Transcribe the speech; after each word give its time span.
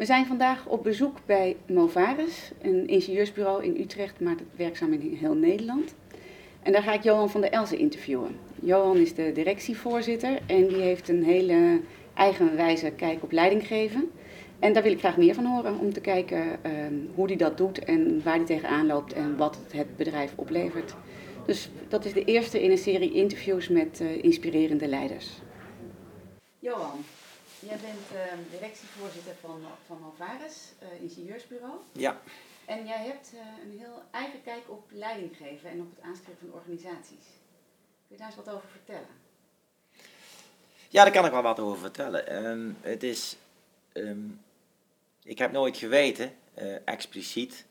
We 0.00 0.06
zijn 0.06 0.26
vandaag 0.26 0.66
op 0.66 0.82
bezoek 0.82 1.16
bij 1.26 1.56
Movaris, 1.66 2.50
een 2.62 2.88
ingenieursbureau 2.88 3.64
in 3.64 3.80
Utrecht, 3.80 4.20
maar 4.20 4.34
werkzaam 4.56 4.92
in 4.92 5.16
heel 5.20 5.34
Nederland. 5.34 5.94
En 6.62 6.72
daar 6.72 6.82
ga 6.82 6.92
ik 6.92 7.02
Johan 7.02 7.30
van 7.30 7.40
der 7.40 7.50
Elzen 7.50 7.78
interviewen. 7.78 8.36
Johan 8.62 8.96
is 8.96 9.14
de 9.14 9.32
directievoorzitter 9.32 10.38
en 10.46 10.66
die 10.66 10.80
heeft 10.80 11.08
een 11.08 11.24
hele 11.24 11.80
eigenwijze 12.14 12.90
kijk 12.90 13.22
op 13.22 13.32
leidinggeven. 13.32 14.10
En 14.58 14.72
daar 14.72 14.82
wil 14.82 14.92
ik 14.92 14.98
graag 14.98 15.16
meer 15.16 15.34
van 15.34 15.44
horen 15.44 15.78
om 15.78 15.92
te 15.92 16.00
kijken 16.00 16.64
ehm, 16.64 16.94
hoe 17.14 17.26
hij 17.26 17.36
dat 17.36 17.56
doet 17.56 17.84
en 17.84 18.22
waar 18.22 18.36
hij 18.36 18.44
tegenaan 18.44 18.86
loopt 18.86 19.12
en 19.12 19.36
wat 19.36 19.58
het 19.70 19.96
bedrijf 19.96 20.32
oplevert. 20.36 20.94
Dus 21.46 21.70
dat 21.88 22.04
is 22.04 22.12
de 22.12 22.24
eerste 22.24 22.62
in 22.62 22.70
een 22.70 22.78
serie 22.78 23.12
interviews 23.12 23.68
met 23.68 24.00
uh, 24.02 24.24
inspirerende 24.24 24.88
leiders. 24.88 25.40
Johan, 26.58 27.04
jij 27.60 27.78
bent 27.78 28.12
uh, 28.12 28.50
directievoorzitter 28.50 29.34
van, 29.40 29.62
van 29.86 30.02
Alvarez, 30.04 30.56
uh, 30.82 31.02
ingenieursbureau. 31.02 31.78
Ja. 31.92 32.20
En 32.66 32.86
jij 32.86 33.04
hebt 33.04 33.32
een 33.62 33.78
heel 33.78 34.02
eigen 34.10 34.42
kijk 34.42 34.70
op 34.70 34.90
leidinggeven 34.90 35.70
en 35.70 35.80
op 35.80 35.90
het 35.96 36.04
aansturen 36.04 36.38
van 36.38 36.52
organisaties. 36.52 37.26
Kun 38.06 38.08
je 38.08 38.16
daar 38.16 38.26
eens 38.26 38.36
wat 38.36 38.50
over 38.50 38.68
vertellen? 38.68 39.08
Ja, 40.88 41.02
daar 41.02 41.12
kan 41.12 41.24
ik 41.24 41.30
wel 41.30 41.42
wat 41.42 41.58
over 41.58 41.78
vertellen. 41.78 42.46
Um, 42.46 42.76
het 42.80 43.02
is, 43.02 43.36
um, 43.92 44.40
ik 45.22 45.38
heb 45.38 45.52
nooit 45.52 45.76
geweten, 45.76 46.34
uh, 46.58 46.76
expliciet, 46.84 47.66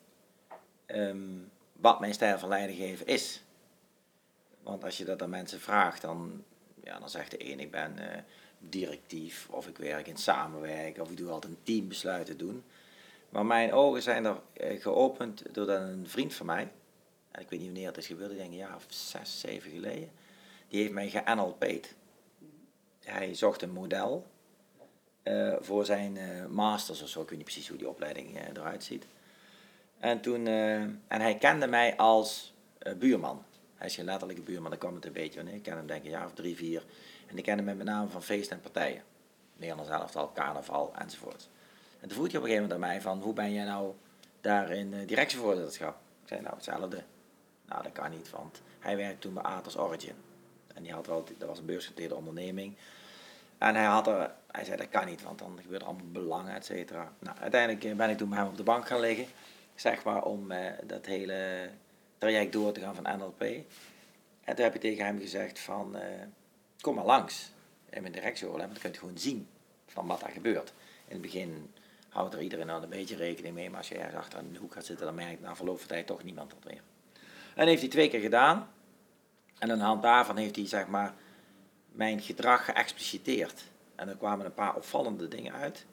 um, 0.88 1.52
wat 1.74 2.00
mijn 2.00 2.14
stijl 2.14 2.40
van 2.40 2.50
leidinggeven 2.50 3.06
is. 3.06 3.44
Want 4.64 4.84
als 4.84 4.98
je 4.98 5.06
dat 5.06 5.22
aan 5.22 5.30
mensen 5.30 5.60
vraagt, 5.60 6.02
dan, 6.02 6.44
ja, 6.84 7.00
dan 7.00 7.10
zegt 7.10 7.32
de 7.32 7.52
een 7.52 7.60
ik 7.60 7.72
ben 7.72 8.26
directief, 8.60 9.48
of 9.50 9.68
ik 9.68 9.78
werk 9.78 10.08
in 10.08 10.18
samenwerken, 10.18 11.02
of 11.02 11.10
ik 11.10 11.18
doe 11.18 11.30
altijd 11.30 11.54
een 11.54 11.64
teambesluiten 11.64 12.38
doen. 12.38 12.64
Maar 13.30 13.46
mijn 13.46 13.74
ogen 13.74 14.02
zijn 14.02 14.26
er 14.26 14.40
uh, 14.62 14.82
geopend 14.82 15.44
doordat 15.52 15.82
een 15.82 16.08
vriend 16.08 16.34
van 16.34 16.46
mij, 16.46 16.72
en 17.32 17.42
ik 17.42 17.50
weet 17.50 17.60
niet 17.60 17.70
wanneer 17.70 17.88
het 17.88 17.98
is 17.98 18.08
gebeurd, 18.08 18.32
ik 18.32 18.38
denk 18.38 18.52
een 18.52 18.58
jaar 18.58 18.76
of 18.76 18.86
zes, 18.88 19.40
zeven 19.40 19.72
geleden, 19.72 20.12
die 20.68 20.82
heeft 20.82 20.94
mij 20.94 21.10
ge-NLP'd. 21.10 21.96
Hij 23.00 23.36
zocht 23.36 23.62
een 23.62 23.72
model 23.72 24.28
uh, 25.24 25.56
voor 25.60 25.86
zijn 25.86 26.16
uh, 26.16 26.46
masters 26.46 27.02
of 27.02 27.10
zo, 27.10 27.22
ik 27.22 27.30
weet 27.30 27.38
niet 27.38 27.48
precies 27.48 27.70
hoe 27.70 27.78
die 27.78 27.90
opleiding 27.90 28.40
eruit 28.56 28.84
ziet. 28.84 29.06
En, 30.00 30.22
toen, 30.22 30.48
en 30.48 31.02
hij 31.08 31.38
kende 31.38 31.68
mij 31.68 31.98
als 31.98 32.54
buurman. 32.98 33.44
Hij 33.76 33.88
is 33.88 33.96
geen 33.96 34.06
letterlijke 34.06 34.42
buurman, 34.42 34.70
daar 34.70 34.80
kwam 34.80 34.96
het 34.96 35.06
een 35.06 35.14
beetje 35.14 35.40
van. 35.40 35.50
Ik 35.50 35.64
ken 35.64 35.78
hem 35.78 35.88
denk 35.88 36.00
ik 36.00 36.06
een 36.06 36.12
jaar 36.12 36.26
of 36.26 36.34
drie, 36.34 36.56
vier. 36.56 36.84
En 37.30 37.38
ik 37.38 37.44
kende 37.44 37.64
hem 37.64 37.78
met 37.78 37.86
name 37.86 38.10
van 38.10 38.24
feesten 38.24 38.56
en 38.56 38.62
partijen. 38.62 39.04
Nederlands 39.56 39.92
elftal, 39.92 40.32
carnaval 40.34 40.94
enzovoort. 40.96 41.50
En 42.00 42.08
toen 42.08 42.18
vroeg 42.18 42.28
hij 42.28 42.38
op 42.38 42.44
een 42.44 42.50
gegeven 42.50 42.62
moment 42.62 42.74
aan 42.74 42.90
mij 42.90 43.02
van, 43.02 43.22
hoe 43.22 43.34
ben 43.34 43.54
jij 43.54 43.66
nou 43.66 43.94
daar 44.42 44.72
in 44.72 45.06
directievoorzitterschap? 45.06 45.96
Ik 46.22 46.28
zei, 46.28 46.42
nou 46.42 46.56
hetzelfde. 46.56 47.04
Nou, 47.66 47.84
dat 47.84 47.92
kan 47.92 48.10
niet, 48.10 48.30
want 48.30 48.62
hij 48.80 48.98
werkte 48.98 49.20
toen 49.20 49.34
bij 49.34 49.44
Atos 49.44 49.78
Origin. 49.78 50.16
En 50.74 50.84
die 50.84 50.94
had 50.94 51.08
wel, 51.08 51.24
dat 51.38 51.48
was 51.48 51.60
een 51.60 51.66
beursgenoteerde 51.66 52.16
onderneming. 52.16 52.76
En 53.58 53.76
hij, 53.76 53.86
had 53.86 54.08
er, 54.08 54.32
hij 54.52 54.66
zei 54.66 54.78
dat 54.78 54.90
kan 54.90 55.06
niet, 55.06 55.24
want 55.24 55.40
dan 55.40 55.60
gebeurt 55.62 55.82
er 55.82 55.88
allemaal 55.88 56.12
belangen, 56.12 56.56
et 56.56 56.66
cetera. 56.66 57.12
Nou, 57.20 57.38
uiteindelijk 57.38 57.98
ben 57.98 58.10
ik 58.10 58.18
toen 58.18 58.30
bij 58.30 58.38
hem 58.38 58.48
op 58.48 58.58
de 58.58 58.64
bank 58.64 58.88
gaan 58.88 59.00
liggen, 59.00 59.26
zeg 59.76 60.04
maar, 60.04 60.24
om 60.24 60.52
eh, 60.52 60.72
dat 60.84 61.06
hele 61.06 61.70
traject 62.18 62.54
door 62.54 62.72
te 62.72 62.80
gaan 62.80 62.96
van 62.96 63.18
NLP. 63.18 63.42
En 64.44 64.56
toen 64.56 64.64
heb 64.64 64.76
ik 64.76 64.82
tegen 64.82 65.06
hem 65.06 65.20
gezegd 65.20 65.60
van, 65.60 65.96
uh, 65.96 66.02
kom 66.82 66.96
maar 66.96 67.06
langs 67.06 67.52
mijn 67.90 68.12
directieoorlog, 68.12 68.62
want 68.62 68.74
dan 68.74 68.82
kun 68.82 68.92
je 68.92 68.98
gewoon 68.98 69.18
zien 69.18 69.48
van 69.88 70.08
wat 70.08 70.22
er 70.22 70.30
gebeurt. 70.30 70.74
In 71.06 71.14
het 71.14 71.22
begin 71.22 71.74
houdt 72.10 72.34
er 72.34 72.42
iedereen 72.42 72.70
al 72.70 72.84
een 72.84 72.90
beetje 72.90 73.16
rekening 73.16 73.56
mee, 73.56 73.70
maar 73.70 73.78
als 73.78 73.90
je 73.90 73.96
ergens 73.96 74.16
achter 74.16 74.54
de 74.54 74.60
hoek 74.60 74.74
gaat 74.74 74.86
zitten, 74.86 75.06
dan 75.06 75.16
merkt 75.16 75.42
na 75.42 75.56
verloop 75.56 75.80
van 75.80 75.88
tijd 75.88 76.08
toch 76.08 76.24
niemand 76.24 76.50
dat 76.50 76.72
meer. 76.72 76.82
En 77.56 77.68
heeft 77.68 77.82
hij 77.82 77.90
twee 77.90 78.10
keer 78.10 78.20
gedaan. 78.20 78.70
En 79.60 79.72
aan 79.72 79.78
de 79.78 79.84
hand 79.84 80.02
daarvan 80.02 80.38
heeft 80.38 80.56
hij, 80.56 80.68
zeg 80.68 80.88
maar, 80.88 81.14
mijn 81.92 82.22
gedrag 82.22 82.66
geëxpliciteerd. 82.66 83.64
En 83.96 84.10
er 84.10 84.16
kwamen 84.16 84.46
een 84.46 84.54
paar 84.54 84.76
opvallende 84.76 85.28
dingen 85.28 85.54
uit. 85.54 85.86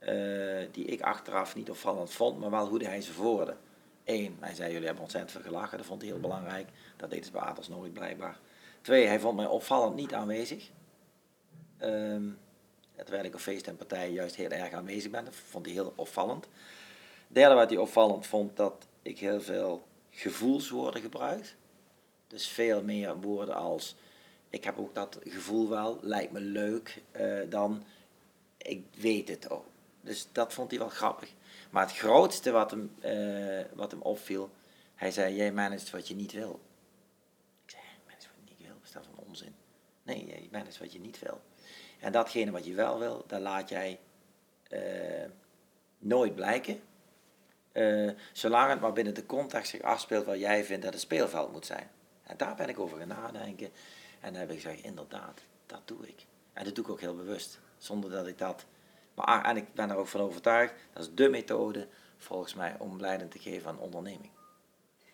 Uh, 0.00 0.66
die 0.72 0.84
ik 0.84 1.00
achteraf 1.00 1.54
niet 1.54 1.70
opvallend 1.70 2.12
vond, 2.12 2.40
maar 2.40 2.50
wel 2.50 2.68
hoe 2.68 2.84
hij 2.84 3.00
ze 3.00 3.12
voerde. 3.12 3.56
Eén, 4.04 4.36
hij 4.40 4.54
zei: 4.54 4.70
Jullie 4.70 4.86
hebben 4.86 5.02
ontzettend 5.02 5.32
veel 5.32 5.50
gelachen, 5.50 5.78
dat 5.78 5.86
vond 5.86 6.02
hij 6.02 6.10
heel 6.10 6.20
belangrijk. 6.20 6.68
Dat 6.96 7.10
deed 7.10 7.24
ze 7.24 7.32
bij 7.32 7.40
Atos 7.40 7.68
nooit 7.68 7.92
blijkbaar. 7.92 8.38
Twee, 8.82 9.06
hij 9.06 9.20
vond 9.20 9.36
mij 9.36 9.46
opvallend 9.46 9.94
niet 9.94 10.14
aanwezig. 10.14 10.70
Um, 11.82 12.38
terwijl 12.94 13.24
ik 13.24 13.34
op 13.34 13.40
feest 13.40 13.66
en 13.66 13.76
partijen 13.76 14.12
juist 14.12 14.34
heel 14.34 14.50
erg 14.50 14.72
aanwezig 14.72 15.10
ben, 15.10 15.24
dat 15.24 15.34
vond 15.34 15.66
hij 15.66 15.74
heel 15.74 15.92
opvallend. 15.96 16.48
Derde, 17.28 17.54
wat 17.54 17.70
hij 17.70 17.78
opvallend 17.78 18.26
vond, 18.26 18.56
dat 18.56 18.86
ik 19.02 19.18
heel 19.18 19.40
veel 19.40 19.86
gevoelswoorden 20.10 21.02
gebruik. 21.02 21.56
Dus 22.26 22.48
veel 22.48 22.82
meer 22.82 23.20
woorden 23.20 23.54
als 23.54 23.96
ik 24.48 24.64
heb 24.64 24.78
ook 24.78 24.94
dat 24.94 25.18
gevoel 25.24 25.68
wel, 25.68 25.98
lijkt 26.00 26.32
me 26.32 26.40
leuk, 26.40 27.02
uh, 27.16 27.40
dan 27.50 27.84
ik 28.56 28.86
weet 28.94 29.28
het 29.28 29.50
ook. 29.50 29.64
Dus 30.00 30.28
dat 30.32 30.52
vond 30.52 30.70
hij 30.70 30.78
wel 30.78 30.88
grappig. 30.88 31.32
Maar 31.70 31.86
het 31.86 31.96
grootste 31.96 32.50
wat 32.50 32.70
hem, 32.70 32.94
uh, 33.04 33.64
wat 33.74 33.90
hem 33.90 34.00
opviel, 34.02 34.50
hij 34.94 35.10
zei, 35.10 35.34
jij 35.34 35.52
managt 35.52 35.90
wat 35.90 36.08
je 36.08 36.14
niet 36.14 36.32
wil. 36.32 36.60
Ik 37.64 37.70
zei, 37.70 37.82
manage 38.06 38.28
wat 38.36 38.48
je 38.48 38.54
niet 38.58 38.66
wil, 38.66 38.76
is 38.84 38.92
dat 38.92 39.04
van 39.14 39.24
onzin? 39.26 39.54
Nee, 40.02 40.26
jij 40.26 40.48
managt 40.52 40.78
wat 40.78 40.92
je 40.92 41.00
niet 41.00 41.18
wil. 41.18 41.40
En 42.00 42.12
datgene 42.12 42.50
wat 42.50 42.64
je 42.64 42.74
wel 42.74 42.98
wil, 42.98 43.24
daar 43.26 43.40
laat 43.40 43.68
jij 43.68 44.00
uh, 44.70 45.30
nooit 45.98 46.34
blijken. 46.34 46.80
zolang 48.32 48.70
het 48.70 48.80
maar 48.80 48.92
binnen 48.92 49.14
de 49.14 49.26
context 49.26 49.70
zich 49.70 49.82
afspeelt 49.82 50.26
waar 50.26 50.38
jij 50.38 50.64
vindt 50.64 50.82
dat 50.82 50.92
het 50.92 51.02
speelveld 51.02 51.52
moet 51.52 51.66
zijn. 51.66 51.90
En 52.22 52.36
daar 52.36 52.54
ben 52.54 52.68
ik 52.68 52.78
over 52.78 52.98
gaan 52.98 53.08
nadenken. 53.08 53.70
En 54.20 54.32
dan 54.32 54.40
heb 54.40 54.50
ik 54.50 54.60
gezegd, 54.60 54.82
inderdaad, 54.82 55.40
dat 55.66 55.80
doe 55.84 56.08
ik. 56.08 56.26
En 56.52 56.64
dat 56.64 56.74
doe 56.74 56.84
ik 56.84 56.90
ook 56.90 57.00
heel 57.00 57.16
bewust, 57.16 57.60
zonder 57.78 58.10
dat 58.10 58.26
ik 58.26 58.38
dat... 58.38 58.66
Maar, 59.14 59.44
en 59.44 59.56
ik 59.56 59.74
ben 59.74 59.90
er 59.90 59.96
ook 59.96 60.06
van 60.06 60.20
overtuigd, 60.20 60.74
dat 60.92 61.02
is 61.02 61.14
de 61.14 61.28
methode 61.28 61.88
volgens 62.16 62.54
mij 62.54 62.76
om 62.78 63.00
leiding 63.00 63.30
te 63.30 63.38
geven 63.38 63.68
aan 63.68 63.78
onderneming. 63.78 64.30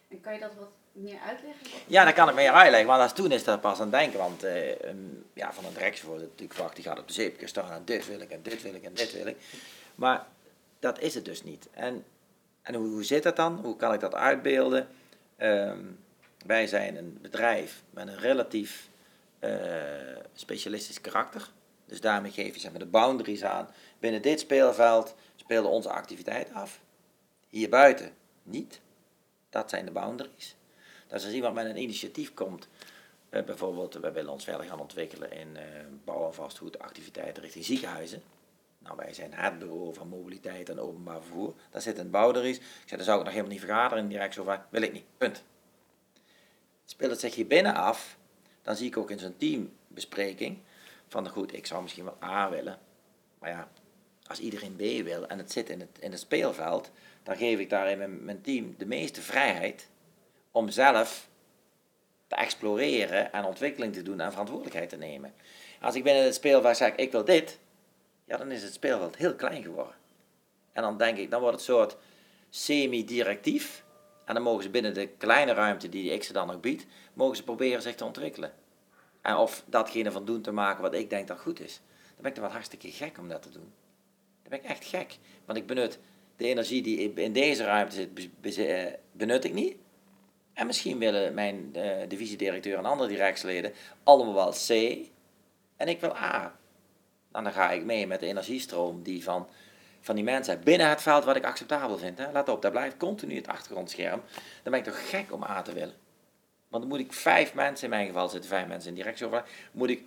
En 0.09 0.21
kan 0.21 0.33
je 0.33 0.41
dat 0.41 0.55
wat 0.55 0.71
meer 0.93 1.21
uitleggen? 1.27 1.67
Ja, 1.87 2.05
dat 2.05 2.15
kan 2.15 2.29
ik 2.29 2.35
meer 2.35 2.51
uitleggen, 2.51 2.89
want 2.89 3.03
als 3.03 3.13
toen 3.13 3.33
is 3.33 3.45
dat 3.45 3.61
pas 3.61 3.81
aan 3.81 3.91
het 3.91 4.01
denken. 4.01 4.19
Want 4.19 4.45
uh, 4.45 4.77
ja, 5.33 5.53
van 5.53 5.65
een 5.65 5.73
directievoorzitter 5.73 6.31
natuurlijk 6.31 6.59
wacht, 6.59 6.75
die 6.75 6.85
gaat 6.85 6.99
op 6.99 7.07
de 7.07 7.13
zeepje 7.13 7.47
staan 7.47 7.71
en 7.71 7.83
dit 7.85 8.07
wil 8.07 8.21
ik 8.21 8.31
en 8.31 8.43
dit 8.43 8.63
wil 8.63 8.75
ik 8.75 8.83
en 8.83 8.95
dit 8.95 9.13
wil 9.13 9.27
ik. 9.27 9.37
Maar 9.95 10.27
dat 10.79 10.99
is 10.99 11.15
het 11.15 11.25
dus 11.25 11.43
niet. 11.43 11.69
En, 11.73 12.05
en 12.63 12.75
hoe, 12.75 13.05
zit 13.05 13.23
dat 13.23 13.37
dan? 13.37 13.59
Hoe 13.63 13.77
kan 13.77 13.93
ik 13.93 14.01
dat 14.01 14.15
uitbeelden? 14.15 14.89
Um, 15.39 15.99
wij 16.47 16.67
zijn 16.67 16.97
een 16.97 17.19
bedrijf 17.23 17.83
met 17.91 18.09
een 18.09 18.19
relatief 18.19 18.89
uh, 19.41 19.51
specialistisch 20.35 21.01
karakter. 21.01 21.51
Dus 21.85 22.01
daarmee 22.01 22.31
geef 22.31 22.55
je 22.55 22.61
zeg 22.61 22.71
maar, 22.71 22.81
de 22.81 22.87
boundaries 22.87 23.45
aan. 23.45 23.69
Binnen 23.99 24.23
dit 24.23 24.41
speelveld 24.41 25.15
spelen 25.37 25.71
onze 25.71 25.91
activiteit 25.91 26.53
af. 26.53 26.81
Hier 27.49 27.69
buiten 27.69 28.13
niet. 28.43 28.81
Dat 29.51 29.71
zijn 29.71 29.85
de 29.85 29.91
boundaries. 29.91 30.57
Dus 31.09 31.25
als 31.25 31.33
iemand 31.33 31.55
met 31.55 31.67
een 31.67 31.83
initiatief 31.83 32.35
komt, 32.35 32.69
uh, 33.31 33.43
bijvoorbeeld 33.43 33.95
we 33.95 34.13
willen 34.13 34.33
ons 34.33 34.45
verder 34.45 34.67
gaan 34.67 34.81
ontwikkelen 34.81 35.33
in 35.33 35.49
uh, 35.57 35.63
bouw- 36.05 36.27
en 36.27 36.35
vastgoedactiviteiten 36.35 37.43
richting 37.43 37.65
ziekenhuizen. 37.65 38.23
Nou, 38.79 38.97
wij 38.97 39.15
zijn 39.15 39.33
het 39.35 39.59
bureau 39.59 39.95
van 39.95 40.09
mobiliteit 40.09 40.69
en 40.69 40.81
openbaar 40.81 41.23
vervoer. 41.23 41.55
Daar 41.71 41.83
zit 41.83 41.99
een 41.99 42.11
boundaries. 42.11 42.57
Ik 42.57 42.63
zei, 42.65 42.97
dan 42.97 43.05
zou 43.05 43.19
ik 43.19 43.25
nog 43.25 43.33
helemaal 43.33 43.53
niet 43.53 43.65
vergaderen 43.65 44.09
direct 44.09 44.35
zo 44.35 44.45
van, 44.45 44.61
wil 44.69 44.83
ik 44.83 44.93
niet, 44.93 45.05
punt. 45.17 45.45
Speelt 46.85 47.11
het 47.11 47.21
zich 47.21 47.35
hier 47.35 47.47
binnen 47.47 47.75
af, 47.75 48.19
dan 48.63 48.77
zie 48.77 48.87
ik 48.87 48.97
ook 48.97 49.11
in 49.11 49.19
zo'n 49.19 49.37
teambespreking 49.37 50.59
van 51.09 51.29
goed, 51.29 51.55
ik 51.55 51.67
zou 51.67 51.83
misschien 51.83 52.05
wel 52.05 52.19
A 52.23 52.51
willen, 52.51 52.79
maar 53.39 53.51
ja, 53.51 53.69
als 54.27 54.39
iedereen 54.41 54.77
B 54.77 55.05
wil 55.05 55.27
en 55.27 55.39
het 55.39 55.53
zit 55.53 55.71
in 55.71 55.81
het, 55.81 55.99
in 56.01 56.11
het 56.11 56.21
speelveld, 56.21 56.91
dan 57.23 57.37
geef 57.37 57.59
ik 57.59 57.71
daarin 57.71 57.99
mijn, 57.99 58.25
mijn 58.25 58.41
team 58.41 58.75
de 58.79 58.87
meeste 58.87 59.23
vrijheid 59.23 59.89
om 60.59 60.71
zelf 60.71 61.29
te 62.27 62.35
exploreren 62.35 63.33
en 63.33 63.45
ontwikkeling 63.45 63.93
te 63.93 64.03
doen 64.03 64.21
en 64.21 64.31
verantwoordelijkheid 64.31 64.89
te 64.89 64.97
nemen. 64.97 65.35
Als 65.81 65.95
ik 65.95 66.03
binnen 66.03 66.25
het 66.25 66.35
speelveld 66.35 66.77
zeg, 66.77 66.95
ik 66.95 67.13
wil 67.13 67.25
dit, 67.25 67.59
ja, 68.25 68.37
dan 68.37 68.51
is 68.51 68.63
het 68.63 68.73
speelveld 68.73 69.17
heel 69.17 69.35
klein 69.35 69.63
geworden. 69.63 69.95
En 70.73 70.83
dan 70.83 70.97
denk 70.99 71.19
ik, 71.19 71.31
dan 71.31 71.41
wordt 71.41 71.57
het 71.57 71.65
soort 71.65 71.97
semi-directief. 72.51 73.85
En 74.25 74.35
dan 74.35 74.43
mogen 74.43 74.63
ze 74.63 74.71
binnen 74.71 74.95
de 74.95 75.07
kleine 75.07 75.53
ruimte 75.53 75.89
die 75.89 76.13
ik 76.13 76.23
ze 76.23 76.33
dan 76.33 76.47
nog 76.47 76.61
bied, 76.61 76.87
mogen 77.15 77.37
ze 77.37 77.45
proberen 77.45 77.83
zich 77.83 77.95
te 77.95 78.05
ontwikkelen. 78.05 78.53
En 79.23 79.37
of 79.37 79.65
datgene 79.67 80.11
van 80.11 80.25
doen 80.25 80.43
te 80.43 80.53
maken 80.53 80.83
wat 80.83 80.95
ik 80.95 81.11
denk 81.11 81.29
dat 81.29 81.41
goed 81.41 81.61
is. 81.61 81.81
Dan 82.05 82.17
ben 82.17 82.27
ik 82.27 82.35
toch 82.35 82.45
wel 82.45 82.53
hartstikke 82.53 82.91
gek 82.91 83.19
om 83.19 83.29
dat 83.29 83.43
te 83.43 83.51
doen. 83.51 83.73
Dan 84.43 84.51
ben 84.51 84.59
ik 84.59 84.65
echt 84.65 84.85
gek. 84.85 85.19
Want 85.45 85.59
ik 85.59 85.67
benut 85.67 85.99
de 86.37 86.47
energie 86.47 86.83
die 86.83 87.13
in 87.15 87.33
deze 87.33 87.65
ruimte 87.65 88.09
zit, 88.41 88.59
eh, 88.59 88.87
benut 89.13 89.45
ik 89.45 89.53
niet. 89.53 89.77
En 90.59 90.67
misschien 90.67 90.99
willen 90.99 91.35
mijn 91.35 91.73
uh, 91.77 91.93
divisiedirecteur 92.09 92.79
en 92.79 92.85
andere 92.85 93.09
directieleden 93.09 93.73
allemaal 94.03 94.35
wel 94.35 94.51
C. 94.51 94.71
En 95.77 95.89
ik 95.89 96.01
wil 96.01 96.17
A. 96.17 96.55
En 97.33 97.45
dan 97.45 97.53
ga 97.53 97.71
ik 97.71 97.85
mee 97.85 98.07
met 98.07 98.21
de 98.21 98.27
energiestroom 98.27 99.03
die 99.03 99.23
van 99.23 99.49
van 100.01 100.15
die 100.15 100.25
mensen 100.25 100.61
binnen 100.61 100.89
het 100.89 101.03
veld 101.03 101.25
wat 101.25 101.37
ik 101.37 101.45
acceptabel 101.45 101.99
vind. 101.99 102.19
Hè. 102.19 102.33
Let 102.33 102.49
op, 102.49 102.63
daar 102.63 102.71
blijft 102.71 102.97
continu 102.97 103.37
het 103.37 103.49
achtergrondscherm. 103.49 104.23
Dan 104.63 104.73
ben 104.73 104.75
ik 104.75 104.85
toch 104.85 105.09
gek 105.11 105.33
om 105.33 105.43
A 105.43 105.63
te 105.63 105.73
willen. 105.73 105.95
Want 106.69 106.83
dan 106.83 106.93
moet 106.93 107.01
ik 107.01 107.13
vijf 107.13 107.55
mensen, 107.55 107.85
in 107.85 107.91
mijn 107.91 108.07
geval 108.07 108.29
zitten 108.29 108.51
vijf 108.51 108.67
mensen 108.67 108.89
in 108.89 108.95
directieoverleg, 108.95 109.49
moet 109.73 109.91
ik 109.91 110.03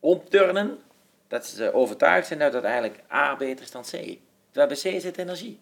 omturnen 0.00 0.78
dat 1.28 1.46
ze 1.46 1.72
overtuigd 1.72 2.26
zijn 2.26 2.38
dat 2.38 2.64
eigenlijk 2.64 3.00
A 3.12 3.36
beter 3.36 3.64
is 3.64 3.70
dan 3.70 3.82
C. 3.82 4.18
Terwijl 4.50 4.66
bij 4.66 4.76
C 4.76 5.00
zit 5.00 5.18
energie. 5.18 5.60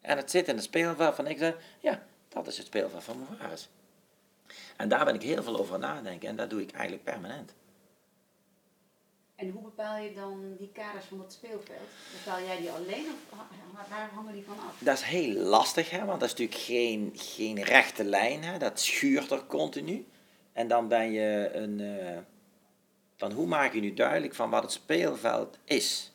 En 0.00 0.16
het 0.16 0.30
zit 0.30 0.48
in 0.48 0.54
het 0.54 0.64
speelveld 0.64 1.14
van 1.14 1.26
ik 1.26 1.38
zeg, 1.38 1.54
ja, 1.80 2.02
dat 2.32 2.46
is 2.46 2.56
het 2.56 2.66
speelveld 2.66 3.04
van 3.04 3.16
mijn 3.18 3.38
vaders. 3.38 3.68
En 4.76 4.88
daar 4.88 5.04
ben 5.04 5.14
ik 5.14 5.22
heel 5.22 5.42
veel 5.42 5.58
over 5.58 5.78
nadenken 5.78 6.28
en 6.28 6.36
dat 6.36 6.50
doe 6.50 6.60
ik 6.60 6.70
eigenlijk 6.72 7.04
permanent. 7.04 7.54
En 9.34 9.50
hoe 9.50 9.62
bepaal 9.62 9.96
je 9.96 10.14
dan 10.14 10.56
die 10.58 10.70
kaders 10.72 11.04
van 11.04 11.18
dat 11.18 11.32
speelveld? 11.32 11.88
Bepaal 12.24 12.44
jij 12.44 12.56
die 12.56 12.70
alleen 12.70 13.06
of 13.06 13.38
waar 13.88 14.10
hangen 14.14 14.32
die 14.32 14.44
van 14.44 14.58
af? 14.58 14.78
Dat 14.78 14.96
is 14.98 15.02
heel 15.02 15.34
lastig, 15.34 15.90
hè, 15.90 16.04
want 16.04 16.20
dat 16.20 16.28
is 16.28 16.38
natuurlijk 16.38 16.60
geen, 16.60 17.10
geen 17.14 17.62
rechte 17.62 18.04
lijn. 18.04 18.44
Hè, 18.44 18.58
dat 18.58 18.80
schuurt 18.80 19.30
er 19.30 19.46
continu. 19.46 20.06
En 20.52 20.68
dan 20.68 20.88
ben 20.88 21.12
je 21.12 21.50
een... 21.52 21.78
Uh, 21.78 22.18
dan 23.16 23.32
hoe 23.32 23.46
maak 23.46 23.72
je 23.72 23.80
nu 23.80 23.94
duidelijk 23.94 24.34
van 24.34 24.50
wat 24.50 24.62
het 24.62 24.72
speelveld 24.72 25.58
is? 25.64 26.12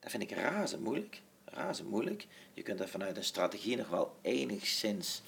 Dat 0.00 0.10
vind 0.10 0.22
ik 0.22 0.30
razend 0.30 0.82
moeilijk. 0.82 1.22
Razend 1.44 1.90
moeilijk. 1.90 2.26
Je 2.54 2.62
kunt 2.62 2.78
dat 2.78 2.90
vanuit 2.90 3.16
een 3.16 3.24
strategie 3.24 3.76
nog 3.76 3.88
wel 3.88 4.16
enigszins 4.22 5.22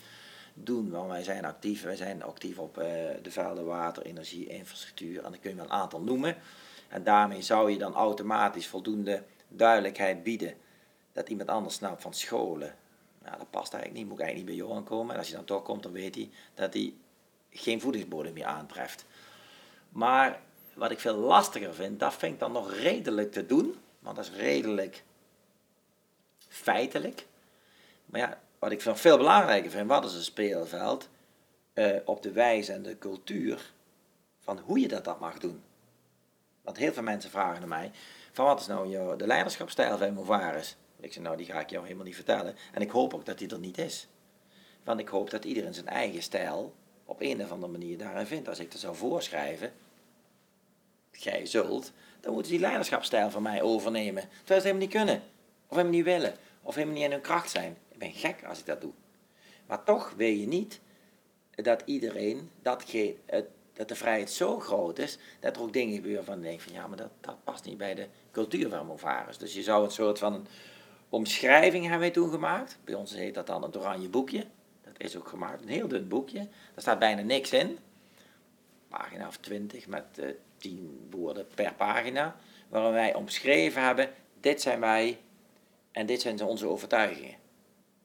doen, 0.55 0.91
want 0.91 1.09
wij 1.09 1.23
zijn 1.23 1.45
actief. 1.45 1.83
Wij 1.83 1.97
zijn 1.97 2.23
actief 2.23 2.59
op 2.59 2.79
uh, 2.79 2.85
de 3.23 3.31
velden, 3.31 3.65
water, 3.65 4.03
energie, 4.03 4.47
infrastructuur. 4.47 5.25
En 5.25 5.31
dan 5.31 5.41
kun 5.41 5.51
je 5.51 5.57
wel 5.57 5.65
een 5.65 5.71
aantal 5.71 6.01
noemen. 6.01 6.37
En 6.89 7.05
daarmee 7.05 7.43
zou 7.43 7.71
je 7.71 7.79
dan 7.79 7.95
automatisch 7.95 8.67
voldoende 8.67 9.23
duidelijkheid 9.49 10.23
bieden 10.23 10.55
dat 11.13 11.29
iemand 11.29 11.49
anders 11.49 11.75
snapt 11.75 12.03
van 12.03 12.15
scholen. 12.15 12.75
Nou, 13.23 13.39
dat 13.39 13.51
past 13.51 13.73
eigenlijk 13.73 14.03
niet, 14.03 14.13
moet 14.13 14.21
eigenlijk 14.21 14.49
niet 14.49 14.59
bij 14.59 14.67
Johan 14.67 14.85
komen. 14.85 15.13
En 15.13 15.19
als 15.19 15.29
hij 15.29 15.37
dan 15.37 15.47
toch 15.47 15.63
komt, 15.63 15.83
dan 15.83 15.93
weet 15.93 16.15
hij 16.15 16.31
dat 16.55 16.75
hij 16.75 16.95
geen 17.51 17.81
voedingsbodem 17.81 18.33
meer 18.33 18.45
aantreft. 18.45 19.05
Maar 19.89 20.41
wat 20.75 20.91
ik 20.91 21.01
veel 21.01 21.17
lastiger 21.17 21.75
vind, 21.75 22.01
dat 22.01 22.15
vind 22.15 22.33
ik 22.33 22.39
dan 22.39 22.53
nog 22.53 22.75
redelijk 22.75 23.33
te 23.33 23.47
doen. 23.47 23.77
Want 23.99 24.17
dat 24.17 24.25
is 24.25 24.33
redelijk 24.37 25.03
feitelijk. 26.49 27.27
Maar 28.07 28.21
ja, 28.21 28.41
wat 28.61 28.73
ik 28.73 28.81
veel 28.81 29.17
belangrijker 29.17 29.71
vind, 29.71 29.89
wat 29.89 30.05
is 30.05 30.15
een 30.15 30.23
speelveld 30.23 31.09
uh, 31.75 31.97
op 32.05 32.23
de 32.23 32.33
wijze 32.33 32.73
en 32.73 32.83
de 32.83 32.99
cultuur 32.99 33.73
van 34.39 34.59
hoe 34.59 34.81
je 34.81 34.89
dat, 34.89 35.05
dat 35.05 35.21
mag 35.21 35.39
doen. 35.39 35.63
Want 36.63 36.77
heel 36.77 36.93
veel 36.93 37.03
mensen 37.03 37.31
vragen 37.31 37.59
naar 37.59 37.69
mij, 37.69 37.91
van 38.33 38.45
wat 38.45 38.61
is 38.61 38.67
nou 38.67 39.17
de 39.17 39.27
leiderschapstijl 39.27 39.99
van 39.99 40.13
Movaris? 40.13 40.77
Ik 41.01 41.13
zeg, 41.13 41.23
nou 41.23 41.37
die 41.37 41.47
ga 41.47 41.61
ik 41.61 41.71
jou 41.71 41.83
helemaal 41.83 42.05
niet 42.05 42.15
vertellen. 42.15 42.57
En 42.73 42.83
ik 42.83 42.91
hoop 42.91 43.15
ook 43.15 43.25
dat 43.25 43.39
die 43.39 43.49
er 43.49 43.59
niet 43.59 43.79
is. 43.79 44.09
Want 44.85 45.01
ik 45.01 45.09
hoop 45.09 45.31
dat 45.31 45.45
iedereen 45.45 45.75
zijn 45.75 45.89
eigen 45.89 46.23
stijl 46.23 46.75
op 47.05 47.21
een 47.21 47.43
of 47.43 47.51
andere 47.51 47.73
manier 47.73 47.99
daarin 47.99 48.27
vindt. 48.27 48.49
Als 48.49 48.59
ik 48.59 48.71
dat 48.71 48.81
zou 48.81 48.97
voorschrijven, 48.97 49.73
jij 51.11 51.47
zult, 51.47 51.93
dan 52.21 52.33
moeten 52.33 52.53
die 52.53 52.61
leiderschapstijl 52.61 53.31
van 53.31 53.43
mij 53.43 53.63
overnemen. 53.63 54.23
Terwijl 54.23 54.61
ze 54.61 54.67
helemaal 54.67 54.87
niet 54.87 54.97
kunnen. 54.97 55.23
Of 55.67 55.77
helemaal 55.77 55.93
niet 55.93 56.05
willen. 56.05 56.35
Of 56.63 56.75
helemaal 56.75 56.95
niet 56.95 57.05
in 57.05 57.11
hun 57.11 57.21
kracht 57.21 57.51
zijn. 57.51 57.77
Ben 58.01 58.13
gek 58.13 58.45
als 58.45 58.59
ik 58.59 58.67
dat 58.67 58.81
doe. 58.81 58.93
Maar 59.67 59.85
toch 59.85 60.13
wil 60.17 60.29
je 60.29 60.47
niet 60.47 60.81
dat 61.55 61.83
iedereen 61.85 62.51
datgene, 62.63 63.15
het 63.27 63.47
dat 63.81 63.89
de 63.89 63.95
vrijheid 63.95 64.31
zo 64.31 64.59
groot 64.59 64.99
is, 64.99 65.19
dat 65.41 65.57
er 65.57 65.63
ook 65.63 65.73
dingen 65.73 65.95
gebeuren 65.95 66.25
van 66.25 66.41
denk 66.41 66.61
van 66.61 66.73
ja, 66.73 66.87
maar 66.87 66.97
dat, 66.97 67.11
dat 67.21 67.45
past 67.45 67.65
niet 67.65 67.79
bij 67.79 67.95
de 67.95 68.07
cultuur 68.31 68.69
van 68.69 68.87
Movaris. 68.87 69.39
Dus 69.39 69.55
je 69.55 69.63
zou 69.63 69.85
een 69.85 69.91
soort 69.91 70.19
van 70.19 70.47
omschrijving 71.09 71.87
hebben 71.87 72.13
toen 72.13 72.31
gemaakt. 72.31 72.79
Bij 72.85 72.95
ons 72.95 73.15
heet 73.15 73.35
dat 73.35 73.47
dan 73.47 73.63
het 73.63 73.77
oranje 73.77 74.09
boekje. 74.09 74.47
Dat 74.83 74.93
is 74.97 75.17
ook 75.17 75.29
gemaakt, 75.29 75.63
een 75.63 75.69
heel 75.69 75.89
dun 75.89 76.09
boekje. 76.09 76.39
Daar 76.39 76.49
staat 76.77 76.99
bijna 76.99 77.23
niks 77.23 77.53
in. 77.53 77.79
Pagina 78.89 79.27
of 79.27 79.37
twintig 79.37 79.87
met 79.87 80.05
uh, 80.15 80.27
tien 80.57 81.07
woorden 81.11 81.47
per 81.55 81.75
pagina. 81.75 82.37
Waarin 82.69 82.93
wij 82.93 83.15
omschreven 83.15 83.83
hebben, 83.83 84.11
dit 84.41 84.61
zijn 84.61 84.81
wij 84.81 85.19
en 85.93 86.07
dit 86.07 86.21
zijn 86.21 86.43
onze 86.43 86.69
overtuigingen. 86.69 87.35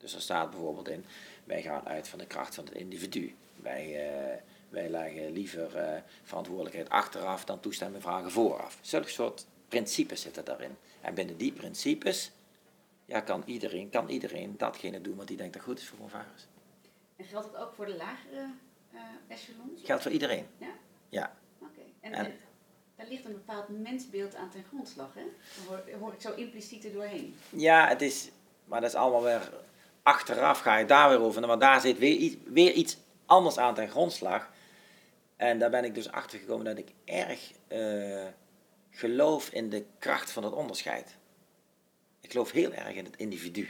Dus 0.06 0.16
er 0.16 0.22
staat 0.22 0.50
bijvoorbeeld 0.50 0.90
in, 0.90 1.06
wij 1.44 1.62
gaan 1.62 1.88
uit 1.88 2.08
van 2.08 2.20
de 2.20 2.26
kracht 2.26 2.56
van 2.56 2.66
het 2.66 2.74
individu. 2.74 3.36
Wij... 3.56 4.10
Uh, 4.10 4.42
wij 4.70 4.90
leggen 4.90 5.32
liever 5.32 5.76
uh, 5.76 6.02
verantwoordelijkheid 6.24 6.90
achteraf 6.90 7.46
dan 7.46 7.60
toestemming 7.60 8.04
vragen 8.04 8.32
vooraf. 8.32 8.78
Zulke 8.82 9.10
soort 9.10 9.46
principes 9.68 10.22
zitten 10.22 10.46
daarin. 10.46 10.78
En 11.02 11.14
binnen 11.14 11.38
die 11.38 11.52
principes 11.52 12.32
ja, 13.06 13.20
kan, 13.20 13.44
iedereen, 13.46 13.90
kan 13.90 14.10
iedereen 14.10 14.58
datgene 14.58 15.02
doen 15.02 15.16
wat 15.16 15.28
hij 15.28 15.38
denkt 15.38 15.54
dat 15.54 15.64
goed 15.64 15.80
is 15.80 15.88
voor 15.88 16.00
Movaris. 16.00 16.48
En 17.16 17.26
geldt 17.26 17.48
het 17.48 17.56
ook 17.56 17.74
voor 17.74 17.86
de 17.86 17.96
lagere 17.96 18.50
uh, 18.94 19.00
echelons? 19.28 19.82
Geldt 19.84 20.04
voor 20.04 20.12
iedereen. 20.12 20.48
Ja? 20.58 20.72
Ja. 21.10 21.36
Oké. 21.60 21.82
En, 22.00 22.14
en, 22.14 22.34
daar 22.96 23.08
ligt 23.08 23.26
een 23.26 23.34
bepaald 23.34 23.70
mensbeeld 23.70 24.36
aan 24.36 24.50
ten 24.50 24.64
grondslag, 24.64 25.14
hè? 25.14 25.24
Daar 25.70 26.00
hoor, 26.00 26.14
ik 26.14 26.22
zo 26.22 26.34
impliciet 26.34 26.86
er 26.86 26.94
doorheen. 26.94 27.36
Ja, 27.50 27.88
het 27.88 28.02
is, 28.02 28.30
maar 28.66 28.82
dat 28.82 28.90
is 28.90 28.96
allemaal 28.96 29.24
weer 29.24 29.54
achteraf 30.06 30.60
ga 30.60 30.78
je 30.78 30.86
daar 30.86 31.10
weer 31.10 31.22
over. 31.22 31.48
Want 31.48 31.62
daar 31.62 31.82
zit 31.82 31.98
weer 31.98 32.16
iets, 32.16 32.36
weer 32.46 32.72
iets 32.72 32.98
anders 33.26 33.58
aan 33.58 33.76
ten 33.76 33.90
grondslag. 33.90 34.52
En 35.36 35.60
daar 35.60 35.70
ben 35.70 35.84
ik 35.84 35.96
dus 35.96 36.12
achter 36.12 36.40
gekomen 36.40 36.66
dat 36.66 36.78
ik 36.78 36.90
erg 37.06 37.52
uh, 37.68 38.26
geloof 38.92 39.50
in 39.50 39.70
de 39.70 39.86
kracht 40.00 40.32
van 40.32 40.44
het 40.44 40.54
onderscheid. 40.54 41.16
Ik 42.22 42.32
geloof 42.32 42.52
heel 42.52 42.74
erg 42.74 42.96
in 42.96 43.06
het 43.06 43.18
individu. 43.18 43.70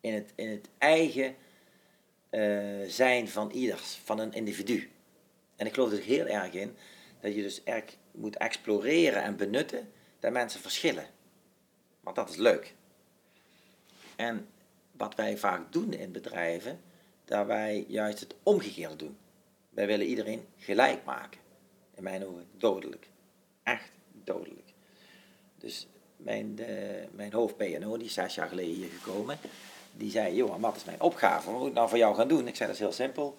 In 0.00 0.14
het, 0.14 0.32
in 0.34 0.48
het 0.48 0.68
eigen 0.78 1.36
uh, 2.30 2.88
zijn 2.88 3.28
van 3.28 3.50
ieders, 3.50 4.00
van 4.04 4.18
een 4.18 4.32
individu. 4.32 4.90
En 5.56 5.66
ik 5.66 5.74
geloof 5.74 5.92
er 5.92 6.02
heel 6.02 6.26
erg 6.26 6.52
in 6.52 6.76
dat 7.20 7.34
je 7.34 7.42
dus 7.42 7.62
erg 7.64 7.84
moet 8.10 8.36
exploreren 8.36 9.22
en 9.22 9.36
benutten 9.36 9.92
dat 10.20 10.32
mensen 10.32 10.60
verschillen. 10.60 11.06
Want 12.00 12.16
dat 12.16 12.28
is 12.28 12.36
leuk. 12.36 12.74
En 14.16 14.48
wat 15.02 15.14
wij 15.14 15.36
vaak 15.36 15.72
doen 15.72 15.92
in 15.92 16.12
bedrijven, 16.12 16.80
dat 17.24 17.46
wij 17.46 17.84
juist 17.88 18.20
het 18.20 18.34
omgekeerde 18.42 18.96
doen. 18.96 19.16
Wij 19.70 19.86
willen 19.86 20.06
iedereen 20.06 20.46
gelijk 20.56 21.04
maken. 21.04 21.40
In 21.94 22.02
mijn 22.02 22.26
ogen 22.26 22.46
dodelijk. 22.56 23.08
Echt 23.62 23.90
dodelijk. 24.24 24.72
Dus 25.58 25.86
mijn, 26.16 26.54
de, 26.54 27.04
mijn 27.12 27.32
hoofd 27.32 27.56
PNO, 27.56 27.96
die 27.96 28.06
is 28.06 28.14
zes 28.14 28.34
jaar 28.34 28.48
geleden 28.48 28.74
hier 28.74 28.88
gekomen, 28.88 29.38
die 29.92 30.10
zei, 30.10 30.34
Johan, 30.34 30.60
wat 30.60 30.76
is 30.76 30.84
mijn 30.84 31.00
opgave? 31.00 31.50
Wat 31.50 31.60
moet 31.60 31.68
ik 31.68 31.74
nou 31.74 31.88
voor 31.88 31.98
jou 31.98 32.14
gaan 32.14 32.28
doen? 32.28 32.46
Ik 32.46 32.56
zei, 32.56 32.68
dat 32.68 32.78
is 32.78 32.84
heel 32.84 32.92
simpel. 32.92 33.36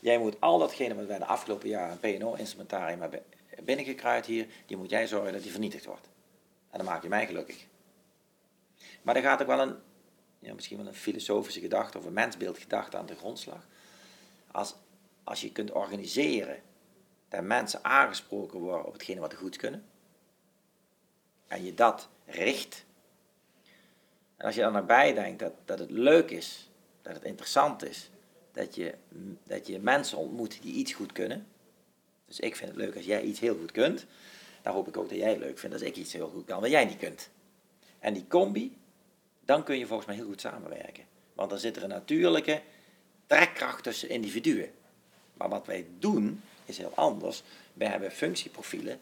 Jij 0.00 0.18
moet 0.18 0.40
al 0.40 0.58
datgene 0.58 0.94
wat 0.94 1.06
wij 1.06 1.18
de 1.18 1.24
afgelopen 1.24 1.68
jaren 1.68 1.98
PNO-instrumentarium 2.00 3.00
hebben 3.00 3.22
binnengekruid 3.64 4.26
hier, 4.26 4.46
die 4.66 4.76
moet 4.76 4.90
jij 4.90 5.06
zorgen 5.06 5.32
dat 5.32 5.42
die 5.42 5.50
vernietigd 5.50 5.84
wordt. 5.84 6.08
En 6.70 6.78
dan 6.78 6.86
maak 6.86 7.02
je 7.02 7.08
mij 7.08 7.26
gelukkig. 7.26 7.66
Maar 9.02 9.16
er 9.16 9.22
gaat 9.22 9.40
ook 9.40 9.46
wel 9.46 9.60
een, 9.60 9.76
ja, 10.42 10.54
misschien 10.54 10.76
wel 10.76 10.86
een 10.86 10.94
filosofische 10.94 11.60
gedachte 11.60 11.98
of 11.98 12.04
een 12.04 12.12
mensbeeldgedachte 12.12 12.96
aan 12.96 13.06
de 13.06 13.16
grondslag. 13.16 13.66
Als 14.50 14.74
als 15.24 15.40
je 15.40 15.52
kunt 15.52 15.70
organiseren 15.70 16.62
dat 17.28 17.42
mensen 17.42 17.84
aangesproken 17.84 18.60
worden 18.60 18.86
op 18.86 18.92
hetgene 18.92 19.20
wat 19.20 19.30
ze 19.30 19.36
goed 19.36 19.56
kunnen, 19.56 19.84
en 21.46 21.64
je 21.64 21.74
dat 21.74 22.08
richt, 22.26 22.84
en 24.36 24.46
als 24.46 24.54
je 24.54 24.60
dan 24.60 24.76
erbij 24.76 25.14
denkt 25.14 25.38
dat, 25.38 25.52
dat 25.64 25.78
het 25.78 25.90
leuk 25.90 26.30
is, 26.30 26.70
dat 27.02 27.14
het 27.14 27.24
interessant 27.24 27.84
is, 27.84 28.10
dat 28.52 28.74
je, 28.74 28.94
dat 29.44 29.66
je 29.66 29.78
mensen 29.78 30.18
ontmoet 30.18 30.62
die 30.62 30.74
iets 30.74 30.92
goed 30.92 31.12
kunnen, 31.12 31.46
dus 32.26 32.40
ik 32.40 32.56
vind 32.56 32.70
het 32.70 32.78
leuk 32.78 32.96
als 32.96 33.04
jij 33.04 33.22
iets 33.22 33.40
heel 33.40 33.56
goed 33.56 33.72
kunt, 33.72 34.06
dan 34.62 34.72
hoop 34.72 34.88
ik 34.88 34.96
ook 34.96 35.08
dat 35.08 35.18
jij 35.18 35.30
het 35.30 35.38
leuk 35.38 35.58
vindt 35.58 35.74
als 35.74 35.84
ik 35.84 35.96
iets 35.96 36.12
heel 36.12 36.28
goed 36.28 36.44
kan 36.44 36.60
wat 36.60 36.70
jij 36.70 36.84
niet 36.84 36.98
kunt. 36.98 37.30
En 37.98 38.14
die 38.14 38.26
combi, 38.28 38.76
dan 39.52 39.62
kun 39.62 39.78
je 39.78 39.86
volgens 39.86 40.08
mij 40.08 40.16
heel 40.16 40.26
goed 40.26 40.40
samenwerken. 40.40 41.04
Want 41.34 41.50
dan 41.50 41.58
zit 41.58 41.76
er 41.76 41.82
een 41.82 41.88
natuurlijke 41.88 42.60
trekkracht 43.26 43.82
tussen 43.82 44.08
individuen. 44.08 44.70
Maar 45.34 45.48
wat 45.48 45.66
wij 45.66 45.86
doen 45.98 46.42
is 46.64 46.78
heel 46.78 46.92
anders. 46.94 47.42
Wij 47.72 47.88
hebben 47.88 48.10
functieprofielen. 48.10 49.00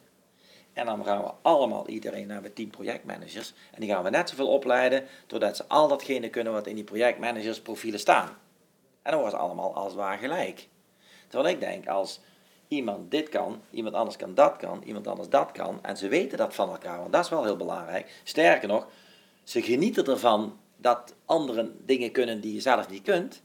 En 0.73 0.85
dan 0.85 1.05
gaan 1.05 1.23
we 1.23 1.31
allemaal 1.41 1.87
iedereen 1.87 2.27
naar 2.27 2.41
de 2.41 2.53
team 2.53 2.69
projectmanagers. 2.69 3.53
En 3.71 3.81
die 3.81 3.89
gaan 3.89 4.03
we 4.03 4.09
net 4.09 4.29
zoveel 4.29 4.47
opleiden, 4.47 5.05
doordat 5.27 5.55
ze 5.55 5.67
al 5.67 5.87
datgene 5.87 6.29
kunnen 6.29 6.53
wat 6.53 6.67
in 6.67 6.75
die 6.75 6.83
projectmanagersprofielen 6.83 7.99
staan. 7.99 8.29
En 9.01 9.11
dan 9.11 9.19
worden 9.19 9.39
ze 9.39 9.45
allemaal 9.45 9.75
als 9.75 9.93
waar 9.93 10.17
gelijk. 10.17 10.67
Terwijl 11.27 11.53
ik 11.53 11.59
denk, 11.59 11.87
als 11.87 12.19
iemand 12.67 13.11
dit 13.11 13.29
kan, 13.29 13.61
iemand 13.69 13.95
anders 13.95 14.17
kan 14.17 14.35
dat 14.35 14.57
kan, 14.57 14.83
iemand 14.85 15.07
anders 15.07 15.29
dat 15.29 15.51
kan, 15.51 15.79
en 15.81 15.97
ze 15.97 16.07
weten 16.07 16.37
dat 16.37 16.55
van 16.55 16.69
elkaar, 16.69 16.99
want 16.99 17.11
dat 17.11 17.23
is 17.23 17.29
wel 17.29 17.43
heel 17.43 17.57
belangrijk. 17.57 18.21
Sterker 18.23 18.67
nog, 18.67 18.87
ze 19.43 19.61
genieten 19.61 20.05
ervan 20.05 20.59
dat 20.77 21.15
anderen 21.25 21.85
dingen 21.85 22.11
kunnen 22.11 22.41
die 22.41 22.53
je 22.53 22.61
zelf 22.61 22.89
niet 22.89 23.03
kunt 23.03 23.41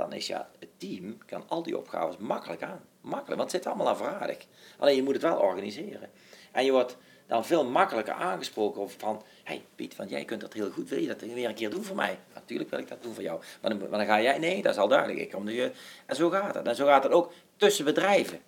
dan 0.00 0.12
is 0.12 0.26
ja, 0.26 0.50
het 0.58 0.68
team 0.76 1.18
kan 1.26 1.44
al 1.48 1.62
die 1.62 1.78
opgaves 1.78 2.16
makkelijk 2.16 2.62
aan. 2.62 2.80
Makkelijk, 3.00 3.40
want 3.40 3.52
het 3.52 3.62
zit 3.62 3.66
allemaal 3.66 3.88
afradig. 3.88 4.46
Alleen 4.78 4.96
je 4.96 5.02
moet 5.02 5.12
het 5.12 5.22
wel 5.22 5.38
organiseren. 5.38 6.10
En 6.52 6.64
je 6.64 6.72
wordt 6.72 6.96
dan 7.26 7.44
veel 7.44 7.64
makkelijker 7.64 8.14
aangesproken 8.14 8.80
of 8.80 8.94
van, 8.98 9.22
hey 9.44 9.64
Piet, 9.74 9.96
want 9.96 10.10
jij 10.10 10.24
kunt 10.24 10.40
dat 10.40 10.52
heel 10.52 10.70
goed, 10.70 10.88
wil 10.88 10.98
je 10.98 11.06
dat 11.06 11.20
weer 11.20 11.48
een 11.48 11.54
keer 11.54 11.70
doen 11.70 11.84
voor 11.84 11.96
mij? 11.96 12.18
Natuurlijk 12.34 12.70
wil 12.70 12.78
ik 12.78 12.88
dat 12.88 13.02
doen 13.02 13.14
voor 13.14 13.22
jou. 13.22 13.40
Maar 13.60 13.78
dan, 13.78 14.04
ga 14.04 14.20
jij, 14.20 14.38
nee, 14.38 14.62
dat 14.62 14.72
is 14.72 14.78
al 14.78 14.88
duidelijk. 14.88 15.20
Ik 15.20 15.30
kom 15.30 15.48
je, 15.48 15.72
en 16.06 16.16
zo 16.16 16.30
gaat 16.30 16.54
het. 16.54 16.66
En 16.66 16.76
zo 16.76 16.86
gaat 16.86 17.02
het 17.02 17.12
ook 17.12 17.32
tussen 17.56 17.84
bedrijven. 17.84 18.40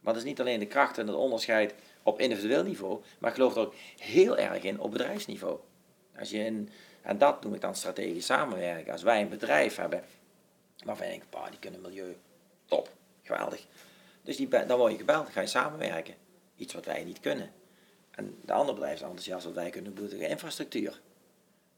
Want 0.00 0.16
het 0.16 0.24
is 0.24 0.30
niet 0.30 0.40
alleen 0.40 0.58
de 0.58 0.66
kracht 0.66 0.98
en 0.98 1.06
het 1.06 1.16
onderscheid 1.16 1.74
op 2.02 2.20
individueel 2.20 2.62
niveau, 2.62 3.00
maar 3.18 3.30
ik 3.30 3.36
geloof 3.36 3.54
er 3.54 3.60
ook 3.60 3.74
heel 3.96 4.36
erg 4.36 4.62
in 4.62 4.80
op 4.80 4.90
bedrijfsniveau. 4.90 5.58
Als 6.20 6.30
je 6.30 6.44
in, 6.44 6.70
en 7.02 7.18
dat 7.18 7.42
noem 7.42 7.54
ik 7.54 7.60
dan 7.60 7.74
strategisch 7.74 8.26
samenwerken. 8.26 8.92
Als 8.92 9.02
wij 9.02 9.20
een 9.20 9.28
bedrijf 9.28 9.76
hebben 9.76 10.04
waarvan 10.84 11.06
je 11.06 11.12
denkt, 11.12 11.50
die 11.50 11.58
kunnen 11.58 11.80
milieu, 11.80 12.16
top, 12.64 12.88
geweldig. 13.22 13.66
Dus 14.22 14.36
die, 14.36 14.48
dan 14.48 14.78
word 14.78 14.92
je 14.92 14.98
gebeld, 14.98 15.24
dan 15.24 15.32
ga 15.32 15.40
je 15.40 15.46
samenwerken. 15.46 16.14
Iets 16.56 16.74
wat 16.74 16.84
wij 16.84 17.04
niet 17.04 17.20
kunnen. 17.20 17.50
En 18.10 18.38
de 18.44 18.52
andere 18.52 18.74
bedrijf 18.74 18.94
is 18.94 19.02
enthousiast 19.02 19.44
wat 19.44 19.54
wij 19.54 19.70
kunnen 19.70 19.94
doen 19.94 20.10
infrastructuur. 20.10 21.00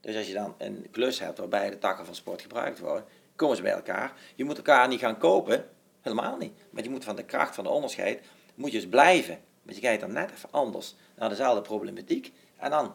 Dus 0.01 0.17
als 0.17 0.27
je 0.27 0.35
dan 0.35 0.55
een 0.59 0.87
klus 0.91 1.19
hebt 1.19 1.39
waarbij 1.39 1.71
de 1.71 1.79
takken 1.79 2.05
van 2.05 2.15
sport 2.15 2.43
gebruikt 2.43 2.79
worden, 2.79 3.05
komen 3.37 3.57
ze 3.57 3.63
bij 3.63 3.73
elkaar. 3.73 4.13
Je 4.35 4.45
moet 4.45 4.57
elkaar 4.57 4.89
niet 4.89 5.01
gaan 5.01 5.19
kopen, 5.19 5.69
helemaal 6.01 6.37
niet. 6.37 6.53
Maar 6.71 6.83
je 6.83 6.91
moet 6.91 7.05
van 7.05 7.17
de 7.17 7.25
kracht 7.25 7.55
van 7.55 7.65
de 7.65 7.71
onderscheid, 7.71 8.23
moet 8.55 8.71
je 8.73 8.77
eens 8.77 8.89
blijven. 8.89 9.41
Want 9.63 9.77
je 9.77 9.83
kijkt 9.83 10.01
dan 10.01 10.13
net 10.13 10.31
even 10.31 10.49
anders 10.51 10.95
naar 11.15 11.29
dezelfde 11.29 11.63
problematiek. 11.63 12.33
En 12.57 12.71
dan 12.71 12.95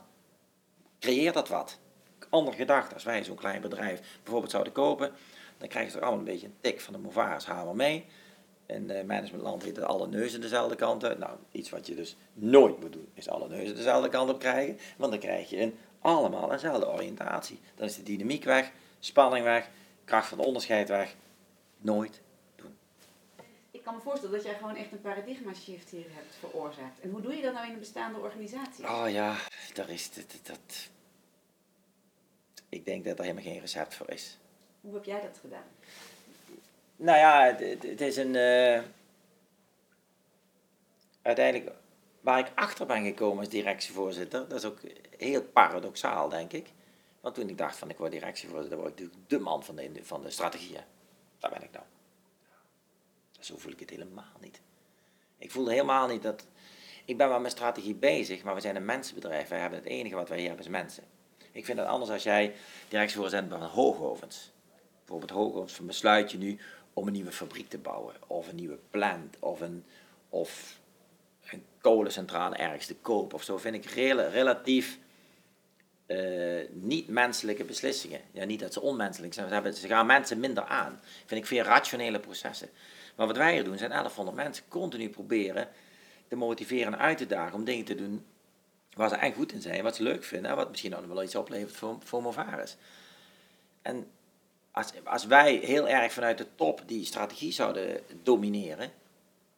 creëert 0.99 1.33
dat 1.33 1.47
wat. 1.47 1.79
Ander 2.29 2.53
gedacht, 2.53 2.93
als 2.93 3.03
wij 3.03 3.23
zo'n 3.23 3.35
klein 3.35 3.61
bedrijf 3.61 4.19
bijvoorbeeld 4.23 4.51
zouden 4.51 4.73
kopen, 4.73 5.11
dan 5.57 5.67
krijg 5.67 5.85
je 5.85 5.91
toch 5.91 6.01
allemaal 6.01 6.19
een 6.19 6.25
beetje 6.25 6.47
een 6.47 6.57
tik 6.61 6.81
van 6.81 6.93
de 6.93 6.99
Movaris 6.99 7.45
hamer 7.45 7.75
mee. 7.75 8.05
In 8.65 8.89
uh, 8.89 9.03
managementland 9.03 9.63
heet 9.63 9.75
het 9.75 9.85
alle 9.85 10.07
neuzen 10.07 10.41
dezelfde 10.41 10.75
kant 10.75 11.03
uit. 11.03 11.19
Nou, 11.19 11.37
iets 11.51 11.69
wat 11.69 11.87
je 11.87 11.95
dus 11.95 12.15
nooit 12.33 12.79
moet 12.79 12.93
doen, 12.93 13.07
is 13.13 13.29
alle 13.29 13.47
neuzen 13.47 13.75
dezelfde 13.75 14.09
kant 14.09 14.29
op 14.29 14.39
krijgen. 14.39 14.79
Want 14.97 15.11
dan 15.11 15.19
krijg 15.19 15.49
je 15.49 15.61
een, 15.61 15.77
allemaal 15.99 16.51
eenzelfde 16.51 16.87
oriëntatie. 16.87 17.59
Dan 17.75 17.87
is 17.87 17.95
de 17.95 18.03
dynamiek 18.03 18.43
weg, 18.43 18.71
spanning 18.99 19.43
weg, 19.43 19.69
kracht 20.05 20.27
van 20.27 20.37
de 20.37 20.43
onderscheid 20.45 20.89
weg. 20.89 21.15
Nooit 21.77 22.21
kan 23.87 23.95
me 23.95 24.01
voorstellen 24.01 24.35
dat 24.35 24.45
jij 24.45 24.55
gewoon 24.55 24.75
echt 24.75 24.91
een 24.91 25.01
paradigma 25.01 25.53
shift 25.53 25.89
hier 25.89 26.05
hebt 26.09 26.35
veroorzaakt. 26.39 26.99
En 26.99 27.09
hoe 27.09 27.21
doe 27.21 27.35
je 27.35 27.41
dat 27.41 27.53
nou 27.53 27.65
in 27.65 27.73
een 27.73 27.79
bestaande 27.79 28.19
organisatie? 28.19 28.85
Oh 28.85 29.09
ja, 29.09 29.35
daar 29.73 29.89
is 29.89 30.13
dat, 30.13 30.39
dat. 30.43 30.89
Ik 32.69 32.85
denk 32.85 33.05
dat 33.05 33.17
er 33.17 33.23
helemaal 33.23 33.43
geen 33.43 33.59
recept 33.59 33.95
voor 33.95 34.09
is. 34.09 34.37
Hoe 34.81 34.93
heb 34.93 35.03
jij 35.03 35.21
dat 35.21 35.37
gedaan? 35.41 35.67
Nou 36.95 37.17
ja, 37.17 37.55
het, 37.55 37.83
het 37.83 38.01
is 38.01 38.17
een. 38.17 38.33
Uh, 38.33 38.81
uiteindelijk, 41.21 41.75
waar 42.21 42.39
ik 42.39 42.51
achter 42.55 42.85
ben 42.85 43.05
gekomen 43.05 43.39
als 43.39 43.49
directievoorzitter, 43.49 44.47
dat 44.47 44.57
is 44.57 44.65
ook 44.65 44.79
heel 45.17 45.43
paradoxaal, 45.43 46.29
denk 46.29 46.53
ik. 46.53 46.67
Want 47.21 47.35
toen 47.35 47.49
ik 47.49 47.57
dacht 47.57 47.77
van 47.77 47.89
ik 47.89 47.97
word 47.97 48.11
directievoorzitter, 48.11 48.77
word 48.77 48.89
ik 48.89 48.99
natuurlijk 48.99 49.29
de 49.29 49.39
man 49.39 49.63
van 49.63 49.75
de, 49.75 49.91
van 50.01 50.23
de 50.23 50.29
strategieën. 50.29 50.83
Daar 51.39 51.51
ben 51.51 51.63
ik 51.63 51.71
nou. 51.71 51.85
Zo 53.39 53.57
voel 53.57 53.71
ik 53.71 53.79
het 53.79 53.89
helemaal 53.89 54.33
niet. 54.41 54.61
Ik 55.37 55.51
voelde 55.51 55.71
helemaal 55.71 56.07
niet 56.07 56.21
dat. 56.21 56.45
Ik 57.05 57.17
ben 57.17 57.29
wel 57.29 57.39
met 57.39 57.51
strategie 57.51 57.95
bezig, 57.95 58.43
maar 58.43 58.55
we 58.55 58.61
zijn 58.61 58.75
een 58.75 58.85
mensenbedrijf. 58.85 59.47
Wij 59.47 59.59
hebben 59.59 59.79
het 59.79 59.87
enige 59.87 60.15
wat 60.15 60.29
wij 60.29 60.37
hier 60.37 60.47
hebben 60.47 60.65
is 60.65 60.71
mensen. 60.71 61.03
Ik 61.51 61.65
vind 61.65 61.77
het 61.77 61.87
anders 61.87 62.11
als 62.11 62.23
jij 62.23 62.55
directievoorzitter 62.87 63.49
bent 63.49 63.61
van 63.61 63.71
Hoogovens. 63.71 64.51
Bijvoorbeeld 64.99 65.31
Hoogovens, 65.31 65.79
besluit 65.79 66.31
je 66.31 66.37
nu 66.37 66.59
om 66.93 67.07
een 67.07 67.13
nieuwe 67.13 67.31
fabriek 67.31 67.69
te 67.69 67.77
bouwen, 67.77 68.15
of 68.27 68.47
een 68.47 68.55
nieuwe 68.55 68.79
plant, 68.89 69.37
of 69.39 69.61
een, 69.61 69.85
of 70.29 70.79
een 71.51 71.65
kolencentrale 71.81 72.55
ergens 72.55 72.85
te 72.85 72.95
kopen 72.95 73.37
of 73.37 73.43
zo, 73.43 73.57
vind 73.57 73.75
ik 73.75 73.85
relatief 73.85 74.99
uh, 76.07 76.61
niet-menselijke 76.71 77.63
beslissingen. 77.63 78.21
Ja, 78.31 78.45
niet 78.45 78.59
dat 78.59 78.73
ze 78.73 78.81
onmenselijk 78.81 79.33
zijn, 79.33 79.73
ze, 79.73 79.79
ze 79.79 79.87
gaan 79.87 80.05
mensen 80.05 80.39
minder 80.39 80.63
aan. 80.63 80.99
Vind 81.25 81.41
ik 81.41 81.47
veel 81.47 81.63
rationele 81.63 82.19
processen. 82.19 82.69
Maar 83.17 83.27
wat 83.27 83.37
wij 83.37 83.53
hier 83.53 83.63
doen, 83.63 83.77
zijn 83.77 83.89
1100 83.89 84.37
mensen 84.37 84.63
continu 84.67 85.09
proberen 85.09 85.69
te 86.27 86.35
motiveren 86.35 86.93
en 86.93 86.99
uit 86.99 87.17
te 87.17 87.27
dagen 87.27 87.53
om 87.53 87.63
dingen 87.63 87.85
te 87.85 87.95
doen 87.95 88.25
waar 88.93 89.09
ze 89.09 89.15
echt 89.15 89.35
goed 89.35 89.51
in 89.51 89.61
zijn, 89.61 89.83
wat 89.83 89.95
ze 89.95 90.03
leuk 90.03 90.23
vinden 90.23 90.51
en 90.51 90.57
wat 90.57 90.69
misschien 90.69 90.95
ook 90.95 91.05
wel 91.05 91.23
iets 91.23 91.35
oplevert 91.35 91.75
voor, 91.75 91.97
voor 92.03 92.21
Movaris. 92.21 92.77
En 93.81 94.07
als, 94.71 94.91
als 95.03 95.25
wij 95.25 95.55
heel 95.55 95.87
erg 95.87 96.13
vanuit 96.13 96.37
de 96.37 96.47
top 96.55 96.81
die 96.85 97.05
strategie 97.05 97.51
zouden 97.51 98.01
domineren, 98.23 98.91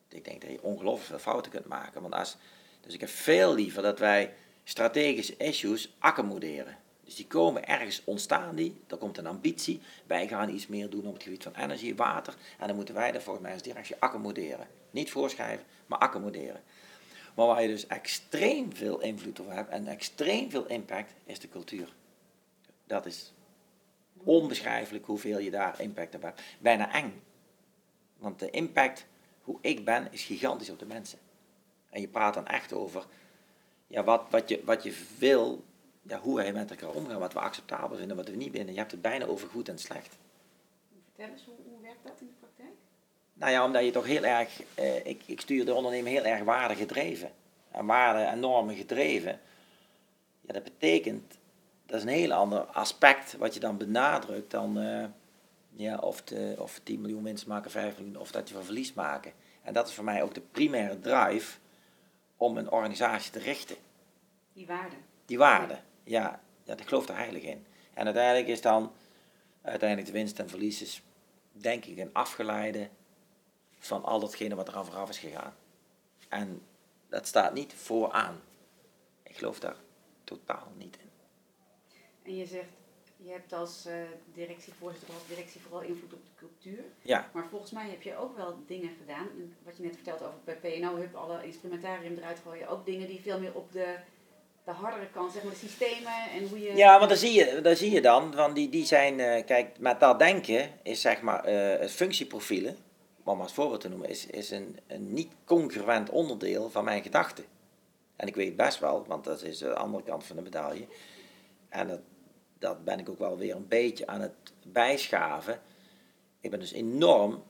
ik 0.10 0.26
denk 0.26 0.42
dat 0.42 0.52
je 0.52 0.62
ongelooflijk 0.62 1.08
veel 1.08 1.32
fouten 1.32 1.52
kunt 1.52 1.66
maken. 1.66 2.02
Want 2.02 2.14
als, 2.14 2.38
dus 2.82 2.94
ik 2.94 3.00
heb 3.00 3.10
veel 3.10 3.54
liever 3.54 3.82
dat 3.82 4.00
wij 4.00 4.34
strategische 4.64 5.38
issues 5.38 5.96
accommoderen. 6.00 6.78
Dus 7.10 7.18
die 7.18 7.28
komen 7.28 7.68
ergens 7.68 8.02
ontstaan 8.04 8.56
die, 8.56 8.82
er 8.88 8.98
komt 8.98 9.18
een 9.18 9.28
ambitie, 9.28 9.82
wij 10.08 10.28
gaan 10.28 10.50
iets 10.50 10.68
meer 10.68 10.90
doen 10.90 11.06
op 11.06 11.14
het 11.14 11.24
gebied 11.24 11.44
van 11.44 11.56
energie, 11.56 11.96
water, 11.96 12.36
en 12.60 12.68
dan 12.68 12.76
moeten 12.76 12.96
wij 12.96 13.12
dat 13.12 13.24
volgens 13.24 13.46
mij 13.46 13.54
als 13.54 13.64
directie 13.64 13.96
accommoderen. 14.00 14.68
Niet 14.92 15.12
voorschrijven, 15.12 15.66
maar 15.86 16.00
accommoderen. 16.00 16.62
Maar 17.36 17.46
waar 17.46 17.62
je 17.62 17.68
dus 17.68 17.88
extreem 17.88 18.76
veel 18.76 19.02
invloed 19.02 19.40
op 19.40 19.50
hebt 19.50 19.70
en 19.70 19.88
extreem 19.88 20.50
veel 20.50 20.66
impact, 20.66 21.14
is 21.26 21.40
de 21.40 21.50
cultuur. 21.50 21.94
Dat 22.88 23.06
is 23.06 23.34
onbeschrijfelijk 24.24 25.06
hoeveel 25.06 25.40
je 25.40 25.52
daar 25.52 25.82
impact 25.82 26.16
op 26.16 26.22
hebt. 26.22 26.42
Bijna 26.60 26.94
eng. 26.94 27.22
Want 28.18 28.40
de 28.40 28.50
impact, 28.50 29.06
hoe 29.42 29.58
ik 29.62 29.86
ben, 29.86 30.08
is 30.12 30.24
gigantisch 30.24 30.70
op 30.70 30.80
de 30.80 30.86
mensen. 30.86 31.20
En 31.90 32.02
je 32.02 32.08
praat 32.08 32.34
dan 32.34 32.48
echt 32.48 32.74
over 32.74 33.06
ja, 33.88 34.04
wat, 34.04 34.22
wat, 34.30 34.50
je, 34.50 34.62
wat 34.66 34.84
je 34.84 35.06
wil, 35.18 35.64
ja, 36.10 36.20
hoe 36.20 36.36
wij 36.36 36.54
met 36.54 36.70
elkaar 36.70 36.90
omgaan, 36.90 37.20
wat 37.20 37.34
we 37.34 37.40
acceptabel 37.40 37.98
vinden, 37.98 38.16
wat 38.16 38.30
we 38.30 38.36
niet 38.36 38.52
vinden. 38.52 38.74
Je 38.74 38.80
hebt 38.80 38.92
het 38.92 39.02
bijna 39.02 39.26
over 39.26 39.50
goed 39.50 39.70
en 39.70 39.80
slecht. 39.80 40.18
Vertel 41.04 41.34
eens, 41.34 41.46
hoe, 41.46 41.56
hoe 41.70 41.82
werkt 41.82 42.04
dat 42.04 42.14
in 42.20 42.28
de 42.28 42.34
praktijk? 42.40 42.78
Nou 43.34 43.52
ja, 43.52 43.66
omdat 43.66 43.84
je 43.84 43.92
toch 43.92 44.06
heel 44.06 44.24
erg, 44.24 44.62
eh, 44.76 45.06
ik, 45.06 45.24
ik 45.26 45.42
stuur 45.42 45.66
de 45.66 45.74
onderneming 45.74 46.16
heel 46.16 46.26
erg 46.26 46.44
waarde 46.44 46.76
gedreven. 46.76 47.32
En 47.72 47.86
waarde 47.86 48.20
en 48.20 48.40
normen 48.40 48.76
gedreven. 48.76 49.40
Ja, 50.42 50.54
dat 50.54 50.64
betekent 50.64 51.38
dat 51.86 51.98
is 51.98 52.04
een 52.04 52.20
heel 52.20 52.34
ander 52.34 52.60
aspect 52.60 53.38
wat 53.38 53.54
je 53.54 53.60
dan 53.60 53.78
benadrukt 53.78 54.52
dan 54.52 54.78
uh, 54.78 55.06
ja, 55.76 55.98
of, 55.98 56.22
de, 56.22 56.56
of 56.58 56.80
10 56.84 57.02
miljoen 57.02 57.24
winst 57.24 57.48
maken, 57.48 57.72
5 57.72 57.98
miljoen, 57.98 58.18
of 58.18 58.32
dat 58.32 58.48
je 58.48 58.54
van 58.54 58.64
verlies 58.64 58.94
maken. 58.94 59.32
En 59.64 59.74
dat 59.74 59.88
is 59.88 59.94
voor 59.94 60.04
mij 60.04 60.24
ook 60.24 60.34
de 60.34 60.42
primaire 60.42 61.00
drive 61.00 61.58
om 62.38 62.58
een 62.58 62.72
organisatie 62.72 63.32
te 63.32 63.40
richten. 63.40 63.76
Die 64.54 64.68
waarde. 64.68 64.96
Die 65.26 65.38
waarde, 65.38 65.80
ja. 66.10 66.42
ja 66.64 66.78
ik 66.78 66.88
geloof 66.88 67.08
er 67.08 67.16
heilig 67.16 67.44
in. 67.44 67.66
En 67.94 68.06
uiteindelijk 68.06 68.48
is 68.48 68.62
dan, 68.62 68.92
uiteindelijk 69.62 70.08
de 70.08 70.18
winst 70.18 70.40
en 70.40 70.50
verlies 70.50 70.82
is, 70.82 71.02
denk 71.52 71.86
ik, 71.86 71.98
een 71.98 72.14
afgeleide 72.14 72.90
van 73.78 74.04
al 74.04 74.20
datgene 74.20 74.56
wat 74.56 74.68
er 74.68 74.76
aan 74.76 74.86
vooraf 74.86 75.10
is 75.10 75.18
gegaan. 75.18 75.56
En 76.30 76.62
dat 77.10 77.28
staat 77.28 77.54
niet 77.54 77.74
vooraan. 77.74 78.42
Ik 79.24 79.38
geloof 79.38 79.60
daar 79.60 79.76
totaal 80.24 80.72
niet 80.78 80.98
in. 80.98 81.10
En 82.24 82.36
je 82.36 82.46
zegt, 82.46 82.70
je 83.18 83.32
hebt 83.32 83.54
als 83.54 83.86
uh, 83.88 83.94
directievoorzitter 84.34 85.14
als 85.14 85.28
directie 85.28 85.62
vooral 85.62 85.82
invloed 85.82 86.14
op 86.14 86.26
de 86.26 86.32
cultuur. 86.36 86.84
Ja. 87.02 87.30
Maar 87.34 87.48
volgens 87.48 87.72
mij 87.72 87.90
heb 87.90 88.02
je 88.02 88.18
ook 88.18 88.36
wel 88.36 88.58
dingen 88.66 88.92
gedaan. 89.00 89.28
Wat 89.64 89.78
je 89.78 89.84
net 89.84 89.96
vertelde 89.96 90.26
over 90.26 90.40
bij 90.44 90.56
PNO 90.56 90.96
Hub, 90.96 91.16
alle 91.16 91.46
instrumentarium 91.46 92.18
eruit 92.18 92.40
gooien. 92.40 92.68
Ook 92.68 92.86
dingen 92.86 93.08
die 93.08 93.22
veel 93.22 93.40
meer 93.40 93.54
op 93.54 93.72
de, 93.72 93.96
de 94.66 94.72
hardere 94.72 95.10
kant, 95.14 95.32
zeg 95.32 95.44
maar 95.44 95.52
de 95.52 95.58
systemen 95.58 96.14
en 96.34 96.48
hoe 96.48 96.60
je... 96.60 96.76
Ja, 96.76 96.98
want 96.98 97.10
daar 97.10 97.18
zie 97.18 97.34
je, 97.34 97.62
daar 97.62 97.76
zie 97.76 97.92
je 97.92 98.02
dan, 98.02 98.34
van 98.34 98.54
die, 98.54 98.70
die 98.70 98.86
zijn, 98.86 99.20
uh, 99.20 99.46
kijk, 99.46 99.80
met 99.80 100.00
dat 100.00 100.20
denken 100.20 100.72
is 100.84 101.02
zeg 101.02 101.22
maar 101.22 101.50
uh, 101.50 101.88
functieprofielen, 101.88 102.78
om 103.24 103.36
maar 103.36 103.46
als 103.46 103.54
voorbeeld 103.54 103.82
te 103.82 103.90
noemen, 103.90 104.10
is, 104.10 104.26
is 104.26 104.52
een, 104.52 104.80
een 104.88 105.14
niet 105.14 105.32
congruent 105.46 106.10
onderdeel 106.10 106.70
van 106.70 106.84
mijn 106.84 107.04
gedachten. 107.04 107.46
En 108.16 108.28
ik 108.28 108.36
weet 108.36 108.56
best 108.56 108.80
wel, 108.80 109.06
want 109.08 109.24
dat 109.24 109.44
is 109.44 109.58
de 109.58 109.76
andere 109.76 110.04
kant 110.04 110.24
van 110.24 110.36
de 110.36 110.42
medaille. 110.42 110.88
En 111.70 111.88
dat, 111.88 112.00
dat 112.60 112.84
ben 112.84 113.00
ik 113.00 113.10
ook 113.10 113.20
wel 113.20 113.38
weer 113.38 113.56
een 113.56 113.68
beetje 113.68 114.08
aan 114.08 114.22
het 114.22 114.34
bijschaven. 114.64 115.62
Ik 116.42 116.50
ben 116.50 116.60
dus 116.60 116.72
enorm, 116.72 117.44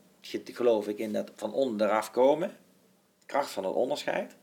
geloof 0.44 0.88
ik, 0.88 0.98
in 0.98 1.12
dat 1.12 1.30
van 1.36 1.52
onderaf 1.52 2.10
komen. 2.10 2.56
Kracht 3.26 3.50
van 3.50 3.64
het 3.64 3.74
onderscheid. 3.74 4.36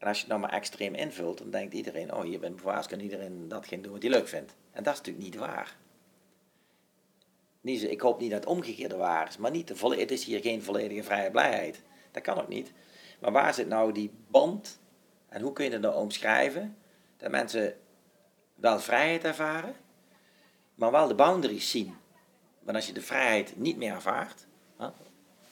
En 0.00 0.06
als 0.06 0.16
je 0.16 0.22
het 0.22 0.32
nou 0.32 0.40
maar 0.40 0.52
extreem 0.52 0.94
invult, 0.94 1.38
dan 1.38 1.50
denkt 1.50 1.74
iedereen, 1.74 2.14
oh, 2.14 2.22
hier 2.22 2.40
bent 2.40 2.56
bewaars, 2.56 2.86
kan 2.86 3.00
iedereen 3.00 3.48
datgene 3.48 3.82
doen 3.82 3.92
wat 3.92 4.02
hij 4.02 4.10
leuk 4.10 4.28
vindt. 4.28 4.54
En 4.72 4.82
dat 4.82 4.92
is 4.92 4.98
natuurlijk 4.98 5.24
niet 5.24 5.36
waar. 5.36 5.76
Ik 7.62 8.00
hoop 8.00 8.20
niet 8.20 8.30
dat 8.30 8.40
het 8.40 8.48
omgekeerde 8.48 8.96
waar 8.96 9.28
is, 9.28 9.36
maar 9.36 9.50
niet 9.50 9.68
de 9.68 9.96
het 9.96 10.10
is 10.10 10.24
hier 10.24 10.40
geen 10.40 10.62
volledige 10.62 11.02
vrije 11.02 11.30
blijheid. 11.30 11.82
Dat 12.10 12.22
kan 12.22 12.40
ook 12.40 12.48
niet. 12.48 12.72
Maar 13.20 13.32
waar 13.32 13.54
zit 13.54 13.68
nou 13.68 13.92
die 13.92 14.12
band 14.28 14.78
en 15.28 15.42
hoe 15.42 15.52
kun 15.52 15.64
je 15.64 15.70
dat 15.70 15.80
nou 15.80 15.94
omschrijven? 15.94 16.76
Dat 17.16 17.30
mensen 17.30 17.76
wel 18.54 18.78
vrijheid 18.78 19.24
ervaren, 19.24 19.74
maar 20.74 20.90
wel 20.90 21.08
de 21.08 21.14
boundaries 21.14 21.70
zien. 21.70 21.96
Want 22.62 22.76
als 22.76 22.86
je 22.86 22.92
de 22.92 23.02
vrijheid 23.02 23.56
niet 23.56 23.76
meer 23.76 23.92
ervaart, 23.92 24.46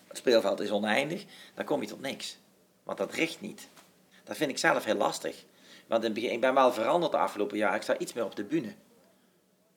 het 0.09 0.17
speelveld 0.17 0.61
is 0.61 0.71
oneindig, 0.71 1.25
dan 1.55 1.65
kom 1.65 1.81
je 1.81 1.89
tot 1.89 2.01
niks. 2.01 2.39
Want 2.83 2.99
dat 2.99 3.13
richt 3.13 3.41
niet. 3.41 3.69
Dat 4.29 4.37
vind 4.37 4.51
ik 4.51 4.59
zelf 4.59 4.85
heel 4.85 4.95
lastig. 4.95 5.45
Want 5.87 6.05
in 6.05 6.11
het 6.11 6.21
begin, 6.21 6.33
ik 6.33 6.41
ben 6.41 6.55
wel 6.55 6.73
veranderd 6.73 7.13
de 7.13 7.19
afgelopen 7.19 7.57
jaar. 7.57 7.75
Ik 7.75 7.83
sta 7.83 7.99
iets 7.99 8.13
meer 8.13 8.25
op 8.25 8.37
de 8.37 8.45
bühne. 8.45 8.75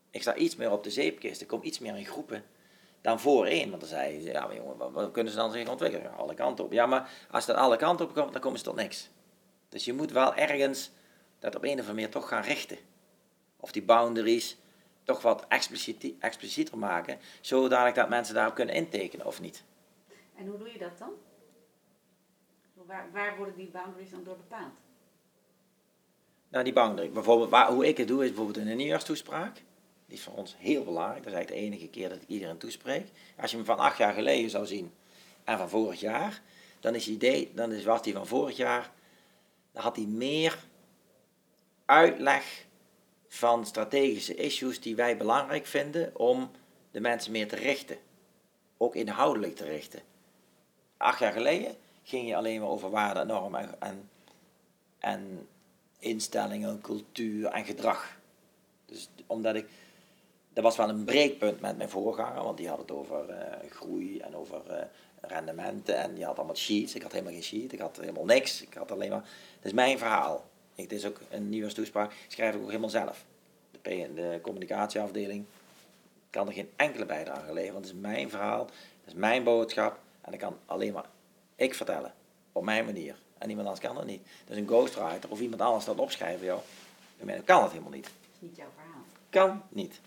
Ik 0.10 0.22
sta 0.22 0.36
iets 0.36 0.56
meer 0.56 0.72
op 0.72 0.84
de 0.84 0.92
zeepkist. 0.92 1.42
Ik 1.42 1.48
kom 1.48 1.64
iets 1.64 1.80
meer 1.80 1.98
in 1.98 2.06
groepen 2.06 2.44
dan 3.02 3.20
voorheen. 3.20 3.70
Want 3.70 3.82
dan 3.82 3.90
zei 3.90 4.14
je, 4.14 4.32
ja 4.32 4.46
maar 4.46 4.56
jongen, 4.56 4.92
wat, 4.92 5.12
kunnen 5.12 5.32
ze 5.32 5.40
dan 5.40 5.52
zich 5.52 5.70
ontwikkelen? 5.70 6.18
Alle 6.18 6.34
kanten 6.34 6.66
op. 6.66 6.72
Ja, 6.72 6.86
maar 6.86 7.10
als 7.32 7.46
dat 7.46 7.56
alle 7.56 7.78
kanten 7.78 8.06
op 8.06 8.14
komt, 8.14 8.32
dan 8.32 8.42
komen 8.42 8.58
ze 8.58 8.64
tot 8.64 8.76
niks. 8.76 9.10
Dus 9.70 9.86
je 9.86 9.94
moet 9.94 10.12
wel 10.12 10.36
ergens 10.36 10.92
dat 11.40 11.56
op 11.56 11.64
een 11.64 11.70
of 11.70 11.78
andere 11.78 11.94
manier 11.94 12.10
toch 12.10 12.28
gaan 12.28 12.44
richten. 12.44 12.78
Of 13.58 13.72
die 13.72 13.84
boundaries 13.84 14.58
toch 15.04 15.22
wat 15.22 15.46
expliciet, 15.48 16.14
explicieter 16.20 16.78
maken, 16.78 17.20
zodat 17.42 17.96
dat 17.96 18.10
mensen 18.10 18.36
daarop 18.36 18.56
kunnen 18.56 18.76
intekenen 18.76 19.26
of 19.26 19.42
niet. 19.42 19.64
En 20.38 20.48
hoe 20.48 20.58
doe 20.58 20.72
je 20.72 20.80
dat 20.80 20.98
dan? 20.98 21.12
Waar, 22.92 23.12
waar 23.12 23.38
worden 23.38 23.56
die 23.56 23.70
boundaries 23.70 24.10
dan 24.10 24.24
door 24.24 24.38
bepaald? 24.38 24.74
Nou, 26.50 26.64
die 26.64 26.74
boundary. 26.74 27.12
Bijvoorbeeld, 27.12 27.50
waar, 27.50 27.72
hoe 27.72 27.88
ik 27.88 27.98
het 27.98 28.08
doe, 28.08 28.22
is 28.22 28.28
bijvoorbeeld 28.28 28.58
in 28.58 28.68
een 28.68 28.78
nieuwjaarstoespraak. 28.78 29.56
Die 30.06 30.18
is 30.18 30.24
voor 30.24 30.34
ons 30.34 30.56
heel 30.58 30.84
belangrijk. 30.84 31.24
Dat 31.24 31.32
is 31.32 31.38
eigenlijk 31.38 31.62
de 31.62 31.76
enige 31.76 31.90
keer 31.90 32.10
dat 32.10 32.22
ik 32.22 32.28
iedereen 32.28 32.58
toespreek. 32.58 33.08
Als 33.38 33.52
je 33.52 33.58
hem 33.58 33.66
van 33.66 33.78
acht 33.78 33.98
jaar 33.98 34.14
geleden 34.14 34.50
zou 34.50 34.66
zien 34.66 34.94
en 35.44 35.58
van 35.58 35.70
vorig 35.70 36.00
jaar, 36.00 36.42
dan 36.80 36.96
is 36.96 37.08
idee, 37.08 37.52
dan 37.54 37.72
is, 37.72 37.84
was 37.84 38.02
die 38.02 38.14
van 38.14 38.28
vorig 38.28 38.58
jaar, 38.58 38.92
dan 39.72 39.84
had 39.84 39.96
hij 39.96 40.06
meer 40.06 40.58
uitleg 41.86 42.66
van 43.28 43.66
strategische 43.66 44.36
issues 44.36 44.82
die 44.82 44.96
wij 44.96 45.18
belangrijk 45.18 45.66
vinden 45.66 46.18
om 46.18 46.52
de 46.92 47.00
mensen 47.00 47.32
meer 47.32 47.48
te 47.48 47.56
richten. 47.56 47.98
Ook 48.78 48.96
inhoudelijk 48.96 49.56
te 49.56 49.66
richten. 49.66 50.02
Acht 50.98 51.20
jaar 51.20 51.34
geleden 51.34 51.76
ging 52.04 52.28
je 52.28 52.36
alleen 52.36 52.60
maar 52.60 52.70
over 52.70 52.90
waarden, 52.90 53.28
normen 53.28 53.82
en, 53.82 54.10
en 55.00 55.48
instellingen, 56.00 56.82
cultuur 56.82 57.48
en 57.48 57.66
gedrag. 57.66 58.18
Dus 58.86 59.10
omdat 59.28 59.56
ik, 59.56 59.68
dat 60.54 60.64
was 60.64 60.78
wel 60.78 60.90
een 60.90 61.04
breekpunt 61.04 61.62
met 61.62 61.78
mijn 61.78 61.90
voorganger, 61.90 62.44
want 62.44 62.58
die 62.58 62.68
had 62.68 62.78
het 62.78 62.92
over 62.92 63.30
uh, 63.30 63.70
groei 63.70 64.20
en 64.20 64.36
over 64.36 64.62
uh, 64.70 64.78
rendementen 65.22 65.98
en 65.98 66.14
die 66.14 66.26
had 66.26 66.38
allemaal 66.38 66.56
sheets. 66.56 66.96
Ik 66.96 67.02
had 67.02 67.12
helemaal 67.12 67.34
geen 67.34 67.44
sheet, 67.44 67.74
ik 67.74 67.80
had 67.80 67.98
helemaal 67.98 68.26
niks. 68.26 68.62
Ik 68.62 68.74
had 68.74 68.92
alleen 68.92 69.10
maar, 69.10 69.22
dat 69.56 69.66
is 69.66 69.74
mijn 69.74 69.98
verhaal. 69.98 70.50
Ik, 70.76 70.92
is 70.92 71.06
ook 71.06 71.20
een 71.30 71.50
nieuwe 71.50 71.74
toespraak, 71.74 72.14
schrijf 72.28 72.56
ik 72.56 72.62
ook 72.62 72.68
helemaal 72.68 72.90
zelf. 72.90 73.26
De, 73.82 74.12
de 74.16 74.40
communicatieafdeling 74.42 75.46
kan 76.30 76.48
er 76.48 76.54
geen 76.54 76.70
enkele 76.76 77.06
bijdrage 77.06 77.54
leveren, 77.54 77.74
want 77.74 77.86
het 77.86 77.96
is 77.96 78.02
mijn 78.02 78.30
verhaal, 78.30 78.66
dat 78.66 78.76
is 79.06 79.14
mijn 79.14 79.44
boodschap 79.44 80.00
en 80.22 80.32
dat 80.32 80.40
kan 80.40 80.58
alleen 80.66 80.94
maar 80.94 81.06
ik 81.62 81.74
vertellen, 81.74 82.14
op 82.52 82.64
mijn 82.64 82.86
manier. 82.86 83.16
En 83.38 83.50
iemand 83.50 83.68
anders 83.68 83.86
kan 83.86 83.96
dat 83.96 84.06
niet. 84.06 84.28
Dus 84.46 84.58
een 84.58 84.68
ghostwriter 84.68 85.30
of 85.30 85.40
iemand 85.40 85.62
anders 85.62 85.86
dat 85.86 86.00
opschrijven, 86.00 86.46
joh, 86.46 86.62
dan 87.18 87.44
kan 87.44 87.62
het 87.64 87.72
helemaal 87.72 87.92
niet. 87.92 88.04
Dat 88.04 88.14
is 88.34 88.40
niet 88.40 88.56
jouw 88.56 88.70
verhaal. 88.76 89.04
Kan 89.30 89.64
niet. 89.70 90.02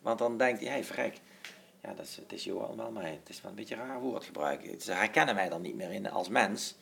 Want 0.00 0.18
dan 0.18 0.38
denkt 0.38 0.60
hij, 0.60 0.70
hey, 0.70 0.84
verrek, 0.84 1.20
ja, 1.82 1.94
dat 1.94 2.04
is, 2.04 2.16
het 2.16 2.32
is 2.32 2.44
Johan 2.44 2.76
wel, 2.76 2.90
maar 2.90 3.06
het 3.06 3.28
is 3.28 3.40
wel 3.40 3.50
een 3.50 3.56
beetje 3.56 3.74
raar 3.74 4.00
woord 4.00 4.24
gebruiken. 4.24 4.80
Ze 4.80 4.92
herkennen 4.92 5.34
mij 5.34 5.48
dan 5.48 5.62
niet 5.62 5.74
meer 5.74 5.92
in 5.92 6.10
als 6.10 6.28
mens. 6.28 6.74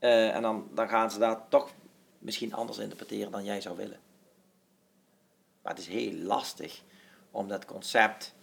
Uh, 0.00 0.34
en 0.34 0.42
dan, 0.42 0.68
dan 0.74 0.88
gaan 0.88 1.10
ze 1.10 1.18
daar 1.18 1.48
toch 1.48 1.72
misschien 2.18 2.54
anders 2.54 2.78
interpreteren 2.78 3.32
dan 3.32 3.44
jij 3.44 3.60
zou 3.60 3.76
willen. 3.76 4.00
Maar 5.62 5.72
het 5.74 5.82
is 5.82 5.88
heel 5.88 6.12
lastig 6.12 6.82
om 7.30 7.48
dat 7.48 7.64
concept 7.64 8.34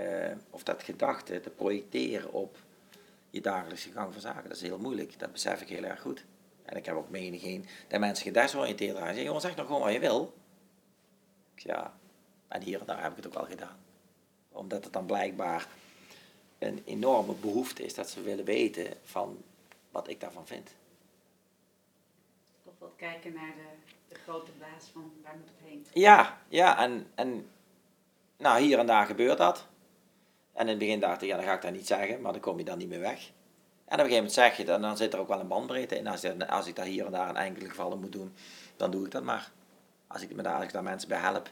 uh, 0.00 0.32
of 0.50 0.62
dat 0.62 0.82
gedachte 0.82 1.40
te 1.40 1.50
projecteren 1.50 2.32
op 2.32 2.56
je 3.30 3.40
dagelijkse 3.40 3.92
gang 3.92 4.12
van 4.12 4.20
zaken. 4.20 4.48
Dat 4.48 4.56
is 4.56 4.62
heel 4.62 4.78
moeilijk, 4.78 5.18
dat 5.18 5.32
besef 5.32 5.60
ik 5.60 5.68
heel 5.68 5.84
erg 5.84 6.00
goed. 6.00 6.24
En 6.64 6.76
ik 6.76 6.86
heb 6.86 6.94
ook 6.94 7.10
menigeen 7.10 7.66
dat 7.88 8.00
mensen 8.00 8.24
gedesoriënteerd 8.24 8.92
raken. 8.92 9.06
Zeggen, 9.06 9.24
jongen, 9.24 9.40
zeg 9.40 9.56
nog 9.56 9.66
gewoon 9.66 9.80
wat 9.80 9.92
je 9.92 9.98
wil. 9.98 10.34
Ja, 11.54 11.94
en 12.48 12.62
hier 12.62 12.80
en 12.80 12.86
daar 12.86 13.02
heb 13.02 13.10
ik 13.10 13.16
het 13.16 13.26
ook 13.26 13.34
al 13.34 13.44
gedaan. 13.44 13.76
Omdat 14.48 14.84
het 14.84 14.92
dan 14.92 15.06
blijkbaar 15.06 15.66
een 16.58 16.82
enorme 16.84 17.32
behoefte 17.32 17.84
is 17.84 17.94
dat 17.94 18.10
ze 18.10 18.22
willen 18.22 18.44
weten 18.44 18.96
van 19.04 19.42
wat 19.90 20.08
ik 20.08 20.20
daarvan 20.20 20.46
vind. 20.46 20.70
Toch 22.64 22.74
wel 22.78 22.92
kijken 22.96 23.32
naar 23.32 23.54
de, 23.56 23.94
de 24.08 24.14
grote 24.14 24.50
baas 24.58 24.84
van 24.92 25.12
waar 25.22 25.36
moet 25.36 25.48
het 25.48 25.68
heen? 25.68 25.86
Ja, 25.92 26.40
ja, 26.48 26.78
en, 26.78 27.06
en 27.14 27.50
nou, 28.36 28.60
hier 28.60 28.78
en 28.78 28.86
daar 28.86 29.06
gebeurt 29.06 29.38
dat. 29.38 29.66
En 30.58 30.64
in 30.64 30.68
het 30.68 30.78
begin 30.78 31.00
dacht 31.00 31.22
ik, 31.22 31.28
ja, 31.28 31.36
dan 31.36 31.44
ga 31.44 31.54
ik 31.54 31.62
dat 31.62 31.72
niet 31.72 31.86
zeggen, 31.86 32.20
maar 32.20 32.32
dan 32.32 32.40
kom 32.40 32.58
je 32.58 32.64
dan 32.64 32.78
niet 32.78 32.88
meer 32.88 33.00
weg. 33.00 33.18
En 33.20 33.30
op 33.84 33.90
een 33.90 33.98
gegeven 33.98 34.14
moment 34.14 34.32
zeg 34.32 34.56
je 34.56 34.62
het, 34.62 34.70
en 34.70 34.80
dan 34.80 34.96
zit 34.96 35.12
er 35.12 35.18
ook 35.18 35.28
wel 35.28 35.40
een 35.40 35.48
bandbreedte 35.48 35.96
in. 35.96 36.06
Als, 36.06 36.24
als 36.48 36.66
ik 36.66 36.76
dat 36.76 36.86
hier 36.86 37.06
en 37.06 37.12
daar 37.12 37.28
in 37.28 37.36
enkele 37.36 37.68
gevallen 37.68 38.00
moet 38.00 38.12
doen, 38.12 38.34
dan 38.76 38.90
doe 38.90 39.04
ik 39.04 39.10
dat 39.10 39.22
maar. 39.22 39.50
Als 40.06 40.22
ik, 40.22 40.46
als 40.46 40.64
ik 40.64 40.72
daar 40.72 40.82
mensen 40.82 41.08
bij 41.08 41.18
help. 41.18 41.46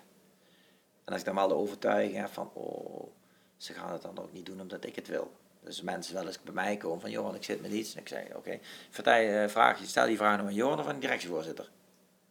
En 1.05 1.12
als 1.12 1.19
ik 1.19 1.25
dan 1.25 1.35
wel 1.35 1.49
de 1.49 1.55
overtuiging 1.55 2.16
heb 2.16 2.33
van, 2.33 2.51
oh, 2.53 3.11
ze 3.57 3.73
gaan 3.73 3.92
het 3.92 4.03
dan 4.03 4.19
ook 4.19 4.33
niet 4.33 4.47
doen 4.47 4.61
omdat 4.61 4.85
ik 4.85 4.97
het 4.97 5.09
wil. 5.09 5.33
Dus 5.61 5.83
mensen 5.83 6.14
wel 6.14 6.27
eens 6.27 6.42
bij 6.42 6.55
mij 6.55 6.77
komen 6.77 7.01
van, 7.01 7.11
joh, 7.11 7.35
ik 7.35 7.45
zit 7.45 7.62
met 7.62 7.73
iets. 7.73 7.95
En 7.95 8.01
ik 8.01 8.09
zeg, 8.09 8.27
oké, 8.35 8.59
okay. 8.97 9.42
Eh, 9.42 9.49
vraag 9.49 9.81
stel 9.85 10.07
die 10.07 10.16
vraag 10.16 10.37
nou 10.37 10.49
aan 10.49 10.55
Johan 10.55 10.79
of 10.79 10.87
aan 10.87 10.95
de 10.95 11.01
directievoorzitter. 11.01 11.71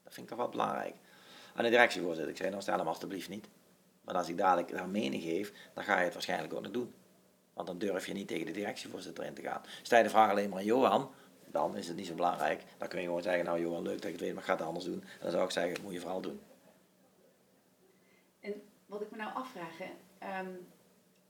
Dat 0.04 0.14
vind 0.14 0.26
ik 0.26 0.32
toch 0.32 0.42
wel 0.42 0.50
belangrijk. 0.50 0.96
Aan 1.56 1.64
de 1.64 1.70
directievoorzitter, 1.70 2.32
ik 2.32 2.38
zei, 2.38 2.50
nou 2.50 2.62
stel 2.62 2.78
hem 2.78 2.88
alstublieft 2.88 3.30
niet. 3.30 3.48
Maar 4.06 4.16
als 4.16 4.30
ik 4.30 4.38
dadelijk 4.38 4.72
daar 4.72 4.90
mening 4.90 5.24
geef, 5.24 5.54
dan 5.74 5.84
ga 5.84 5.98
je 5.98 6.04
het 6.04 6.14
waarschijnlijk 6.14 6.54
ook 6.54 6.62
nog 6.62 6.72
doen. 6.72 6.94
Want 7.54 7.68
dan 7.68 7.78
durf 7.78 8.06
je 8.08 8.14
niet 8.14 8.28
tegen 8.28 8.46
de 8.46 8.52
directievoorzitter 8.52 9.26
in 9.26 9.34
te 9.34 9.42
gaan. 9.42 9.62
Stel 9.82 9.98
je 9.98 10.04
de 10.04 10.10
vraag 10.10 10.30
alleen 10.30 10.50
maar 10.50 10.60
aan 10.60 10.66
Johan, 10.66 11.12
dan 11.46 11.78
is 11.78 11.88
het 11.88 11.96
niet 11.96 12.08
zo 12.08 12.16
belangrijk. 12.16 12.64
Dan 12.78 12.88
kun 12.88 13.00
je 13.00 13.06
gewoon 13.06 13.22
zeggen, 13.22 13.46
nou 13.46 13.60
Johan, 13.62 13.84
leuk 13.84 13.96
dat 13.96 14.06
ik 14.06 14.12
het 14.12 14.22
weet, 14.22 14.34
maar 14.34 14.44
ik 14.44 14.50
ga 14.50 14.56
het 14.56 14.66
anders 14.66 14.86
doen. 14.86 15.02
En 15.02 15.20
dan 15.22 15.32
zou 15.32 15.44
ik 15.44 15.52
zeggen, 15.52 15.74
dat 15.74 15.84
moet 15.84 15.94
je 15.94 16.00
vooral 16.00 16.22
doen. 16.22 16.40
En 18.40 18.62
wat 18.86 19.02
ik 19.02 19.12
me 19.12 19.18
nou 19.18 19.34
afvraag, 19.34 19.78
hè, 19.78 20.40
um, 20.40 20.68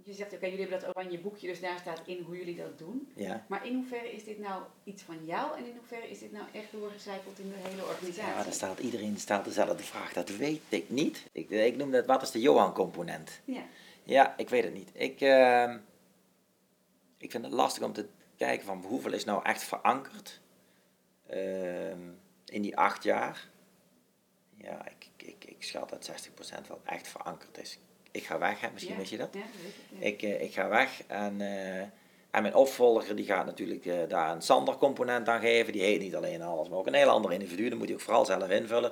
je 0.05 0.13
zegt, 0.13 0.33
oké, 0.33 0.45
jullie 0.45 0.61
hebben 0.61 0.79
dat 0.79 0.95
oranje 0.95 1.19
boekje, 1.19 1.47
dus 1.47 1.59
daar 1.59 1.79
staat 1.79 2.01
in 2.05 2.23
hoe 2.23 2.37
jullie 2.37 2.55
dat 2.55 2.77
doen. 2.77 3.11
Ja. 3.15 3.45
Maar 3.47 3.65
in 3.65 3.75
hoeverre 3.75 4.11
is 4.11 4.23
dit 4.23 4.39
nou 4.39 4.63
iets 4.83 5.03
van 5.03 5.25
jou 5.25 5.57
en 5.57 5.65
in 5.65 5.75
hoeverre 5.75 6.09
is 6.09 6.19
dit 6.19 6.31
nou 6.31 6.45
echt 6.51 6.71
doorgecijpeld 6.71 7.39
in 7.39 7.49
de 7.49 7.69
hele 7.69 7.85
organisatie? 7.85 8.33
Ja, 8.33 8.43
daar 8.43 8.53
staat 8.53 8.79
iedereen 8.79 9.17
stelt 9.17 9.45
dezelfde 9.45 9.83
vraag. 9.83 10.13
Dat 10.13 10.29
weet 10.29 10.61
ik 10.69 10.89
niet. 10.89 11.23
Ik, 11.31 11.49
ik 11.49 11.75
noem 11.77 11.91
dat, 11.91 12.05
wat 12.05 12.21
is 12.21 12.31
de 12.31 12.41
Johan-component? 12.41 13.41
Ja. 13.45 13.63
Ja, 14.03 14.37
ik 14.37 14.49
weet 14.49 14.63
het 14.63 14.73
niet. 14.73 14.89
Ik, 14.93 15.21
uh, 15.21 15.73
ik 17.17 17.31
vind 17.31 17.43
het 17.43 17.53
lastig 17.53 17.83
om 17.83 17.93
te 17.93 18.07
kijken 18.37 18.65
van 18.65 18.83
hoeveel 18.87 19.13
is 19.13 19.23
nou 19.23 19.43
echt 19.43 19.63
verankerd 19.63 20.39
uh, 21.31 21.89
in 22.45 22.61
die 22.61 22.77
acht 22.77 23.03
jaar. 23.03 23.49
Ja, 24.57 24.87
ik, 24.87 25.09
ik, 25.15 25.45
ik 25.45 25.63
schat 25.63 25.89
dat 25.89 26.11
60% 26.63 26.67
wel 26.67 26.81
echt 26.85 27.07
verankerd 27.07 27.57
is 27.57 27.79
ik 28.15 28.25
ga 28.25 28.37
weg, 28.37 28.61
hè? 28.61 28.67
misschien 28.73 28.97
weet 28.97 29.09
je 29.09 29.17
dat. 29.17 29.29
Ja, 29.31 29.39
weet 29.89 30.03
ik, 30.13 30.21
ik, 30.21 30.41
ik 30.41 30.53
ga 30.53 30.67
weg 30.67 31.03
en, 31.07 31.39
uh, 31.39 31.79
en 31.79 32.41
mijn 32.41 32.55
opvolger 32.55 33.15
die 33.15 33.25
gaat 33.25 33.45
natuurlijk 33.45 33.85
uh, 33.85 33.95
daar 34.07 34.31
een 34.31 34.41
Sander 34.41 34.77
component 34.77 35.29
aan 35.29 35.39
geven. 35.39 35.73
Die 35.73 35.81
heet 35.81 35.99
niet 35.99 36.15
alleen 36.15 36.41
alles, 36.41 36.69
maar 36.69 36.77
ook 36.77 36.87
een 36.87 36.93
heel 36.93 37.09
ander 37.09 37.31
individu. 37.31 37.69
Dat 37.69 37.77
moet 37.77 37.87
hij 37.87 37.95
ook 37.95 38.01
vooral 38.01 38.25
zelf 38.25 38.49
invullen. 38.49 38.91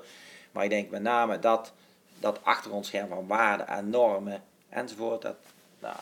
Maar 0.52 0.64
ik 0.64 0.70
denk 0.70 0.90
met 0.90 1.02
name 1.02 1.40
dat, 1.40 1.74
dat 2.20 2.40
achtergrondscherm 2.44 3.08
van 3.08 3.28
waarden 3.28 3.68
en 3.68 3.90
normen 3.90 4.44
enzovoort, 4.70 5.22
dat 5.22 5.36
nou, 5.80 5.96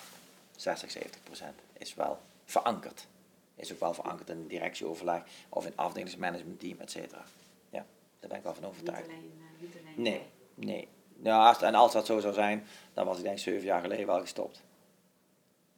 60, 0.55 0.91
70 0.91 1.23
procent 1.23 1.59
is 1.77 1.93
wel 1.93 2.19
verankerd. 2.45 3.07
Is 3.55 3.71
ook 3.71 3.79
wel 3.79 3.93
verankerd 3.93 4.29
in 4.29 4.37
een 4.37 4.47
directieoverleg 4.47 5.21
of 5.49 5.65
in 5.65 5.73
afdelingsmanagementteam, 5.75 6.79
et 6.79 6.91
cetera. 6.91 7.23
Ja, 7.69 7.85
daar 8.19 8.29
ben 8.29 8.37
ik 8.37 8.43
wel 8.43 8.53
van 8.53 8.65
overtuigd. 8.65 9.07
Niet 9.07 9.17
alleen, 9.17 9.31
niet 9.59 9.75
alleen 9.75 10.01
nee, 10.01 10.21
nee. 10.53 10.87
Ja, 11.23 11.47
als, 11.47 11.61
en 11.61 11.75
als 11.75 11.91
dat 11.91 12.05
zo 12.05 12.19
zou 12.19 12.33
zijn, 12.33 12.67
dan 12.93 13.05
was 13.05 13.17
ik 13.17 13.23
denk 13.23 13.39
zeven 13.39 13.65
jaar 13.65 13.81
geleden 13.81 14.05
wel 14.05 14.19
gestopt. 14.19 14.63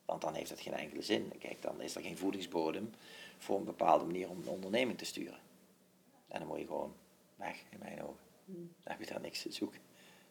Want 0.06 0.22
dan 0.22 0.34
heeft 0.34 0.50
het 0.50 0.60
geen 0.60 0.74
enkele 0.74 1.02
zin. 1.02 1.32
Kijk, 1.40 1.62
dan 1.62 1.82
is 1.82 1.96
er 1.96 2.02
geen 2.02 2.18
voedingsbodem 2.18 2.94
voor 3.38 3.58
een 3.58 3.64
bepaalde 3.64 4.06
manier 4.06 4.30
om 4.30 4.38
een 4.38 4.48
onderneming 4.48 4.98
te 4.98 5.06
sturen. 5.06 5.40
En 6.28 6.40
dan 6.40 6.48
moet 6.48 6.60
je 6.60 6.66
gewoon 6.66 6.96
weg, 7.36 7.64
in 7.70 7.80
mijn 7.80 8.04
ogen. 8.04 8.24
Dan 8.46 8.70
heb 8.84 9.00
je 9.00 9.06
daar 9.06 9.22
niks 9.22 9.42
te 9.42 9.52
zoeken. 9.52 9.80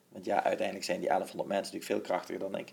Want 0.08 0.24
ja, 0.24 0.42
uiteindelijk 0.42 0.86
zijn 0.86 0.98
die 0.98 1.08
1100 1.08 1.48
mensen 1.48 1.74
natuurlijk 1.74 2.04
veel 2.04 2.14
krachtiger 2.16 2.50
dan 2.50 2.60
ik. 2.60 2.72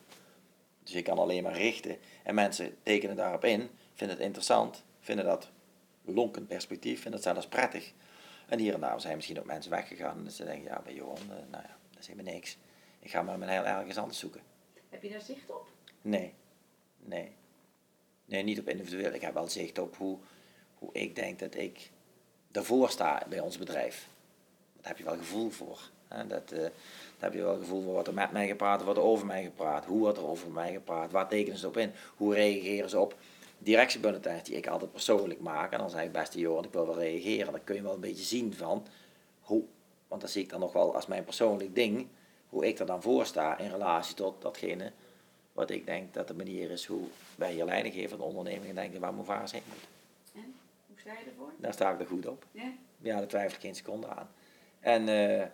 Dus 0.83 0.93
ik 0.93 1.03
kan 1.03 1.19
alleen 1.19 1.43
maar 1.43 1.57
richten. 1.57 1.97
En 2.23 2.35
mensen 2.35 2.77
tekenen 2.83 3.15
daarop 3.15 3.45
in, 3.45 3.69
vinden 3.93 4.15
het 4.15 4.25
interessant, 4.25 4.83
vinden 4.99 5.25
dat 5.25 5.49
lonkend 6.05 6.47
perspectief, 6.47 7.01
vinden 7.01 7.19
het 7.19 7.29
zelfs 7.29 7.47
prettig. 7.47 7.93
En 8.47 8.59
hier 8.59 8.73
en 8.73 8.79
daar 8.79 9.01
zijn 9.01 9.15
misschien 9.15 9.39
ook 9.39 9.45
mensen 9.45 9.71
weggegaan. 9.71 10.25
En 10.25 10.31
ze 10.31 10.45
denken, 10.45 10.63
ja, 10.63 10.81
bij 10.81 10.93
Johan, 10.93 11.17
eh, 11.17 11.35
nou 11.51 11.63
ja, 11.63 11.77
dat 11.99 12.07
is 12.07 12.15
helemaal 12.15 12.33
niks. 12.33 12.57
Ik 12.99 13.11
ga 13.11 13.21
maar 13.21 13.37
mijn 13.37 13.51
heel 13.51 13.65
ergens 13.65 13.97
anders 13.97 14.19
zoeken. 14.19 14.41
Heb 14.89 15.03
je 15.03 15.09
daar 15.09 15.21
zicht 15.21 15.49
op? 15.49 15.67
Nee. 16.01 16.33
Nee. 16.97 17.31
Nee, 18.25 18.43
niet 18.43 18.59
op 18.59 18.69
individueel. 18.69 19.13
Ik 19.13 19.21
heb 19.21 19.33
wel 19.33 19.47
zicht 19.47 19.77
op 19.77 19.95
hoe, 19.95 20.17
hoe 20.77 20.89
ik 20.93 21.15
denk 21.15 21.39
dat 21.39 21.55
ik 21.55 21.89
ervoor 22.51 22.89
sta 22.89 23.25
bij 23.29 23.39
ons 23.39 23.57
bedrijf. 23.57 24.07
Daar 24.75 24.87
heb 24.87 24.97
je 24.97 25.03
wel 25.03 25.17
gevoel 25.17 25.49
voor. 25.49 25.89
Dat, 26.27 26.51
uh, 26.51 26.59
daar 26.59 26.71
heb 27.17 27.33
je 27.33 27.41
wel 27.41 27.57
gevoel 27.57 27.81
voor 27.81 27.93
wat 27.93 28.07
er 28.07 28.13
met 28.13 28.31
mij 28.31 28.47
gepraat, 28.47 28.83
wat 28.83 28.97
er 28.97 29.03
over 29.03 29.25
mij 29.25 29.43
gepraat, 29.43 29.85
hoe 29.85 29.99
wordt 29.99 30.17
er 30.17 30.27
over 30.27 30.51
mij 30.51 30.71
gepraat, 30.71 31.11
waar 31.11 31.27
tekenen 31.27 31.59
ze 31.59 31.67
op 31.67 31.77
in, 31.77 31.91
hoe 32.15 32.33
reageren 32.33 32.89
ze 32.89 32.99
op 32.99 33.15
directiebulletins 33.57 34.43
die 34.43 34.55
ik 34.55 34.67
altijd 34.67 34.91
persoonlijk 34.91 35.39
maak. 35.39 35.71
En 35.71 35.79
dan 35.79 35.89
zeg 35.89 36.03
ik, 36.03 36.11
beste 36.11 36.39
Johan, 36.39 36.63
ik 36.63 36.73
wil 36.73 36.85
wel 36.85 36.99
reageren. 36.99 37.51
Dan 37.51 37.63
kun 37.63 37.75
je 37.75 37.81
wel 37.81 37.93
een 37.93 37.99
beetje 37.99 38.23
zien 38.23 38.53
van 38.53 38.87
Want 40.09 40.21
dat 40.21 40.29
zie 40.29 40.43
ik 40.43 40.49
dan 40.49 40.59
nog 40.59 40.73
wel 40.73 40.95
als 40.95 41.05
mijn 41.05 41.23
persoonlijk 41.23 41.75
ding, 41.75 42.07
hoe 42.49 42.67
ik 42.67 42.79
er 42.79 42.85
dan 42.85 43.01
voor 43.01 43.25
sta 43.25 43.57
in 43.57 43.69
relatie 43.69 44.15
tot 44.15 44.41
datgene 44.41 44.91
wat 45.53 45.69
ik 45.69 45.85
denk 45.85 46.13
dat 46.13 46.27
de 46.27 46.33
manier 46.33 46.71
is 46.71 46.85
hoe 46.85 47.07
wij 47.35 47.53
hier 47.53 47.65
leiding 47.65 47.93
geven 47.93 48.11
aan 48.11 48.17
de 48.17 48.23
onderneming 48.23 48.69
en 48.69 48.75
denken 48.75 48.99
waar 48.99 49.13
Movaris 49.13 49.51
heen 49.51 49.61
moet. 49.67 49.87
En? 50.43 50.55
Hoe 50.87 50.99
sta 50.99 51.11
je 51.11 51.25
ervoor? 51.25 51.51
Daar 51.57 51.73
sta 51.73 51.91
ik 51.91 51.99
er 51.99 52.05
goed 52.05 52.27
op. 52.27 52.45
Ja? 52.51 52.71
Ja, 52.97 53.17
daar 53.17 53.27
twijfel 53.27 53.55
ik 53.55 53.61
geen 53.61 53.75
seconde 53.75 54.07
aan. 54.07 54.29
En 54.79 55.07
eh, 55.07 55.47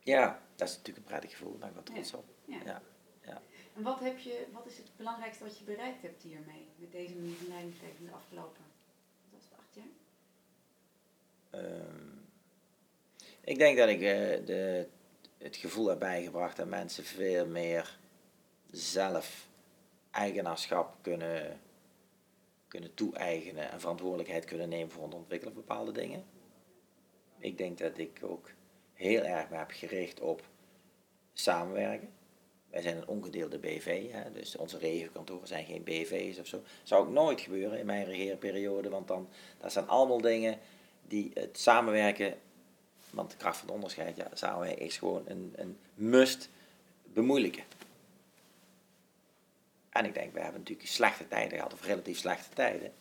ja, 0.00 0.40
dat 0.54 0.68
is 0.68 0.76
natuurlijk 0.76 1.06
een 1.06 1.12
prettig 1.12 1.30
gevoel, 1.30 1.50
daar 1.50 1.58
ben 1.58 1.68
ik 1.68 1.74
wel 1.74 1.94
trots 1.94 2.14
op. 2.14 2.24
Ja. 2.44 2.62
Ja. 2.64 2.82
En 3.76 3.82
wat, 3.82 4.00
heb 4.00 4.18
je, 4.18 4.46
wat 4.52 4.66
is 4.66 4.76
het 4.76 4.96
belangrijkste 4.96 5.44
wat 5.44 5.58
je 5.58 5.64
bereikt 5.64 6.02
hebt 6.02 6.22
hiermee? 6.22 6.66
Met 6.76 6.92
deze 6.92 7.14
manier 7.14 7.36
van 7.36 7.48
leidinggeven 7.48 8.04
de 8.04 8.12
afgelopen, 8.12 8.62
wat 9.20 9.30
was 9.32 9.42
het, 9.44 9.58
acht 9.58 9.74
jaar? 9.74 9.92
Ehm, 11.50 12.23
ik 13.44 13.58
denk 13.58 13.76
dat 13.76 13.88
ik 13.88 14.00
eh, 14.02 14.46
de, 14.46 14.86
het 15.38 15.56
gevoel 15.56 15.88
heb 15.88 15.98
bijgebracht 15.98 16.56
dat 16.56 16.66
mensen 16.66 17.04
veel 17.04 17.46
meer 17.46 17.98
zelf 18.70 19.48
eigenaarschap 20.10 20.96
kunnen, 21.00 21.60
kunnen 22.68 22.94
toe-eigenen 22.94 23.70
en 23.70 23.80
verantwoordelijkheid 23.80 24.44
kunnen 24.44 24.68
nemen 24.68 24.90
voor 24.90 25.04
het 25.04 25.14
ontwikkelen 25.14 25.54
van 25.54 25.62
bepaalde 25.66 25.92
dingen. 25.92 26.24
Ik 27.38 27.58
denk 27.58 27.78
dat 27.78 27.98
ik 27.98 28.20
ook 28.22 28.50
heel 28.92 29.22
erg 29.22 29.50
me 29.50 29.56
heb 29.56 29.70
gericht 29.70 30.20
op 30.20 30.42
samenwerken. 31.32 32.08
Wij 32.70 32.82
zijn 32.82 32.96
een 32.96 33.08
ongedeelde 33.08 33.58
BV, 33.58 34.10
hè, 34.10 34.32
dus 34.32 34.56
onze 34.56 34.78
regiokantoren 34.78 35.48
zijn 35.48 35.64
geen 35.64 35.84
BV's 35.84 36.38
of 36.38 36.46
zo. 36.46 36.62
Zou 36.82 37.06
ook 37.06 37.12
nooit 37.12 37.40
gebeuren 37.40 37.78
in 37.78 37.86
mijn 37.86 38.04
regeerperiode, 38.04 38.88
want 38.88 39.08
dan, 39.08 39.28
dat 39.58 39.72
zijn 39.72 39.88
allemaal 39.88 40.20
dingen 40.20 40.58
die 41.06 41.30
het 41.34 41.58
samenwerken, 41.58 42.34
want 43.14 43.30
de 43.30 43.36
kracht 43.36 43.56
van 43.56 43.66
het 43.66 43.74
onderscheid, 43.74 44.16
ja, 44.16 44.28
samenwerken 44.32 44.84
is 44.84 44.98
gewoon 44.98 45.22
een, 45.26 45.52
een 45.56 45.78
must 45.94 46.48
bemoeilijken. 47.02 47.64
En 49.88 50.04
ik 50.04 50.14
denk, 50.14 50.32
we 50.32 50.40
hebben 50.40 50.60
natuurlijk 50.60 50.88
slechte 50.88 51.28
tijden 51.28 51.56
gehad, 51.56 51.72
of 51.72 51.84
relatief 51.84 52.18
slechte 52.18 52.54
tijden. 52.54 52.92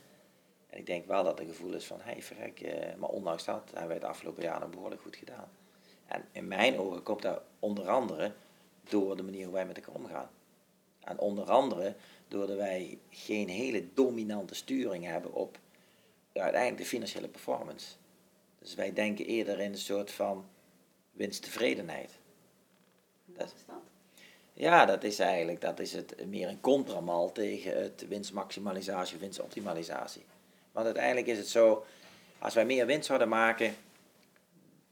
En 0.69 0.79
ik 0.79 0.85
denk 0.85 1.07
wel 1.07 1.23
dat 1.23 1.39
er 1.39 1.45
gevoel 1.45 1.73
is 1.73 1.85
van, 1.85 1.97
hé 2.01 2.11
hey, 2.11 2.21
verrek, 2.21 2.61
eh, 2.61 2.95
maar 2.95 3.09
ondanks 3.09 3.45
dat 3.45 3.63
hebben 3.65 3.87
wij 3.87 3.97
het 3.97 4.05
afgelopen 4.05 4.43
jaar 4.43 4.59
nog 4.59 4.69
behoorlijk 4.69 5.01
goed 5.01 5.15
gedaan. 5.15 5.49
En 6.05 6.25
in 6.31 6.47
mijn 6.47 6.79
ogen 6.79 7.03
komt 7.03 7.21
dat 7.21 7.41
onder 7.59 7.89
andere 7.89 8.33
door 8.83 9.15
de 9.15 9.23
manier 9.23 9.43
hoe 9.43 9.53
wij 9.53 9.65
met 9.65 9.77
elkaar 9.77 9.95
omgaan. 9.95 10.29
En 10.99 11.19
onder 11.19 11.51
andere 11.51 11.95
doordat 12.27 12.57
wij 12.57 12.97
geen 13.09 13.49
hele 13.49 13.93
dominante 13.93 14.55
sturing 14.55 15.05
hebben 15.05 15.33
op 15.33 15.57
uiteindelijk 16.33 16.81
de 16.81 16.87
financiële 16.87 17.27
performance. 17.27 17.95
Dus 18.63 18.75
wij 18.75 18.93
denken 18.93 19.25
eerder 19.25 19.59
in 19.59 19.71
een 19.71 19.77
soort 19.77 20.11
van 20.11 20.45
winsttevredenheid. 21.11 22.11
Wat 23.25 23.53
is 23.55 23.65
dat? 23.65 23.75
Ja, 24.53 24.85
dat 24.85 25.03
is 25.03 25.19
eigenlijk 25.19 25.61
dat 25.61 25.79
is 25.79 25.93
het 25.93 26.27
meer 26.27 26.47
een 26.47 26.61
contramal 26.61 27.31
tegen 27.31 27.81
het 27.81 28.07
winstmaximalisatie, 28.07 29.17
winstoptimalisatie. 29.17 30.25
Want 30.71 30.85
uiteindelijk 30.85 31.27
is 31.27 31.37
het 31.37 31.47
zo, 31.47 31.85
als 32.39 32.53
wij 32.53 32.65
meer 32.65 32.85
winst 32.85 33.05
zouden 33.05 33.29
maken, 33.29 33.75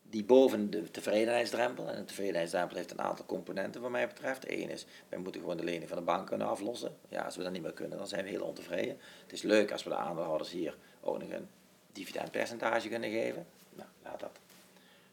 die 0.10 0.24
boven 0.24 0.70
de 0.70 0.92
tevredenheidsdrempel, 0.92 1.90
en 1.90 1.96
de 1.96 2.06
tevredenheidsdrempel 2.06 2.78
heeft 2.78 2.92
een 2.92 3.02
aantal 3.02 3.26
componenten 3.26 3.82
wat 3.82 3.92
mij 3.92 4.08
betreft. 4.08 4.52
Eén 4.52 4.70
is, 4.70 4.86
wij 5.10 5.20
moeten 5.20 5.42
gewoon 5.42 5.58
de 5.58 5.64
lening 5.64 5.88
van 5.88 5.98
de 5.98 6.04
bank 6.04 6.28
kunnen 6.28 6.48
aflossen. 6.48 6.98
Ja, 7.10 7.22
als 7.22 7.36
we 7.36 7.44
dat 7.44 7.52
niet 7.52 7.62
meer 7.62 7.74
kunnen, 7.74 7.98
dan 7.98 8.08
zijn 8.08 8.24
we 8.24 8.30
heel 8.30 8.44
ontevreden. 8.44 8.98
Het 9.22 9.34
is 9.34 9.42
leuk 9.42 9.72
als 9.72 9.84
we 9.84 9.90
de 9.90 9.96
aandeelhouders 9.96 10.52
hier 10.52 10.78
ook 11.02 11.20
nog 11.20 11.30
een 11.30 11.48
dividendpercentage 11.94 12.90
kunnen 12.90 13.10
geven. 13.10 13.48
Nou, 13.70 13.90
laat 14.04 14.20
dat 14.20 14.40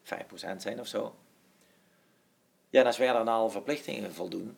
5% 0.04 0.56
zijn 0.56 0.80
of 0.80 0.86
zo. 0.86 1.14
Ja, 2.70 2.80
en 2.80 2.86
als 2.86 2.98
wij 2.98 3.12
dan 3.12 3.28
al 3.28 3.50
verplichtingen 3.50 4.14
voldoen, 4.14 4.56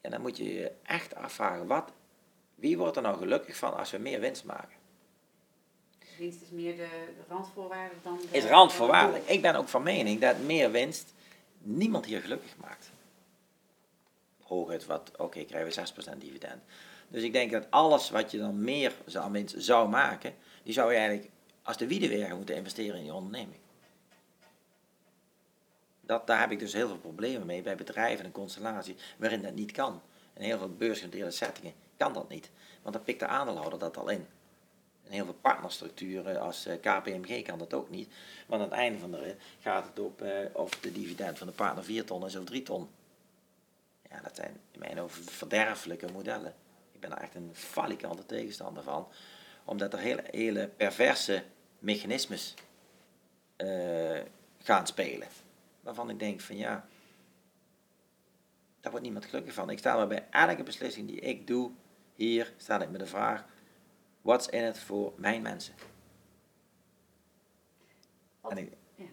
en 0.00 0.10
dan 0.10 0.20
moet 0.20 0.36
je 0.36 0.54
je 0.54 0.72
echt 0.82 1.14
afvragen, 1.14 1.66
wat, 1.66 1.90
wie 2.54 2.78
wordt 2.78 2.96
er 2.96 3.02
nou 3.02 3.18
gelukkig 3.18 3.56
van 3.56 3.76
als 3.76 3.90
we 3.90 3.98
meer 3.98 4.20
winst 4.20 4.44
maken? 4.44 4.76
Winst 6.18 6.42
is 6.42 6.50
meer 6.50 6.76
de 6.76 6.88
randvoorwaarde 7.28 7.94
dan 8.02 8.18
de... 8.18 8.36
Is 8.36 8.44
randvoorwaardelijk. 8.44 9.28
Ik 9.28 9.42
ben 9.42 9.54
ook 9.54 9.68
van 9.68 9.82
mening 9.82 10.20
dat 10.20 10.38
meer 10.38 10.70
winst 10.70 11.14
niemand 11.58 12.04
hier 12.04 12.20
gelukkig 12.20 12.56
maakt. 12.56 12.90
Hooguit 14.42 14.86
wat, 14.86 15.10
oké, 15.16 15.44
krijgen 15.44 15.84
we 15.84 16.14
6% 16.14 16.18
dividend. 16.18 16.62
Dus 17.08 17.22
ik 17.22 17.32
denk 17.32 17.50
dat 17.50 17.66
alles 17.70 18.10
wat 18.10 18.30
je 18.30 18.38
dan 18.38 18.64
meer 18.64 18.92
winst 19.30 19.54
zou 19.58 19.88
maken, 19.88 20.34
die 20.66 20.74
zou 20.74 20.92
je 20.92 20.98
eigenlijk 20.98 21.30
als 21.62 21.76
de 21.76 21.86
wiedewergen 21.86 22.36
moeten 22.36 22.56
investeren 22.56 22.98
in 22.98 23.04
je 23.04 23.14
onderneming. 23.14 23.60
Dat, 26.00 26.26
daar 26.26 26.40
heb 26.40 26.50
ik 26.50 26.58
dus 26.58 26.72
heel 26.72 26.88
veel 26.88 26.98
problemen 26.98 27.46
mee 27.46 27.62
bij 27.62 27.76
bedrijven 27.76 28.24
en 28.24 28.32
constellaties 28.32 28.94
waarin 29.16 29.42
dat 29.42 29.54
niet 29.54 29.72
kan. 29.72 30.02
In 30.34 30.42
heel 30.42 30.58
veel 30.58 30.74
beursgenoteerde 30.74 31.30
settingen 31.30 31.72
kan 31.96 32.12
dat 32.12 32.28
niet. 32.28 32.50
Want 32.82 32.94
dan 32.94 33.04
pikt 33.04 33.20
de 33.20 33.26
aandeelhouder 33.26 33.78
dat 33.78 33.96
al 33.96 34.08
in. 34.08 34.26
In 35.04 35.12
heel 35.12 35.24
veel 35.24 35.38
partnerstructuren 35.40 36.40
als 36.40 36.66
eh, 36.66 36.80
KPMG 36.80 37.42
kan 37.42 37.58
dat 37.58 37.74
ook 37.74 37.90
niet. 37.90 38.08
Want 38.46 38.62
aan 38.62 38.68
het 38.68 38.78
einde 38.78 38.98
van 38.98 39.10
de 39.10 39.18
rit 39.18 39.40
gaat 39.60 39.84
het 39.84 39.98
op 39.98 40.22
eh, 40.22 40.38
of 40.52 40.70
de 40.70 40.92
dividend 40.92 41.38
van 41.38 41.46
de 41.46 41.52
partner 41.52 41.84
4 41.84 42.04
ton 42.04 42.26
is 42.26 42.36
of 42.36 42.44
3 42.44 42.62
ton. 42.62 42.88
Ja, 44.10 44.20
dat 44.20 44.36
zijn 44.36 44.60
in 44.70 44.78
mijn 44.78 45.00
ogen 45.00 45.24
verderfelijke 45.24 46.12
modellen. 46.12 46.54
Ik 46.92 47.00
ben 47.00 47.10
er 47.10 47.22
echt 47.22 47.34
een 47.34 47.50
falikante 47.52 48.26
tegenstander 48.26 48.82
van. 48.82 49.08
Omdat 49.66 49.92
er 49.92 49.98
hele, 49.98 50.24
hele 50.30 50.68
perverse 50.68 51.44
mechanismes 51.78 52.54
eh, 53.56 54.20
gaan 54.58 54.86
spelen. 54.86 55.28
Waarvan 55.80 56.10
ik 56.10 56.18
denk 56.18 56.40
van 56.40 56.56
ja, 56.56 56.88
daar 58.80 58.90
wordt 58.90 59.06
niemand 59.06 59.24
gelukkig 59.24 59.54
van. 59.54 59.70
Ik 59.70 59.78
sta 59.78 59.96
maar 59.96 60.06
bij 60.06 60.26
elke 60.30 60.62
beslissing 60.62 61.08
die 61.08 61.20
ik 61.20 61.46
doe, 61.46 61.70
hier 62.14 62.52
sta 62.56 62.82
ik 62.82 62.90
met 62.90 63.00
de 63.00 63.06
vraag, 63.06 63.44
what's 64.22 64.46
in 64.48 64.64
it 64.64 64.78
voor 64.78 65.12
mijn 65.16 65.42
mensen? 65.42 65.74
En 68.48 68.58
ik, 68.58 68.72
oh 68.98 69.06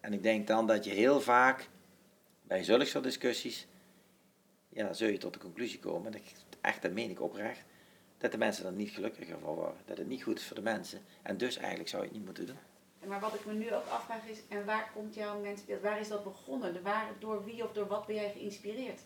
en 0.00 0.12
ik 0.12 0.22
denk 0.22 0.46
dan 0.46 0.66
dat 0.66 0.84
je 0.84 0.90
heel 0.90 1.20
vaak 1.20 1.68
bij 2.42 2.64
zulke 2.64 2.84
soort 2.84 3.04
discussies, 3.04 3.66
ja, 4.68 4.92
zul 4.92 5.08
je 5.08 5.18
tot 5.18 5.32
de 5.32 5.38
conclusie 5.38 5.78
komen, 5.78 6.12
dat 6.12 6.20
ik, 6.20 6.32
echt 6.60 6.82
dat 6.82 6.92
meen 6.92 7.10
ik 7.10 7.20
oprecht, 7.20 7.64
dat 8.18 8.32
de 8.32 8.38
mensen 8.38 8.66
er 8.66 8.72
niet 8.72 8.90
gelukkiger 8.90 9.38
van 9.38 9.54
worden. 9.54 9.76
Dat 9.84 9.98
het 9.98 10.06
niet 10.06 10.22
goed 10.22 10.38
is 10.38 10.46
voor 10.46 10.56
de 10.56 10.62
mensen. 10.62 11.00
En 11.22 11.36
dus 11.36 11.56
eigenlijk 11.56 11.88
zou 11.88 12.02
je 12.02 12.08
het 12.08 12.16
niet 12.16 12.26
moeten 12.26 12.46
doen. 12.46 12.58
Maar 13.06 13.20
wat 13.20 13.34
ik 13.34 13.44
me 13.44 13.52
nu 13.52 13.74
ook 13.74 13.86
afvraag 13.86 14.26
is, 14.26 14.38
en 14.48 14.64
waar 14.64 14.90
komt 14.94 15.14
jouw 15.14 15.40
mensbeeld, 15.40 15.82
waar 15.82 16.00
is 16.00 16.08
dat 16.08 16.24
begonnen? 16.24 16.72
De 16.72 16.82
waar, 16.82 17.12
door 17.18 17.44
wie 17.44 17.64
of 17.64 17.72
door 17.72 17.86
wat 17.86 18.06
ben 18.06 18.14
jij 18.14 18.30
geïnspireerd? 18.30 19.00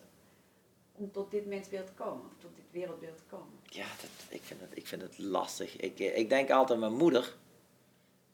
Om 0.92 1.12
tot 1.12 1.30
dit 1.30 1.46
mensbeeld 1.46 1.86
te 1.86 1.92
komen, 1.92 2.30
tot 2.38 2.56
dit 2.56 2.64
wereldbeeld 2.70 3.16
te 3.16 3.24
komen. 3.24 3.58
Ja, 3.64 3.86
dat, 4.00 4.10
ik, 4.28 4.42
vind 4.42 4.60
het, 4.60 4.70
ik 4.74 4.86
vind 4.86 5.02
het 5.02 5.18
lastig. 5.18 5.76
Ik, 5.76 6.00
eh, 6.00 6.18
ik 6.18 6.28
denk 6.28 6.50
altijd 6.50 6.70
aan 6.70 6.84
mijn 6.84 7.00
moeder. 7.00 7.36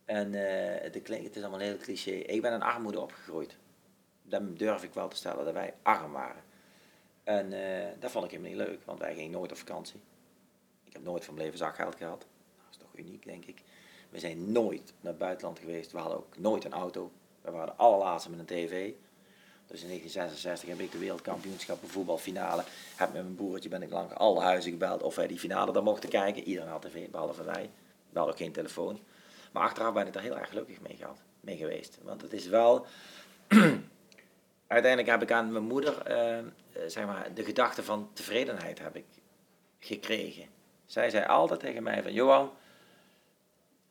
En 0.05 0.33
eh, 0.33 0.81
het, 0.81 1.09
is 1.09 1.41
allemaal 1.41 1.59
een 1.59 1.65
heel 1.65 1.77
cliché. 1.77 2.11
Ik 2.11 2.41
ben 2.41 2.53
in 2.53 2.61
armoede 2.61 2.99
opgegroeid. 2.99 3.57
Dat 4.23 4.59
durf 4.59 4.83
ik 4.83 4.93
wel 4.93 5.07
te 5.07 5.15
stellen, 5.15 5.45
dat 5.45 5.53
wij 5.53 5.73
arm 5.81 6.11
waren. 6.11 6.43
En 7.23 7.53
eh, 7.53 7.87
dat 7.99 8.11
vond 8.11 8.25
ik 8.25 8.31
helemaal 8.31 8.51
niet 8.51 8.67
leuk, 8.67 8.85
want 8.85 8.99
wij 8.99 9.15
gingen 9.15 9.31
nooit 9.31 9.51
op 9.51 9.57
vakantie. 9.57 10.01
Ik 10.89 10.95
heb 10.95 11.03
nooit 11.03 11.25
van 11.25 11.33
mijn 11.33 11.45
leven 11.45 11.65
zakgeld 11.65 11.95
gehad. 11.95 12.19
Nou, 12.19 12.63
dat 12.65 12.71
is 12.71 12.77
toch 12.77 13.05
uniek, 13.05 13.25
denk 13.25 13.45
ik. 13.45 13.61
We 14.09 14.19
zijn 14.19 14.51
nooit 14.51 14.93
naar 15.01 15.11
het 15.11 15.21
buitenland 15.21 15.59
geweest. 15.59 15.91
We 15.91 15.97
hadden 15.97 16.17
ook 16.17 16.37
nooit 16.37 16.65
een 16.65 16.73
auto. 16.73 17.11
We 17.41 17.51
waren 17.51 17.67
de 17.67 17.73
allerlaatste 17.75 18.29
met 18.29 18.39
een 18.39 18.45
tv. 18.45 18.91
Dus 19.67 19.81
in 19.81 19.87
1966 19.87 20.69
heb 20.69 20.79
ik 20.79 20.91
de 20.91 20.97
wereldkampioenschappen 20.97 21.89
voetbalfinale. 21.89 22.63
Heb 22.95 23.13
met 23.13 23.23
mijn 23.23 23.35
broertje 23.35 23.69
ben 23.69 23.81
ik 23.81 23.91
langs 23.91 24.13
alle 24.13 24.41
huizen 24.41 24.71
gebeld 24.71 25.01
of 25.01 25.15
wij 25.15 25.27
die 25.27 25.39
finale 25.39 25.71
dan 25.71 25.83
mochten 25.83 26.09
kijken. 26.09 26.43
Iedereen 26.43 26.69
had 26.69 26.81
tv, 26.81 27.09
behalve 27.09 27.43
wij. 27.43 27.69
We 28.09 28.17
hadden 28.17 28.37
geen 28.37 28.51
telefoon. 28.51 28.99
Maar 29.51 29.63
achteraf 29.63 29.93
ben 29.93 30.07
ik 30.07 30.13
daar 30.13 30.23
heel 30.23 30.37
erg 30.37 30.49
gelukkig 30.49 30.81
mee, 30.81 30.97
mee 31.39 31.57
geweest. 31.57 31.97
Want 32.01 32.21
het 32.21 32.33
is 32.33 32.47
wel... 32.47 32.85
Uiteindelijk 34.67 35.11
heb 35.11 35.21
ik 35.21 35.31
aan 35.31 35.51
mijn 35.51 35.63
moeder, 35.63 36.01
eh, 36.01 36.43
zeg 36.87 37.05
maar, 37.05 37.33
de 37.33 37.43
gedachte 37.43 37.83
van 37.83 38.09
tevredenheid 38.13 38.79
heb 38.79 38.95
ik 38.95 39.05
gekregen. 39.79 40.45
Zij 40.89 41.09
zei 41.09 41.25
altijd 41.25 41.59
tegen 41.59 41.83
mij 41.83 42.03
van, 42.03 42.13
Johan, 42.13 42.51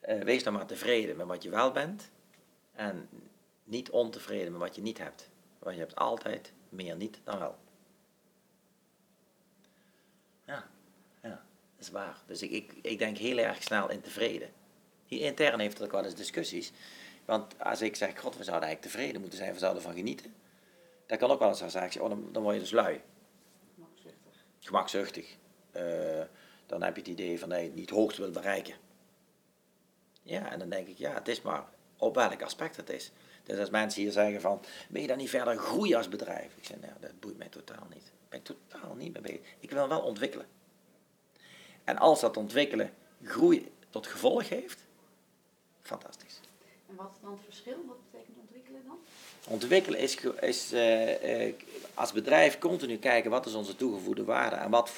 eh, 0.00 0.20
wees 0.20 0.42
dan 0.42 0.52
maar 0.52 0.66
tevreden 0.66 1.16
met 1.16 1.26
wat 1.26 1.42
je 1.42 1.50
wel 1.50 1.72
bent. 1.72 2.10
En 2.72 3.08
niet 3.64 3.90
ontevreden 3.90 4.52
met 4.52 4.60
wat 4.60 4.74
je 4.74 4.82
niet 4.82 4.98
hebt. 4.98 5.30
Want 5.58 5.74
je 5.74 5.80
hebt 5.80 5.96
altijd 5.96 6.52
meer 6.68 6.96
niet 6.96 7.20
dan 7.24 7.38
wel. 7.38 7.56
Ja, 10.44 10.68
ja, 11.22 11.28
dat 11.76 11.86
is 11.86 11.90
waar. 11.90 12.16
Dus 12.26 12.42
ik, 12.42 12.50
ik, 12.50 12.72
ik 12.82 12.98
denk 12.98 13.16
heel 13.18 13.38
erg 13.38 13.62
snel 13.62 13.90
in 13.90 14.00
tevreden. 14.00 14.50
Hier 15.06 15.24
intern 15.24 15.60
heeft 15.60 15.78
het 15.78 15.86
ook 15.86 15.92
wel 15.92 16.04
eens 16.04 16.14
discussies. 16.14 16.72
Want 17.24 17.62
als 17.62 17.80
ik 17.80 17.96
zeg, 17.96 18.20
god, 18.20 18.36
we 18.36 18.44
zouden 18.44 18.68
eigenlijk 18.68 18.94
tevreden 18.94 19.20
moeten 19.20 19.38
zijn, 19.38 19.52
we 19.52 19.58
zouden 19.58 19.82
ervan 19.82 19.96
genieten. 19.96 20.34
Dat 21.06 21.18
kan 21.18 21.30
ook 21.30 21.38
wel 21.38 21.48
eens 21.48 21.62
als 21.62 21.74
ik 21.74 21.92
zeg, 21.92 22.02
oh, 22.02 22.08
dan, 22.08 22.28
dan 22.32 22.42
word 22.42 22.54
je 22.54 22.60
dus 22.60 22.70
lui, 22.70 23.00
Gemakzuchtig. 23.74 24.44
gemakzuchtig. 24.58 25.36
Eh, 25.72 26.22
dan 26.68 26.82
heb 26.82 26.94
je 26.94 27.00
het 27.00 27.10
idee 27.10 27.38
van 27.38 27.48
dat 27.48 27.58
je 27.58 27.64
het 27.64 27.74
niet 27.74 27.90
hoogst 27.90 28.18
wil 28.18 28.30
bereiken. 28.30 28.74
Ja, 30.22 30.50
en 30.50 30.58
dan 30.58 30.68
denk 30.68 30.88
ik, 30.88 30.98
ja, 30.98 31.14
het 31.14 31.28
is 31.28 31.42
maar 31.42 31.64
op 31.96 32.14
welk 32.14 32.42
aspect 32.42 32.76
het 32.76 32.90
is. 32.90 33.12
Dus 33.44 33.58
als 33.58 33.70
mensen 33.70 34.02
hier 34.02 34.12
zeggen 34.12 34.40
van, 34.40 34.60
ben 34.88 35.02
je 35.02 35.08
dan 35.08 35.16
niet 35.16 35.30
verder 35.30 35.56
groeien 35.56 35.96
als 35.96 36.08
bedrijf? 36.08 36.56
Ik 36.56 36.64
zeg, 36.64 36.80
nou, 36.80 36.92
dat 37.00 37.20
boeit 37.20 37.38
mij 37.38 37.48
totaal 37.48 37.86
niet. 37.94 38.04
Daar 38.04 38.28
ben 38.28 38.38
ik 38.38 38.44
totaal 38.44 38.94
niet 38.94 39.12
mee 39.12 39.22
bezig. 39.22 39.40
Ik 39.60 39.70
wil 39.70 39.88
wel 39.88 40.00
ontwikkelen. 40.00 40.46
En 41.84 41.98
als 41.98 42.20
dat 42.20 42.36
ontwikkelen 42.36 42.92
groei 43.22 43.72
tot 43.90 44.06
gevolg 44.06 44.48
heeft, 44.48 44.84
fantastisch. 45.82 46.40
En 46.88 46.96
wat 46.96 47.10
is 47.14 47.20
dan 47.22 47.32
het 47.32 47.40
verschil? 47.44 47.84
Wat 47.86 47.96
betekent 48.10 48.36
ontwikkelen 48.40 48.80
dan? 48.86 48.98
Ontwikkelen 49.48 50.00
is, 50.00 50.16
is 50.40 50.72
uh, 50.72 51.46
uh, 51.46 51.54
als 51.94 52.12
bedrijf 52.12 52.58
continu 52.58 52.96
kijken 52.96 53.30
wat 53.30 53.46
is 53.46 53.54
onze 53.54 53.76
toegevoegde 53.76 54.24
waarde 54.24 54.56
en 54.56 54.70
wat, 54.70 54.92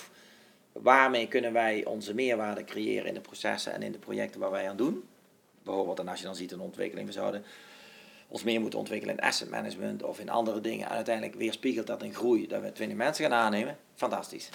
waarmee 0.82 1.28
kunnen 1.28 1.52
wij 1.52 1.84
onze 1.84 2.14
meerwaarde 2.14 2.64
creëren 2.64 3.06
in 3.06 3.14
de 3.14 3.20
processen 3.20 3.72
en 3.72 3.82
in 3.82 3.92
de 3.92 3.98
projecten 3.98 4.40
waar 4.40 4.50
wij 4.50 4.68
aan 4.68 4.76
doen. 4.76 5.08
Bijvoorbeeld, 5.62 5.98
en 5.98 6.08
als 6.08 6.18
je 6.18 6.24
dan 6.24 6.36
ziet 6.36 6.52
een 6.52 6.60
ontwikkeling, 6.60 7.06
we 7.06 7.12
zouden 7.12 7.44
ons 8.28 8.42
meer 8.42 8.60
moeten 8.60 8.78
ontwikkelen 8.78 9.16
in 9.16 9.22
asset 9.22 9.50
management 9.50 10.02
of 10.02 10.18
in 10.18 10.30
andere 10.30 10.60
dingen. 10.60 10.86
En 10.86 10.94
uiteindelijk 10.94 11.36
weerspiegelt 11.36 11.86
dat 11.86 12.02
een 12.02 12.14
groei, 12.14 12.46
dat 12.46 12.62
we 12.62 12.72
20 12.72 12.96
mensen 12.96 13.24
gaan 13.24 13.38
aannemen. 13.38 13.78
Fantastisch. 13.94 14.48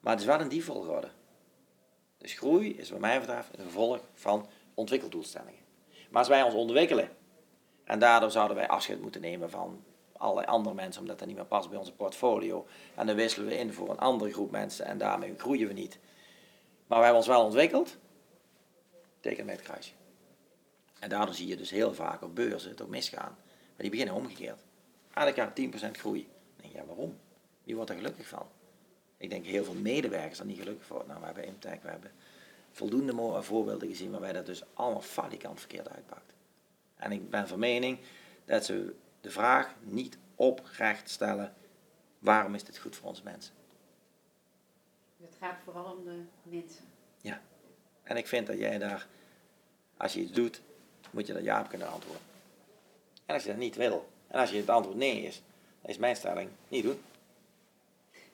Maar 0.00 0.12
het 0.12 0.20
is 0.20 0.26
wel 0.26 0.40
in 0.40 0.48
die 0.48 0.64
volgorde. 0.64 1.08
Dus 2.18 2.32
groei 2.32 2.76
is 2.76 2.90
wat 2.90 3.00
mij 3.00 3.20
betreft 3.20 3.58
een 3.58 3.64
gevolg 3.64 4.00
van 4.14 4.46
ontwikkeldoelstellingen. 4.74 5.60
Maar 6.10 6.18
als 6.18 6.28
wij 6.28 6.42
ons 6.42 6.54
ontwikkelen 6.54 7.08
en 7.84 7.98
daardoor 7.98 8.30
zouden 8.30 8.56
wij 8.56 8.68
afscheid 8.68 9.00
moeten 9.00 9.20
nemen 9.20 9.50
van 9.50 9.84
allerlei 10.20 10.46
andere 10.46 10.74
mensen, 10.74 11.00
omdat 11.00 11.18
dat 11.18 11.26
niet 11.28 11.36
meer 11.36 11.46
past 11.46 11.68
bij 11.68 11.78
onze 11.78 11.92
portfolio. 11.92 12.66
En 12.94 13.06
dan 13.06 13.16
wisselen 13.16 13.48
we 13.48 13.58
in 13.58 13.72
voor 13.72 13.90
een 13.90 13.98
andere 13.98 14.32
groep 14.32 14.50
mensen 14.50 14.84
en 14.84 14.98
daarmee 14.98 15.34
groeien 15.36 15.68
we 15.68 15.72
niet. 15.72 15.98
Maar 16.86 16.98
we 16.98 17.04
hebben 17.04 17.22
ons 17.22 17.26
wel 17.26 17.44
ontwikkeld, 17.44 17.96
teken 19.20 19.46
met 19.46 19.62
kruisje. 19.62 19.92
En 20.98 21.08
daardoor 21.08 21.34
zie 21.34 21.46
je 21.46 21.56
dus 21.56 21.70
heel 21.70 21.94
vaak 21.94 22.22
op 22.22 22.34
beurzen 22.34 22.70
het 22.70 22.82
ook 22.82 22.88
misgaan. 22.88 23.36
Maar 23.46 23.76
die 23.76 23.90
beginnen 23.90 24.14
omgekeerd. 24.14 24.60
Elk 25.14 25.34
jaar 25.34 25.52
10% 25.60 25.90
groei. 25.92 26.28
Denk 26.56 26.72
je, 26.72 26.78
ja 26.78 26.84
waarom? 26.84 27.18
Wie 27.64 27.76
wordt 27.76 27.90
er 27.90 27.96
gelukkig 27.96 28.26
van? 28.26 28.46
Ik 29.16 29.30
denk 29.30 29.44
heel 29.46 29.64
veel 29.64 29.74
medewerkers 29.74 30.38
er 30.38 30.46
niet 30.46 30.58
gelukkig 30.58 30.86
voor. 30.86 31.04
Nou, 31.06 31.20
we 31.20 31.26
hebben 31.26 31.44
Imtech, 31.44 31.82
we 31.82 31.88
hebben 31.88 32.12
voldoende 32.70 33.42
voorbeelden 33.42 33.88
gezien 33.88 34.10
waarbij 34.10 34.32
dat 34.32 34.46
dus 34.46 34.62
allemaal 34.74 35.00
falikant 35.00 35.58
verkeerd 35.58 35.88
uitpakt. 35.88 36.32
En 36.96 37.12
ik 37.12 37.30
ben 37.30 37.48
van 37.48 37.58
mening 37.58 37.98
dat 38.44 38.64
ze 38.64 38.94
de 39.20 39.30
vraag 39.30 39.74
niet 39.80 40.18
oprecht 40.34 41.10
stellen, 41.10 41.54
waarom 42.18 42.54
is 42.54 42.64
dit 42.64 42.78
goed 42.78 42.96
voor 42.96 43.08
onze 43.08 43.22
mensen? 43.24 43.54
Het 45.20 45.36
gaat 45.40 45.56
vooral 45.64 45.84
om 45.84 46.04
de 46.04 46.22
mensen. 46.42 46.84
Ja. 47.20 47.40
En 48.02 48.16
ik 48.16 48.26
vind 48.26 48.46
dat 48.46 48.58
jij 48.58 48.78
daar, 48.78 49.06
als 49.96 50.12
je 50.12 50.20
iets 50.20 50.32
doet, 50.32 50.62
moet 51.10 51.26
je 51.26 51.32
dat 51.32 51.42
ja 51.42 51.60
op 51.60 51.68
kunnen 51.68 51.90
antwoorden. 51.90 52.22
En 53.26 53.34
als 53.34 53.42
je 53.42 53.48
dat 53.48 53.58
niet 53.58 53.76
wil, 53.76 54.08
en 54.26 54.40
als 54.40 54.50
je 54.50 54.56
het 54.56 54.68
antwoord 54.68 54.96
nee 54.96 55.22
is, 55.22 55.42
dan 55.80 55.90
is 55.90 55.98
mijn 55.98 56.16
stelling 56.16 56.50
niet 56.68 56.82
doen. 56.82 57.00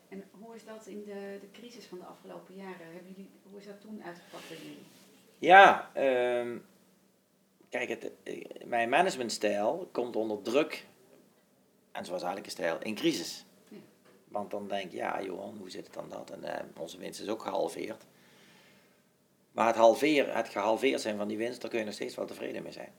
En 0.08 0.24
hoe 0.30 0.54
is 0.54 0.64
dat 0.64 0.86
in 0.86 1.04
de, 1.04 1.38
de 1.40 1.50
crisis 1.52 1.84
van 1.84 1.98
de 1.98 2.04
afgelopen 2.04 2.54
jaren? 2.54 2.92
Hebben 2.92 3.12
jullie, 3.16 3.30
hoe 3.50 3.58
is 3.58 3.66
dat 3.66 3.80
toen 3.80 4.02
uitgepakt 4.04 4.48
bij 4.48 4.56
jullie? 4.56 4.86
Ja, 5.38 5.90
um, 6.40 6.66
kijk, 7.76 7.88
het, 7.88 8.12
eh, 8.22 8.44
mijn 8.64 8.88
managementstijl 8.88 9.88
komt 9.92 10.16
onder 10.16 10.42
druk, 10.42 10.86
en 11.92 12.04
zoals 12.04 12.22
eigenlijk 12.22 12.46
een 12.46 12.62
stijl, 12.62 12.78
in 12.82 12.94
crisis. 12.94 13.44
Want 14.28 14.50
dan 14.50 14.68
denk 14.68 14.90
je, 14.90 14.96
ja 14.96 15.22
Johan, 15.22 15.56
hoe 15.58 15.70
zit 15.70 15.84
het 15.84 15.94
dan 15.94 16.08
dat? 16.08 16.30
En 16.30 16.42
uh, 16.42 16.80
onze 16.80 16.98
winst 16.98 17.20
is 17.20 17.28
ook 17.28 17.42
gehalveerd. 17.42 18.04
Maar 19.52 19.66
het, 19.66 19.76
halveer, 19.76 20.36
het 20.36 20.48
gehalveerd 20.48 21.00
zijn 21.00 21.16
van 21.16 21.28
die 21.28 21.36
winst, 21.36 21.60
daar 21.60 21.70
kun 21.70 21.78
je 21.78 21.84
nog 21.84 21.94
steeds 21.94 22.14
wel 22.14 22.26
tevreden 22.26 22.62
mee 22.62 22.72
zijn. 22.72 22.92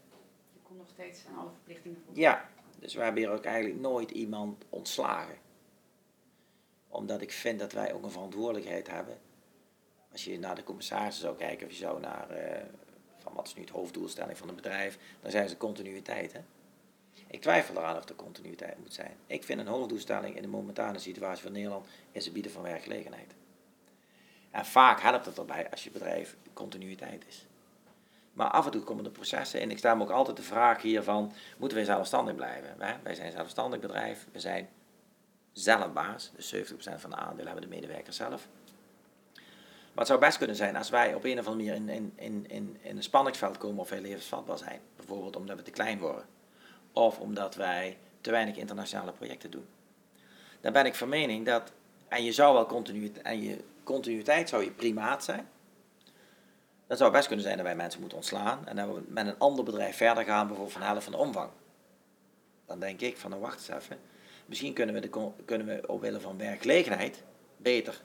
Je 0.53 0.59
komt 0.63 0.77
nog 0.77 0.87
steeds 0.89 1.25
aan 1.27 1.37
alle 1.37 1.49
verplichtingen 1.49 1.97
voldoen. 2.05 2.21
Ja, 2.21 2.49
dus 2.79 2.93
we 2.93 3.01
hebben 3.03 3.21
hier 3.21 3.31
ook 3.31 3.43
eigenlijk 3.43 3.79
nooit 3.79 4.11
iemand 4.11 4.65
ontslagen. 4.69 5.37
Omdat 6.87 7.21
ik 7.21 7.31
vind 7.31 7.59
dat 7.59 7.71
wij 7.71 7.93
ook 7.93 8.03
een 8.03 8.11
verantwoordelijkheid 8.11 8.87
hebben. 8.87 9.17
Als 10.11 10.23
je 10.23 10.39
naar 10.39 10.55
de 10.55 10.63
commissarissen 10.63 11.23
zou 11.23 11.35
kijken, 11.35 11.67
of 11.67 11.73
je 11.73 11.77
zou 11.77 11.99
naar, 11.99 12.27
uh, 12.31 12.61
wat 13.33 13.47
is 13.47 13.53
nu 13.53 13.61
het 13.61 13.69
hoofddoelstelling 13.69 14.37
van 14.37 14.47
het 14.47 14.55
bedrijf, 14.55 14.97
dan 15.21 15.31
zijn 15.31 15.49
ze 15.49 15.57
continuïteit. 15.57 16.33
Hè? 16.33 16.39
Ik 17.27 17.41
twijfel 17.41 17.75
eraan 17.75 17.97
of 17.97 18.09
er 18.09 18.15
continuïteit 18.15 18.79
moet 18.79 18.93
zijn. 18.93 19.15
Ik 19.27 19.43
vind 19.43 19.59
een 19.59 19.67
hoofddoelstelling 19.67 20.35
in 20.35 20.41
de 20.41 20.47
momentane 20.47 20.99
situatie 20.99 21.43
van 21.43 21.51
Nederland 21.51 21.87
is 22.11 22.25
het 22.25 22.33
bieden 22.33 22.51
van 22.51 22.61
werkgelegenheid. 22.61 23.35
En 24.51 24.65
vaak 24.65 25.01
helpt 25.01 25.25
het 25.25 25.37
erbij 25.37 25.69
als 25.69 25.83
je 25.83 25.91
bedrijf 25.91 26.35
continuïteit 26.53 27.23
is. 27.27 27.45
Maar 28.33 28.49
af 28.49 28.65
en 28.65 28.71
toe 28.71 28.81
komen 28.81 29.05
er 29.05 29.11
processen 29.11 29.61
en 29.61 29.71
ik 29.71 29.77
sta 29.77 29.95
me 29.95 30.03
ook 30.03 30.09
altijd 30.09 30.37
de 30.37 30.43
vraag 30.43 30.81
hier 30.81 31.03
van, 31.03 31.33
moeten 31.57 31.77
wij 31.77 31.85
zelfstandig 31.85 32.35
blijven? 32.35 32.77
Wij 32.77 33.15
zijn 33.15 33.27
een 33.27 33.31
zelfstandig 33.31 33.79
bedrijf, 33.79 34.27
we 34.31 34.39
zijn 34.39 34.69
zelfbaas, 35.51 36.31
dus 36.35 36.55
70% 36.55 36.55
van 36.95 37.09
de 37.09 37.15
aandelen 37.15 37.45
hebben 37.45 37.69
de 37.69 37.75
medewerkers 37.75 38.15
zelf. 38.15 38.47
Maar 39.97 40.05
het 40.05 40.15
zou 40.15 40.25
best 40.27 40.37
kunnen 40.37 40.55
zijn 40.55 40.75
als 40.75 40.89
wij 40.89 41.13
op 41.13 41.23
een 41.23 41.39
of 41.39 41.47
andere 41.47 41.71
manier 41.71 41.75
in, 41.75 41.89
in, 41.89 42.13
in, 42.15 42.45
in, 42.47 42.77
in 42.81 42.97
een 42.97 43.03
spanningsveld 43.03 43.57
komen 43.57 43.79
of 43.79 43.89
wij 43.89 44.01
levensvatbaar 44.01 44.57
zijn. 44.57 44.79
Bijvoorbeeld 44.95 45.35
omdat 45.35 45.57
we 45.57 45.63
te 45.63 45.71
klein 45.71 45.99
worden. 45.99 46.25
Of 46.91 47.19
omdat 47.19 47.55
wij 47.55 47.97
te 48.21 48.31
weinig 48.31 48.55
internationale 48.55 49.11
projecten 49.11 49.51
doen. 49.51 49.65
Dan 50.61 50.73
ben 50.73 50.85
ik 50.85 50.95
van 50.95 51.09
mening 51.09 51.45
dat, 51.45 51.71
en 52.07 52.23
je 52.23 52.31
zou 52.31 52.53
wel 52.53 52.65
continuïteit, 52.65 53.25
en 53.25 53.41
je 53.41 53.63
continuïteit 53.83 54.49
zou 54.49 54.63
je 54.63 54.71
primaat 54.71 55.23
zijn. 55.23 55.47
Dat 56.87 56.97
zou 56.97 57.11
best 57.11 57.27
kunnen 57.27 57.45
zijn 57.45 57.57
dat 57.57 57.65
wij 57.65 57.75
mensen 57.75 57.99
moeten 57.99 58.17
ontslaan 58.17 58.67
en 58.67 58.75
dat 58.75 58.87
we 58.87 59.01
met 59.07 59.27
een 59.27 59.39
ander 59.39 59.63
bedrijf 59.63 59.95
verder 59.95 60.23
gaan, 60.23 60.47
bijvoorbeeld 60.47 60.77
van 60.77 60.87
helft 60.87 61.03
van 61.03 61.11
de 61.11 61.19
omvang. 61.19 61.49
Dan 62.65 62.79
denk 62.79 63.01
ik 63.01 63.17
van, 63.17 63.29
nou 63.29 63.41
wacht 63.41 63.69
even. 63.69 63.99
Misschien 64.45 64.73
kunnen 64.73 64.95
we, 64.95 65.01
de, 65.01 65.31
kunnen 65.45 65.67
we 65.67 65.87
omwille 65.87 66.19
van 66.19 66.37
werkgelegenheid 66.37 67.23
beter 67.57 68.01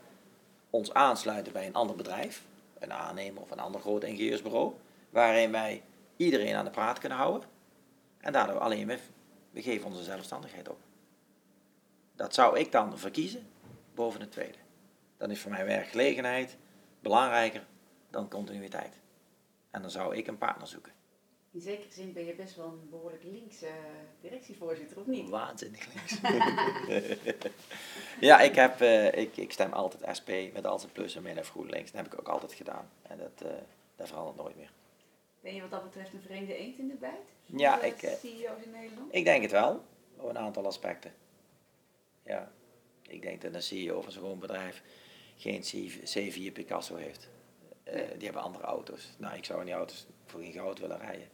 ons 0.72 0.94
aansluiten 0.94 1.52
bij 1.52 1.66
een 1.66 1.74
ander 1.74 1.96
bedrijf, 1.96 2.42
een 2.78 2.92
aannemer 2.92 3.42
of 3.42 3.50
een 3.50 3.60
ander 3.60 3.80
groot 3.80 4.04
ingenieursbureau, 4.04 4.72
waarin 5.10 5.50
wij 5.50 5.82
iedereen 6.16 6.54
aan 6.54 6.64
de 6.64 6.70
praat 6.70 6.98
kunnen 6.98 7.18
houden. 7.18 7.48
En 8.18 8.32
daardoor 8.32 8.58
alleen 8.58 8.86
we, 8.86 8.98
we 9.50 9.62
geven 9.62 9.86
onze 9.86 10.02
zelfstandigheid 10.02 10.68
op. 10.68 10.78
Dat 12.16 12.34
zou 12.34 12.58
ik 12.58 12.72
dan 12.72 12.98
verkiezen 12.98 13.46
boven 13.94 14.20
het 14.20 14.30
tweede 14.32 14.58
dan 15.22 15.30
is 15.30 15.40
voor 15.40 15.50
mij 15.50 15.64
werkgelegenheid 15.64 16.56
belangrijker 17.00 17.66
dan 18.10 18.28
continuïteit. 18.28 18.98
En 19.70 19.82
dan 19.82 19.90
zou 19.90 20.16
ik 20.16 20.26
een 20.26 20.38
partner 20.38 20.66
zoeken. 20.66 20.92
In 21.52 21.60
zekere 21.60 21.92
zin 21.92 22.12
ben 22.12 22.24
je 22.24 22.34
best 22.34 22.56
wel 22.56 22.66
een 22.66 22.88
behoorlijk 22.90 23.22
linkse 23.22 23.70
directievoorzitter, 24.20 25.00
of 25.00 25.06
niet? 25.06 25.28
Waanzinnig 25.28 25.88
links. 25.94 26.20
ja, 28.20 28.40
ik, 28.40 28.54
heb, 28.54 28.80
uh, 28.80 29.16
ik, 29.16 29.36
ik 29.36 29.52
stem 29.52 29.72
altijd 29.72 30.16
SP 30.18 30.30
met 30.52 30.66
al 30.66 30.78
zijn 30.78 30.92
plus 30.92 31.16
en 31.16 31.22
min 31.22 31.38
of 31.38 31.48
GroenLinks. 31.48 31.92
Dat 31.92 32.02
heb 32.02 32.12
ik 32.12 32.18
ook 32.18 32.28
altijd 32.28 32.52
gedaan. 32.52 32.90
En 33.02 33.18
dat, 33.18 33.50
uh, 33.50 33.58
dat 33.96 34.08
verandert 34.08 34.36
nooit 34.36 34.56
meer. 34.56 34.70
Ben 35.40 35.54
je 35.54 35.60
wat 35.60 35.70
dat 35.70 35.82
betreft 35.82 36.12
een 36.12 36.22
vreemde 36.22 36.56
eend 36.56 36.78
in 36.78 36.88
de 36.88 36.94
bijt? 36.94 37.32
Ja, 37.46 37.82
ik, 37.82 38.02
uh, 38.02 38.10
CEO's 38.10 38.62
in 38.64 38.70
Nederland? 38.70 39.14
Ik 39.14 39.24
denk 39.24 39.42
het 39.42 39.50
wel, 39.50 39.84
op 40.16 40.28
een 40.28 40.38
aantal 40.38 40.66
aspecten. 40.66 41.12
Ja, 42.24 42.52
ik 43.02 43.22
denk 43.22 43.42
dat 43.42 43.54
een 43.54 43.62
CEO 43.62 44.00
van 44.00 44.12
zo'n 44.12 44.38
bedrijf 44.38 44.82
geen 45.36 45.62
C4 46.18 46.52
Picasso 46.52 46.96
heeft. 46.96 47.28
Uh, 47.84 47.94
die 47.94 48.24
hebben 48.24 48.42
andere 48.42 48.64
auto's. 48.64 49.14
Nou, 49.18 49.36
ik 49.36 49.44
zou 49.44 49.60
in 49.60 49.66
die 49.66 49.74
auto's 49.74 50.06
voor 50.24 50.40
geen 50.40 50.52
goud 50.52 50.78
willen 50.78 50.98
rijden. 50.98 51.28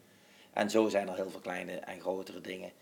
En 0.58 0.70
zo 0.70 0.88
zijn 0.88 1.08
er 1.08 1.14
heel 1.14 1.30
veel 1.30 1.40
kleine 1.40 1.72
en 1.72 2.00
grotere 2.00 2.40
dingen 2.40 2.72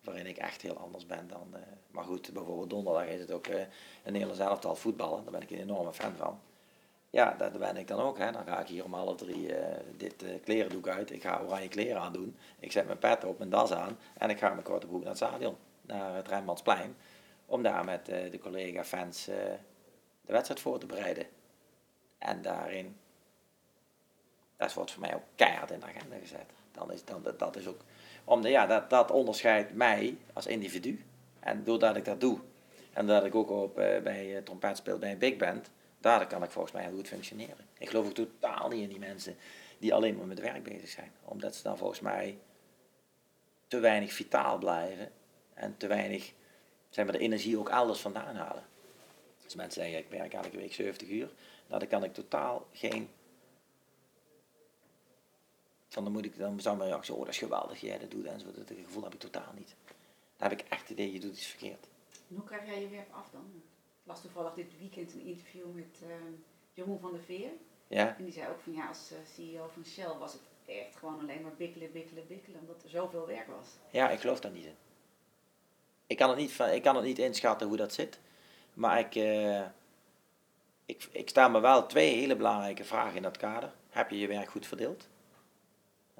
waarin 0.00 0.26
ik 0.26 0.36
echt 0.36 0.62
heel 0.62 0.76
anders 0.76 1.06
ben 1.06 1.28
dan. 1.28 1.48
Uh, 1.54 1.60
maar 1.90 2.04
goed, 2.04 2.32
bijvoorbeeld 2.32 2.70
donderdag 2.70 3.06
is 3.06 3.20
het 3.20 3.30
ook 3.30 3.46
uh, 3.46 3.60
een 4.04 4.14
hele 4.14 4.34
zelftal 4.34 4.76
voetballen. 4.76 5.22
Daar 5.22 5.32
ben 5.32 5.42
ik 5.42 5.50
een 5.50 5.60
enorme 5.60 5.92
fan 5.92 6.16
van. 6.16 6.40
Ja, 7.10 7.34
daar 7.38 7.50
ben 7.50 7.76
ik 7.76 7.88
dan 7.88 8.00
ook. 8.00 8.18
Hè. 8.18 8.32
Dan 8.32 8.46
ga 8.46 8.60
ik 8.60 8.66
hier 8.66 8.84
om 8.84 8.94
half 8.94 9.16
drie 9.16 9.54
dit 9.96 10.24
klerendoek 10.44 10.88
uit. 10.88 11.10
Ik 11.10 11.22
ga 11.22 11.40
oranje 11.40 11.68
kleren 11.68 12.00
aandoen. 12.00 12.36
Ik 12.58 12.72
zet 12.72 12.86
mijn 12.86 12.98
pet 12.98 13.24
op, 13.24 13.38
mijn 13.38 13.50
das 13.50 13.72
aan. 13.72 13.98
En 14.18 14.30
ik 14.30 14.38
ga 14.38 14.48
mijn 14.50 14.62
korte 14.62 14.86
broek 14.86 15.00
naar 15.00 15.08
het 15.08 15.16
stadion. 15.16 15.56
Naar 15.82 16.14
het 16.14 16.28
Rijnmandsplein. 16.28 16.96
Om 17.46 17.62
daar 17.62 17.84
met 17.84 18.06
de 18.06 18.38
collega 18.42 18.84
fans 18.84 19.24
de 19.24 19.58
wedstrijd 20.32 20.60
voor 20.60 20.78
te 20.78 20.86
bereiden. 20.86 21.26
En 22.18 22.42
daarin, 22.42 22.96
dat 24.56 24.74
wordt 24.74 24.90
voor 24.90 25.00
mij 25.00 25.14
ook 25.14 25.24
keihard 25.34 25.70
in 25.70 25.80
de 25.80 25.86
agenda 25.86 26.16
gezet. 26.16 26.52
Dan 26.76 26.92
is, 26.92 27.04
dan, 27.04 27.22
dat 27.36 27.56
is 27.56 27.66
ook, 27.66 27.80
omdat, 28.24 28.50
ja, 28.50 28.66
dat, 28.66 28.90
dat 28.90 29.10
onderscheidt 29.10 29.74
mij 29.74 30.16
als 30.32 30.46
individu. 30.46 31.04
En 31.40 31.64
doordat 31.64 31.96
ik 31.96 32.04
dat 32.04 32.20
doe, 32.20 32.38
en 32.92 33.06
dat 33.06 33.24
ik 33.24 33.34
ook 33.34 33.50
op, 33.50 33.78
uh, 33.78 33.98
bij 33.98 34.36
uh, 34.36 34.42
trompet 34.42 34.76
speel 34.76 34.98
bij 34.98 35.12
een 35.12 35.18
big 35.18 35.36
band, 35.36 35.70
daardoor 36.00 36.28
kan 36.28 36.42
ik 36.42 36.50
volgens 36.50 36.74
mij 36.74 36.82
heel 36.82 36.94
goed 36.94 37.08
functioneren. 37.08 37.66
Ik 37.78 37.88
geloof 37.88 38.06
ook 38.06 38.14
totaal 38.14 38.68
niet 38.68 38.82
in 38.82 38.88
die 38.88 38.98
mensen 38.98 39.36
die 39.78 39.94
alleen 39.94 40.16
maar 40.16 40.26
met 40.26 40.40
werk 40.40 40.62
bezig 40.62 40.88
zijn. 40.88 41.12
Omdat 41.24 41.54
ze 41.54 41.62
dan 41.62 41.78
volgens 41.78 42.00
mij 42.00 42.38
te 43.68 43.78
weinig 43.78 44.12
vitaal 44.12 44.58
blijven 44.58 45.10
en 45.54 45.76
te 45.76 45.86
weinig 45.86 46.32
zeg 46.90 47.04
maar, 47.04 47.14
de 47.14 47.20
energie 47.20 47.58
ook 47.58 47.68
elders 47.68 48.00
vandaan 48.00 48.36
halen. 48.36 48.64
Als 49.44 49.54
mensen 49.54 49.82
zeggen, 49.82 49.98
ik 49.98 50.10
werk 50.10 50.32
elke 50.32 50.56
week 50.56 50.72
70 50.72 51.08
uur, 51.08 51.30
nou, 51.66 51.80
dan 51.80 51.88
kan 51.88 52.04
ik 52.04 52.14
totaal 52.14 52.66
geen 52.72 53.08
Van 55.88 56.04
dan, 56.04 56.12
moet 56.12 56.24
ik, 56.24 56.38
dan 56.38 56.60
zou 56.60 56.76
mijn 56.76 56.88
reactie, 56.88 57.14
oh 57.14 57.20
dat 57.20 57.28
is 57.28 57.38
geweldig, 57.38 57.80
jij 57.80 57.98
dat 57.98 58.10
doet 58.10 58.24
en 58.24 58.40
zo. 58.40 58.46
Dat 58.52 58.72
gevoel 58.84 59.02
heb 59.02 59.14
ik 59.14 59.20
totaal 59.20 59.52
niet. 59.54 59.74
Dan 60.36 60.48
heb 60.48 60.60
ik 60.60 60.66
echt 60.68 60.80
het 60.80 60.90
idee, 60.90 61.12
je 61.12 61.20
doet 61.20 61.32
iets 61.32 61.46
verkeerd. 61.46 61.88
En 62.28 62.36
hoe 62.36 62.44
krijg 62.44 62.66
jij 62.66 62.80
je 62.80 62.88
werk 62.88 63.12
af 63.12 63.28
dan? 63.32 63.44
Ik 63.54 63.62
las 64.02 64.20
toevallig 64.20 64.54
dit 64.54 64.78
weekend 64.78 65.12
een 65.12 65.26
interview 65.26 65.74
met 65.74 66.00
uh, 66.02 66.14
Jeroen 66.72 67.00
van 67.00 67.12
der 67.12 67.22
Veer. 67.22 67.50
Ja. 67.88 68.16
En 68.16 68.24
die 68.24 68.32
zei 68.32 68.48
ook 68.48 68.60
van 68.60 68.72
ja, 68.72 68.88
als 68.88 69.12
uh, 69.12 69.18
CEO 69.34 69.68
van 69.74 69.84
Shell 69.84 70.14
was 70.18 70.32
het 70.32 70.42
echt 70.66 70.96
gewoon 70.96 71.20
alleen 71.20 71.42
maar 71.42 71.54
bikkelen, 71.54 71.92
bikkelen, 71.92 72.26
bikkelen, 72.26 72.60
omdat 72.60 72.82
er 72.82 72.90
zoveel 72.90 73.26
werk 73.26 73.46
was. 73.46 73.68
Ja, 73.90 74.10
ik 74.10 74.20
geloof 74.20 74.40
daar 74.40 74.52
niet 74.52 74.64
in. 74.64 74.74
Ik 76.06 76.16
kan 76.16 76.28
het 76.28 76.38
niet, 76.38 76.58
ik 76.72 76.82
kan 76.82 76.96
het 76.96 77.04
niet 77.04 77.18
inschatten 77.18 77.68
hoe 77.68 77.76
dat 77.76 77.92
zit. 77.92 78.20
Maar 78.74 78.98
ik, 78.98 79.14
uh, 79.14 79.66
ik, 80.84 81.08
ik 81.10 81.28
sta 81.28 81.48
me 81.48 81.60
wel 81.60 81.86
twee 81.86 82.14
hele 82.14 82.36
belangrijke 82.36 82.84
vragen 82.84 83.16
in 83.16 83.22
dat 83.22 83.36
kader. 83.36 83.72
Heb 83.90 84.10
je 84.10 84.18
je 84.18 84.26
werk 84.26 84.48
goed 84.50 84.66
verdeeld? 84.66 85.08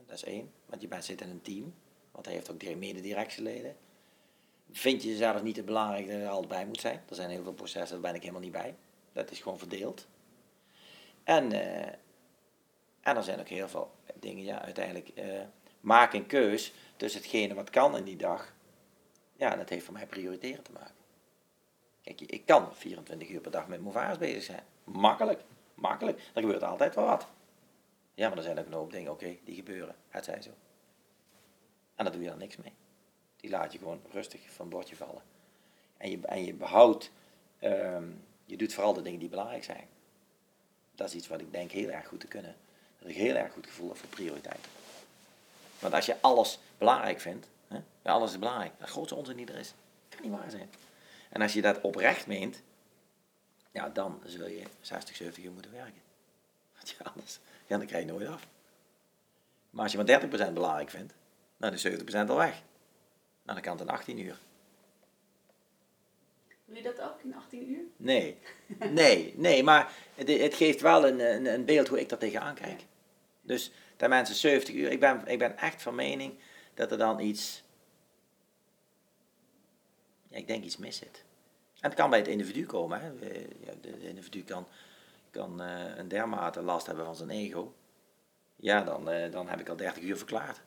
Dat 0.06 0.16
is 0.16 0.24
één, 0.24 0.52
want 0.66 0.82
je 0.82 0.88
bent 0.88 1.04
zit 1.04 1.20
in 1.20 1.30
een 1.30 1.42
team. 1.42 1.74
Want 2.10 2.26
hij 2.26 2.34
heeft 2.34 2.50
ook 2.50 2.76
mede-directieleden. 2.76 3.76
Vind 4.70 5.02
je 5.02 5.08
jezelf 5.08 5.42
niet 5.42 5.54
te 5.54 5.62
belangrijk 5.62 6.06
dat 6.06 6.16
je 6.16 6.22
er 6.22 6.28
altijd 6.28 6.48
bij 6.48 6.66
moet 6.66 6.80
zijn? 6.80 7.02
Er 7.08 7.14
zijn 7.14 7.30
heel 7.30 7.42
veel 7.42 7.52
processen, 7.52 8.02
daar 8.02 8.10
ben 8.10 8.14
ik 8.14 8.20
helemaal 8.20 8.42
niet 8.42 8.52
bij. 8.52 8.74
Dat 9.12 9.30
is 9.30 9.40
gewoon 9.40 9.58
verdeeld. 9.58 10.06
En, 11.24 11.52
uh, 11.52 11.86
en 13.00 13.16
er 13.16 13.22
zijn 13.22 13.40
ook 13.40 13.48
heel 13.48 13.68
veel 13.68 13.90
dingen, 14.14 14.44
ja, 14.44 14.62
uiteindelijk 14.62 15.10
uh, 15.14 15.40
maak 15.80 16.12
een 16.12 16.26
keus 16.26 16.72
tussen 16.96 17.20
hetgene 17.20 17.54
wat 17.54 17.70
kan 17.70 17.96
in 17.96 18.04
die 18.04 18.16
dag. 18.16 18.54
Ja, 19.36 19.56
dat 19.56 19.68
heeft 19.68 19.84
voor 19.84 19.94
mij 19.94 20.06
prioriteren 20.06 20.62
te 20.62 20.72
maken. 20.72 20.94
Kijk, 22.02 22.20
ik 22.20 22.46
kan 22.46 22.74
24 22.74 23.28
uur 23.28 23.40
per 23.40 23.50
dag 23.50 23.68
met 23.68 23.80
Movares 23.80 24.18
bezig 24.18 24.42
zijn. 24.42 24.62
Makkelijk, 24.84 25.40
makkelijk. 25.74 26.18
Er 26.34 26.40
gebeurt 26.40 26.62
altijd 26.62 26.94
wel 26.94 27.04
wat. 27.04 27.26
Ja, 28.16 28.28
maar 28.28 28.36
er 28.36 28.42
zijn 28.42 28.58
ook 28.58 28.66
een 28.66 28.72
hoop 28.72 28.92
dingen, 28.92 29.12
oké, 29.12 29.36
die 29.44 29.54
gebeuren. 29.54 29.94
Het 30.08 30.24
zij 30.24 30.42
zo. 30.42 30.50
En 31.94 32.04
daar 32.04 32.12
doe 32.12 32.22
je 32.22 32.28
dan 32.28 32.38
niks 32.38 32.56
mee. 32.56 32.72
Die 33.36 33.50
laat 33.50 33.72
je 33.72 33.78
gewoon 33.78 34.00
rustig 34.10 34.50
van 34.50 34.68
bordje 34.68 34.96
vallen. 34.96 35.22
En 35.96 36.10
je, 36.10 36.26
en 36.26 36.44
je 36.44 36.54
behoudt, 36.54 37.10
um, 37.62 38.24
je 38.44 38.56
doet 38.56 38.74
vooral 38.74 38.92
de 38.92 39.02
dingen 39.02 39.18
die 39.18 39.28
belangrijk 39.28 39.64
zijn. 39.64 39.88
Dat 40.94 41.08
is 41.08 41.14
iets 41.14 41.28
wat 41.28 41.40
ik 41.40 41.52
denk 41.52 41.70
heel 41.70 41.88
erg 41.88 42.06
goed 42.06 42.20
te 42.20 42.26
kunnen. 42.26 42.56
Dat 42.98 43.08
ik 43.08 43.16
heel 43.16 43.34
erg 43.34 43.52
goed 43.52 43.66
gevoel 43.66 43.88
heb 43.88 43.96
voor 43.96 44.08
prioriteiten. 44.08 44.70
Want 45.78 45.94
als 45.94 46.06
je 46.06 46.16
alles 46.20 46.58
belangrijk 46.78 47.20
vindt, 47.20 47.48
hè, 47.68 47.76
ja, 48.02 48.12
alles 48.12 48.30
is 48.30 48.38
belangrijk, 48.38 48.72
de 48.78 48.86
grootste 48.86 49.14
onzin 49.14 49.36
die 49.36 49.46
er 49.46 49.58
is, 49.58 49.74
kan 50.08 50.22
niet 50.22 50.40
waar 50.40 50.50
zijn. 50.50 50.70
En 51.30 51.42
als 51.42 51.52
je 51.52 51.62
dat 51.62 51.80
oprecht 51.80 52.26
meent, 52.26 52.62
ja, 53.72 53.88
dan 53.88 54.20
zul 54.24 54.46
je 54.46 54.62
60, 54.80 55.16
70 55.16 55.44
uur 55.44 55.52
moeten 55.52 55.72
werken. 55.72 56.02
Want 56.74 56.88
ja, 56.98 57.10
anders 57.14 57.38
ja, 57.66 57.76
dan 57.76 57.86
krijg 57.86 58.04
je 58.04 58.12
nooit 58.12 58.28
af. 58.28 58.46
Maar 59.70 59.82
als 59.82 59.92
je 59.92 59.98
maar 59.98 60.48
30% 60.50 60.52
belangrijk 60.52 60.90
vindt, 60.90 61.14
dan 61.56 61.72
is 61.72 61.88
70% 61.88 61.90
al 62.28 62.36
weg. 62.36 62.62
Nou, 63.42 63.60
dan 63.60 63.60
kan 63.60 63.72
het 63.72 63.80
in 63.80 63.94
18 63.94 64.18
uur. 64.18 64.38
Doe 66.64 66.76
je 66.76 66.82
dat 66.82 67.00
ook 67.00 67.22
in 67.22 67.34
18 67.34 67.70
uur? 67.70 67.82
Nee, 67.96 68.38
nee, 68.90 69.34
nee, 69.36 69.62
maar 69.62 69.92
het, 70.14 70.28
het 70.28 70.54
geeft 70.54 70.80
wel 70.80 71.06
een, 71.06 71.20
een, 71.20 71.46
een, 71.46 71.64
beeld 71.64 71.88
hoe 71.88 72.00
ik 72.00 72.08
daar 72.08 72.18
tegenaan 72.18 72.54
kijk. 72.54 72.84
Dus 73.40 73.72
dat 73.96 74.08
mensen 74.08 74.34
70 74.34 74.74
uur, 74.74 74.90
ik 74.90 75.00
ben, 75.00 75.26
ik 75.26 75.38
ben 75.38 75.58
echt 75.58 75.82
van 75.82 75.94
mening 75.94 76.34
dat 76.74 76.90
er 76.90 76.98
dan 76.98 77.20
iets, 77.20 77.62
ja, 80.28 80.36
ik 80.36 80.46
denk 80.46 80.64
iets 80.64 80.76
mis 80.76 80.96
zit. 80.96 81.24
En 81.80 81.90
het 81.90 81.94
kan 81.94 82.10
bij 82.10 82.18
het 82.18 82.28
individu 82.28 82.66
komen. 82.66 83.00
Hè. 83.00 83.18
De 83.80 84.08
individu 84.08 84.42
kan, 84.42 84.66
kan 85.36 85.62
uh, 85.62 85.96
een 85.96 86.08
dermate 86.08 86.62
last 86.62 86.86
hebben 86.86 87.04
van 87.04 87.16
zijn 87.16 87.30
ego. 87.30 87.74
Ja, 88.56 88.82
dan, 88.82 89.10
uh, 89.10 89.32
dan 89.32 89.48
heb 89.48 89.60
ik 89.60 89.68
al 89.68 89.76
30 89.76 90.02
uur 90.02 90.16
verklaard. 90.16 90.60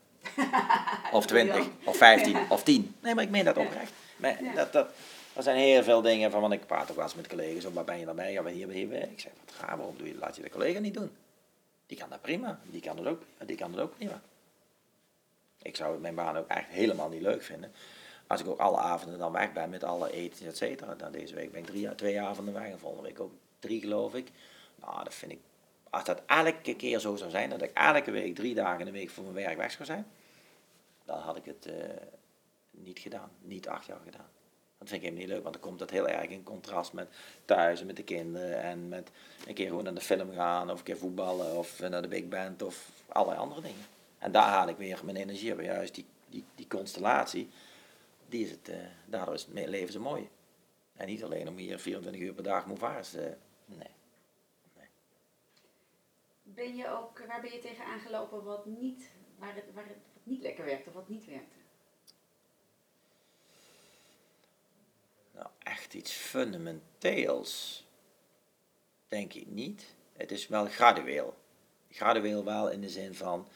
of 1.11 1.25
20, 1.25 1.67
of 1.83 1.97
15, 1.97 2.37
of 2.49 2.63
10. 2.63 2.95
Nee, 3.01 3.15
maar 3.15 3.23
ik 3.23 3.29
meen 3.29 3.45
dat 3.45 3.57
oprecht. 3.57 3.91
Maar 4.17 4.43
ja. 4.43 4.53
dat, 4.53 4.73
dat, 4.73 4.89
er 5.33 5.43
zijn 5.43 5.57
heel 5.57 5.83
veel 5.83 6.01
dingen 6.01 6.31
van, 6.31 6.41
want 6.41 6.53
ik 6.53 6.65
praat 6.65 6.89
ook 6.89 6.95
wel 6.95 7.05
eens 7.05 7.15
met 7.15 7.27
collega's, 7.27 7.65
of 7.65 7.73
waar 7.73 7.83
ben 7.83 7.99
je 7.99 8.05
dan 8.05 8.15
bij? 8.15 8.31
Ja, 8.31 8.45
hier, 8.45 8.69
hier, 8.69 8.93
Ik 8.93 9.19
zeg, 9.19 9.31
wat 9.45 9.55
ga, 9.55 9.77
waarom 9.77 9.97
doe 9.97 10.07
je, 10.07 10.15
laat 10.15 10.35
je 10.35 10.41
de 10.41 10.49
collega 10.49 10.79
niet 10.79 10.93
doen? 10.93 11.11
Die 11.85 11.97
kan 11.97 12.09
dat 12.09 12.21
prima, 12.21 12.59
die 12.63 12.81
kan 12.81 12.97
het 12.97 13.07
ook, 13.07 13.21
die 13.45 13.57
kan 13.57 13.71
het 13.71 13.81
ook 13.81 13.95
prima. 13.95 14.21
Ik 15.61 15.75
zou 15.75 15.99
mijn 15.99 16.15
baan 16.15 16.37
ook 16.37 16.47
echt 16.47 16.67
helemaal 16.67 17.09
niet 17.09 17.21
leuk 17.21 17.43
vinden. 17.43 17.71
Als 18.27 18.41
ik 18.41 18.47
ook 18.47 18.59
alle 18.59 18.77
avonden 18.77 19.19
dan 19.19 19.31
weg 19.31 19.53
ben 19.53 19.69
met 19.69 19.83
alle 19.83 20.11
eten, 20.11 20.47
et 20.47 20.57
cetera. 20.57 20.95
Dan 20.95 21.11
deze 21.11 21.35
week 21.35 21.51
ben 21.51 21.61
ik 21.61 21.67
drie, 21.67 21.95
twee 21.95 22.21
avonden 22.21 22.53
weg 22.53 22.63
en 22.63 22.79
volgende 22.79 23.07
week 23.07 23.19
ook 23.19 23.31
drie, 23.59 23.79
geloof 23.79 24.15
ik. 24.15 24.31
Nou, 24.81 25.03
dat 25.03 25.13
vind 25.13 25.31
ik, 25.31 25.39
als 25.89 26.03
dat 26.03 26.21
elke 26.25 26.75
keer 26.75 26.99
zo 26.99 27.15
zou 27.15 27.29
zijn, 27.29 27.49
dat 27.49 27.61
ik 27.61 27.71
elke 27.73 28.11
week 28.11 28.35
drie 28.35 28.55
dagen 28.55 28.79
in 28.79 28.85
de 28.85 28.91
week 28.91 29.09
voor 29.09 29.23
mijn 29.23 29.35
werk 29.35 29.57
weg 29.57 29.71
zou 29.71 29.85
zijn, 29.85 30.07
dan 31.05 31.19
had 31.19 31.35
ik 31.35 31.45
het 31.45 31.67
uh, 31.67 31.73
niet 32.71 32.99
gedaan, 32.99 33.31
niet 33.41 33.67
acht 33.67 33.85
jaar 33.85 33.99
gedaan. 34.03 34.29
Dat 34.77 34.87
vind 34.87 35.01
ik 35.01 35.07
helemaal 35.07 35.25
niet 35.25 35.33
leuk, 35.33 35.43
want 35.43 35.53
dan 35.53 35.63
komt 35.63 35.79
dat 35.79 35.89
heel 35.89 36.07
erg 36.07 36.29
in 36.29 36.43
contrast 36.43 36.93
met 36.93 37.07
thuis 37.45 37.79
en 37.79 37.85
met 37.85 37.95
de 37.95 38.03
kinderen 38.03 38.61
en 38.61 38.87
met 38.87 39.11
een 39.47 39.53
keer 39.53 39.67
gewoon 39.67 39.83
naar 39.83 39.93
de 39.93 40.01
film 40.01 40.33
gaan 40.33 40.71
of 40.71 40.77
een 40.77 40.83
keer 40.83 40.97
voetballen 40.97 41.57
of 41.57 41.79
naar 41.79 42.01
de 42.01 42.07
big 42.07 42.27
band 42.27 42.61
of 42.61 42.89
allerlei 43.07 43.39
andere 43.39 43.61
dingen. 43.61 43.85
En 44.17 44.31
daar 44.31 44.47
haal 44.47 44.67
ik 44.67 44.77
weer 44.77 44.99
mijn 45.03 45.17
energie 45.17 45.53
op, 45.53 45.61
juist 45.61 45.95
die, 45.95 46.05
die, 46.29 46.43
die 46.55 46.67
constellatie, 46.67 47.49
die 48.27 48.43
is 48.45 48.51
het, 48.51 48.69
uh, 48.69 48.75
daardoor 49.05 49.33
is 49.33 49.47
het 49.53 49.67
leven 49.67 49.93
zo 49.93 49.99
mooi. 49.99 50.29
En 50.95 51.07
niet 51.07 51.23
alleen 51.23 51.47
om 51.47 51.57
hier 51.57 51.79
24 51.79 52.21
uur 52.21 52.33
per 52.33 52.43
dag 52.43 52.65
moevaars, 52.65 53.15
uh, 53.15 53.21
nee. 53.21 53.35
nee. 53.65 53.87
Ben 56.55 56.75
je 56.75 56.87
ook, 56.87 57.23
waar 57.27 57.41
ben 57.41 57.51
je 57.51 57.59
tegen 57.59 57.85
aangelopen 57.85 58.43
wat 58.43 58.65
niet, 58.65 59.11
waar 59.37 59.55
het, 59.55 59.73
waar 59.73 59.87
het 59.87 59.97
wat 60.13 60.25
niet 60.25 60.41
lekker 60.41 60.65
werkte 60.65 60.89
of 60.89 60.95
wat 60.95 61.09
niet 61.09 61.25
werkte? 61.25 61.57
Nou, 65.31 65.47
echt 65.59 65.93
iets 65.93 66.11
fundamenteels 66.11 67.85
denk 69.07 69.33
ik 69.33 69.47
niet. 69.47 69.95
Het 70.13 70.31
is 70.31 70.47
wel 70.47 70.65
gradueel. 70.65 71.37
Gradueel 71.89 72.43
wel 72.43 72.69
in 72.69 72.81
de 72.81 72.89
zin 72.89 73.15
van 73.15 73.47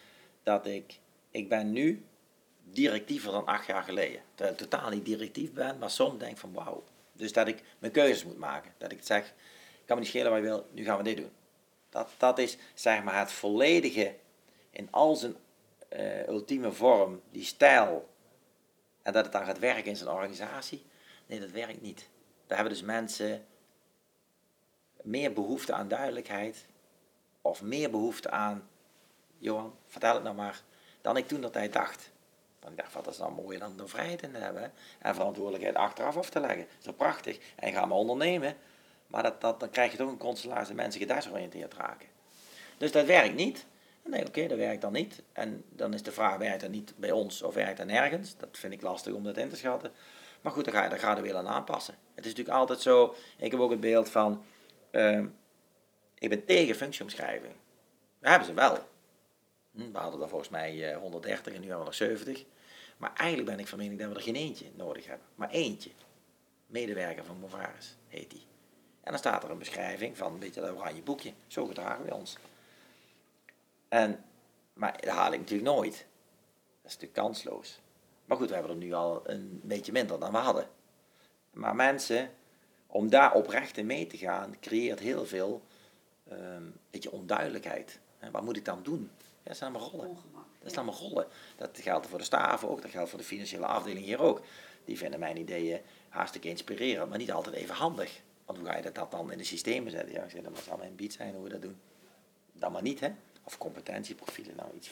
dat 0.43 0.65
ik, 0.65 0.99
ik 1.31 1.49
ben 1.49 1.71
nu 1.71 2.05
directiever 2.63 3.31
dan 3.31 3.45
acht 3.45 3.65
jaar 3.65 3.83
geleden. 3.83 4.21
Dat 4.35 4.49
ik 4.49 4.57
totaal 4.57 4.89
niet 4.89 5.05
directief 5.05 5.53
ben, 5.53 5.77
maar 5.77 5.89
soms 5.89 6.19
denk 6.19 6.37
van 6.37 6.53
wauw. 6.53 6.83
Dus 7.13 7.33
dat 7.33 7.47
ik 7.47 7.63
mijn 7.79 7.93
keuzes 7.93 8.25
moet 8.25 8.37
maken. 8.37 8.73
Dat 8.77 8.91
ik 8.91 9.03
zeg, 9.03 9.33
kan 9.85 9.95
me 9.95 10.01
niet 10.01 10.11
schelen 10.11 10.31
wat 10.31 10.39
je 10.39 10.45
wil, 10.45 10.67
nu 10.71 10.83
gaan 10.83 10.97
we 10.97 11.03
dit 11.03 11.17
doen. 11.17 11.31
Dat, 11.93 12.09
dat 12.17 12.37
is 12.37 12.57
zeg 12.73 13.03
maar 13.03 13.19
het 13.19 13.31
volledige, 13.31 14.15
in 14.69 14.87
al 14.91 15.15
zijn 15.15 15.35
uh, 15.89 16.27
ultieme 16.27 16.71
vorm, 16.71 17.21
die 17.31 17.43
stijl. 17.43 18.09
En 19.01 19.13
dat 19.13 19.23
het 19.23 19.33
dan 19.33 19.45
gaat 19.45 19.59
werken 19.59 19.85
in 19.85 19.95
zijn 19.95 20.09
organisatie. 20.09 20.85
Nee, 21.25 21.39
dat 21.39 21.51
werkt 21.51 21.81
niet. 21.81 22.09
Daar 22.47 22.57
hebben 22.57 22.73
dus 22.75 22.83
mensen 22.83 23.45
meer 25.01 25.33
behoefte 25.33 25.73
aan 25.73 25.87
duidelijkheid. 25.87 26.65
Of 27.41 27.61
meer 27.61 27.89
behoefte 27.89 28.29
aan, 28.29 28.69
Johan, 29.37 29.75
vertel 29.87 30.13
het 30.13 30.23
nou 30.23 30.35
maar, 30.35 30.61
dan 31.01 31.17
ik 31.17 31.27
toen 31.27 31.41
dat 31.41 31.53
tijd 31.53 31.73
dacht. 31.73 32.11
Want 32.59 32.73
ik 32.73 32.79
dacht, 32.79 32.93
wat 32.93 33.07
is 33.07 33.17
dan 33.17 33.33
mooier 33.33 33.59
dan 33.59 33.77
de 33.77 33.87
vrijheid 33.87 34.21
in 34.21 34.31
te 34.31 34.37
hebben. 34.37 34.73
En 34.99 35.15
verantwoordelijkheid 35.15 35.75
achteraf 35.75 36.17
af 36.17 36.29
te 36.29 36.39
leggen. 36.39 36.67
Dat 36.77 36.87
is 36.87 36.97
prachtig. 36.97 37.39
En 37.55 37.73
ga 37.73 37.85
maar 37.85 37.97
ondernemen. 37.97 38.57
Maar 39.13 39.23
dat, 39.39 39.59
dan 39.59 39.69
krijg 39.69 39.91
je 39.91 39.97
toch 39.97 40.09
een 40.09 40.17
constellatie 40.17 40.67
dat 40.67 40.75
mensen 40.75 41.01
gedesoriënteerd 41.01 41.73
raken. 41.73 42.07
Dus 42.77 42.91
dat 42.91 43.05
werkt 43.05 43.35
niet. 43.35 43.65
Nee, 44.03 44.27
oké, 44.27 44.47
dat 44.47 44.57
werkt 44.57 44.81
dan 44.81 44.91
niet. 44.91 45.21
En 45.33 45.63
dan 45.69 45.93
is 45.93 46.03
de 46.03 46.11
vraag, 46.11 46.37
werkt 46.37 46.61
dat 46.61 46.69
niet 46.69 46.93
bij 46.97 47.11
ons 47.11 47.41
of 47.41 47.53
werkt 47.53 47.77
dat 47.77 47.87
nergens? 47.87 48.37
Dat 48.37 48.49
vind 48.51 48.73
ik 48.73 48.81
lastig 48.81 49.13
om 49.13 49.23
dat 49.23 49.37
in 49.37 49.49
te 49.49 49.55
schatten. 49.55 49.91
Maar 50.41 50.51
goed, 50.51 50.65
dan 50.65 50.73
ga 50.73 50.83
je, 50.83 50.89
dan 50.89 50.99
ga 50.99 51.23
je 51.23 51.35
aan 51.35 51.47
aanpassen. 51.47 51.93
Het 51.93 52.25
is 52.25 52.31
natuurlijk 52.31 52.57
altijd 52.57 52.81
zo, 52.81 53.15
ik 53.37 53.51
heb 53.51 53.59
ook 53.59 53.71
het 53.71 53.79
beeld 53.79 54.09
van, 54.09 54.43
uh, 54.91 55.23
ik 56.17 56.29
ben 56.29 56.45
tegen 56.45 56.75
functieomschrijving. 56.75 57.53
We 58.19 58.29
hebben 58.29 58.47
ze 58.47 58.53
wel. 58.53 58.77
Hm, 59.71 59.91
we 59.91 59.97
hadden 59.97 60.21
er 60.21 60.29
volgens 60.29 60.49
mij 60.49 60.93
130 60.93 61.47
eh, 61.47 61.55
en 61.55 61.61
nu 61.61 61.67
hebben 61.67 61.85
we 61.85 61.91
er 61.91 61.97
70. 61.97 62.43
Maar 62.97 63.13
eigenlijk 63.15 63.49
ben 63.49 63.59
ik 63.59 63.67
van 63.67 63.77
mening 63.77 63.99
dat 63.99 64.09
we 64.09 64.15
er 64.15 64.21
geen 64.21 64.35
eentje 64.35 64.65
nodig 64.75 65.07
hebben. 65.07 65.27
Maar 65.35 65.49
eentje. 65.49 65.89
Medewerker 66.65 67.25
van 67.25 67.39
Movaris 67.39 67.95
heet 68.07 68.29
die. 68.29 68.51
En 69.03 69.11
dan 69.11 69.17
staat 69.17 69.43
er 69.43 69.51
een 69.51 69.57
beschrijving 69.57 70.17
van 70.17 70.33
een 70.33 70.39
beetje 70.39 70.61
dat 70.61 70.75
oranje 70.75 71.01
boekje. 71.01 71.33
Zo 71.47 71.65
gedragen 71.65 72.05
we 72.05 72.13
ons. 72.13 72.37
En, 73.87 74.23
maar 74.73 75.01
dat 75.01 75.13
haal 75.13 75.33
ik 75.33 75.39
natuurlijk 75.39 75.69
nooit. 75.69 75.93
Dat 76.81 76.91
is 76.91 76.97
natuurlijk 76.97 77.13
kansloos. 77.13 77.79
Maar 78.25 78.37
goed, 78.37 78.47
we 78.47 78.53
hebben 78.53 78.71
er 78.71 78.77
nu 78.77 78.93
al 78.93 79.21
een 79.23 79.59
beetje 79.63 79.91
minder 79.91 80.19
dan 80.19 80.31
we 80.31 80.37
hadden. 80.37 80.67
Maar 81.51 81.75
mensen, 81.75 82.29
om 82.87 83.09
daar 83.09 83.33
oprecht 83.33 83.77
in 83.77 83.85
mee 83.85 84.07
te 84.07 84.17
gaan, 84.17 84.59
creëert 84.59 84.99
heel 84.99 85.25
veel 85.25 85.61
um, 86.31 86.75
beetje 86.89 87.11
onduidelijkheid. 87.11 87.99
wat 88.31 88.43
moet 88.43 88.57
ik 88.57 88.65
dan 88.65 88.83
doen? 88.83 89.11
Ja, 89.19 89.27
dat 89.43 89.57
zijn 89.57 89.73
allemaal 89.73 89.89
rollen. 89.89 90.17
Dat 90.59 90.71
is 90.71 90.77
allemaal 90.77 90.99
rollen. 90.99 91.27
Dat 91.57 91.79
geldt 91.81 92.07
voor 92.07 92.17
de 92.17 92.23
staven 92.23 92.69
ook, 92.69 92.81
dat 92.81 92.91
geldt 92.91 93.09
voor 93.09 93.19
de 93.19 93.25
financiële 93.25 93.65
afdeling 93.65 94.05
hier 94.05 94.21
ook. 94.21 94.41
Die 94.85 94.97
vinden 94.97 95.19
mijn 95.19 95.37
ideeën 95.37 95.81
hartstikke 96.09 96.49
inspirerend, 96.49 97.09
maar 97.09 97.17
niet 97.17 97.31
altijd 97.31 97.55
even 97.55 97.75
handig. 97.75 98.21
Want 98.45 98.57
hoe 98.57 98.67
ga 98.67 98.75
je 98.77 98.91
dat 98.91 99.11
dan 99.11 99.31
in 99.31 99.37
de 99.37 99.43
systemen 99.43 99.91
zetten? 99.91 100.13
Ja, 100.13 100.41
dat 100.41 100.53
moet 100.53 100.69
allemaal 100.69 100.87
een 100.87 100.95
beat 100.95 101.13
zijn 101.13 101.33
hoe 101.33 101.43
we 101.43 101.49
dat 101.49 101.61
doen. 101.61 101.77
Dan 102.53 102.71
maar 102.71 102.81
niet, 102.81 102.99
hè? 102.99 103.11
Of 103.43 103.57
competentieprofielen, 103.57 104.55
nou 104.55 104.69
iets 104.75 104.89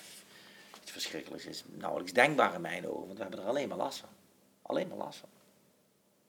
iets 0.82 0.92
verschrikkelijks 0.92 1.46
is 1.46 1.64
nauwelijks 1.68 2.14
denkbaar 2.14 2.54
in 2.54 2.62
mijn 2.62 2.88
ogen, 2.88 3.06
want 3.06 3.18
we 3.18 3.22
hebben 3.22 3.40
er 3.40 3.48
alleen 3.48 3.68
maar 3.68 3.78
last 3.78 4.00
van. 4.00 4.10
Alleen 4.62 4.88
maar 4.88 4.98
last 4.98 5.20
van. 5.20 5.30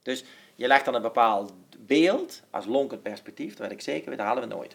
Dus 0.03 0.25
je 0.55 0.67
legt 0.67 0.85
dan 0.85 0.95
een 0.95 1.03
bepaald 1.03 1.53
beeld 1.79 2.43
als 2.51 2.67
lonkend 2.67 3.03
perspectief, 3.03 3.51
dat 3.51 3.59
weet 3.59 3.71
ik 3.71 3.81
zeker, 3.81 4.17
dat 4.17 4.27
halen 4.27 4.49
we 4.49 4.55
nooit. 4.55 4.75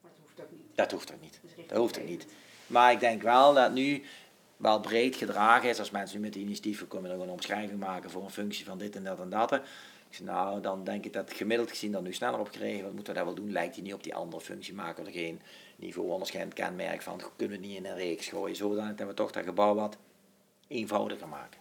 Maar 0.00 0.10
dat 0.10 0.20
hoeft 0.20 0.40
ook 0.40 0.50
niet. 0.50 0.76
Dat 0.76 0.90
hoeft 0.90 1.12
ook 1.12 1.20
niet. 1.20 1.40
Dat 1.56 1.68
Dat 1.68 1.78
hoeft 1.78 1.98
ook 1.98 2.06
niet. 2.06 2.26
Maar 2.66 2.92
ik 2.92 3.00
denk 3.00 3.22
wel 3.22 3.54
dat 3.54 3.72
nu 3.72 4.02
wel 4.56 4.80
breed 4.80 5.16
gedragen 5.16 5.68
is. 5.68 5.78
Als 5.78 5.90
mensen 5.90 6.16
nu 6.16 6.24
met 6.24 6.32
de 6.32 6.40
initiatieven 6.40 6.88
komen 6.88 7.10
en 7.10 7.20
een 7.20 7.28
omschrijving 7.28 7.80
maken 7.80 8.10
voor 8.10 8.24
een 8.24 8.30
functie 8.30 8.64
van 8.64 8.78
dit 8.78 8.96
en 8.96 9.04
dat 9.04 9.20
en 9.20 9.30
dat. 9.30 9.60
Ik 10.08 10.14
zeg, 10.14 10.26
nou, 10.26 10.60
dan 10.60 10.84
denk 10.84 11.04
ik 11.04 11.12
dat 11.12 11.32
gemiddeld 11.32 11.70
gezien 11.70 11.92
dan 11.92 12.02
nu 12.02 12.12
sneller 12.12 12.40
op 12.40 12.48
geregeld. 12.48 12.82
Wat 12.82 12.92
moeten 12.92 13.12
we 13.12 13.18
dat 13.18 13.28
wel 13.28 13.36
doen? 13.36 13.52
Lijkt 13.52 13.74
die 13.74 13.82
niet 13.82 13.94
op 13.94 14.02
die 14.02 14.14
andere 14.14 14.42
functie? 14.42 14.74
Maken 14.74 15.02
we 15.04 15.10
er 15.10 15.16
geen 15.16 15.40
niveau 15.76 16.10
onderscheidend 16.10 16.54
kenmerk 16.54 17.02
van? 17.02 17.22
Kunnen 17.36 17.60
we 17.60 17.66
niet 17.66 17.76
in 17.76 17.86
een 17.86 17.96
reeks 17.96 18.28
gooien? 18.28 18.56
Zodanig 18.56 18.96
dat 18.96 19.06
we 19.06 19.14
toch 19.14 19.30
dat 19.30 19.44
gebouw 19.44 19.74
wat 19.74 19.96
eenvoudiger 20.68 21.28
maken. 21.28 21.60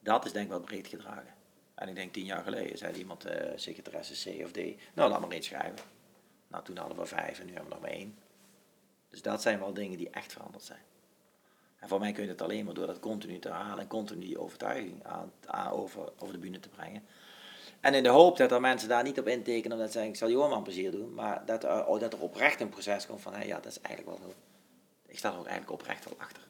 Dat 0.00 0.24
is 0.24 0.32
denk 0.32 0.44
ik 0.44 0.50
wel 0.50 0.60
breed 0.60 0.86
gedragen. 0.86 1.34
En 1.74 1.88
ik 1.88 1.94
denk 1.94 2.12
tien 2.12 2.24
jaar 2.24 2.42
geleden 2.42 2.78
zei 2.78 2.94
iemand, 2.94 3.24
eh 3.24 3.52
secretaresse 3.56 4.30
C 4.30 4.44
of 4.44 4.50
D, 4.50 4.56
nou 4.94 5.10
laat 5.10 5.20
maar 5.20 5.30
één 5.30 5.42
schrijven. 5.42 5.86
Nou, 6.48 6.64
toen 6.64 6.76
hadden 6.76 6.98
we 6.98 7.06
vijf 7.06 7.40
en 7.40 7.46
nu 7.46 7.52
hebben 7.52 7.68
we 7.70 7.74
nog 7.74 7.84
maar 7.84 7.96
één. 7.98 8.18
Dus 9.08 9.22
dat 9.22 9.42
zijn 9.42 9.58
wel 9.58 9.72
dingen 9.72 9.98
die 9.98 10.10
echt 10.10 10.32
veranderd 10.32 10.64
zijn. 10.64 10.82
En 11.78 11.88
voor 11.88 11.98
mij 12.00 12.12
kun 12.12 12.22
je 12.22 12.28
het 12.28 12.42
alleen 12.42 12.64
maar 12.64 12.74
door 12.74 12.86
dat 12.86 13.00
continu 13.00 13.38
te 13.38 13.48
herhalen 13.48 13.78
en 13.78 13.86
continu 13.88 14.20
die 14.20 14.38
overtuiging 14.40 15.04
aan, 15.04 15.32
aan- 15.46 15.70
over, 15.70 16.12
over 16.18 16.34
de 16.34 16.40
bühne 16.40 16.60
te 16.60 16.68
brengen. 16.68 17.04
En 17.80 17.94
in 17.94 18.02
de 18.02 18.08
hoop 18.08 18.36
dat 18.36 18.52
er 18.52 18.60
mensen 18.60 18.88
daar 18.88 19.02
niet 19.02 19.18
op 19.18 19.26
intekenen 19.28 19.72
omdat 19.72 19.86
ze 19.86 19.92
zeggen, 19.92 20.12
ik 20.12 20.18
zal 20.18 20.30
Johan 20.30 20.62
plezier 20.62 20.90
doen, 20.90 21.14
maar 21.14 21.42
dat 21.46 21.64
er, 21.64 21.86
oh, 21.86 22.00
dat 22.00 22.12
er 22.12 22.20
oprecht 22.20 22.60
een 22.60 22.68
proces 22.68 23.06
komt 23.06 23.20
van, 23.20 23.34
hé, 23.34 23.44
ja, 23.44 23.54
dat 23.60 23.66
is 23.72 23.80
eigenlijk 23.80 24.18
wel 24.18 24.28
zo. 24.28 24.34
Ik 25.06 25.18
sta 25.18 25.32
er 25.32 25.38
ook 25.38 25.46
eigenlijk 25.46 25.80
oprecht 25.80 26.04
wel 26.04 26.14
achter. 26.18 26.42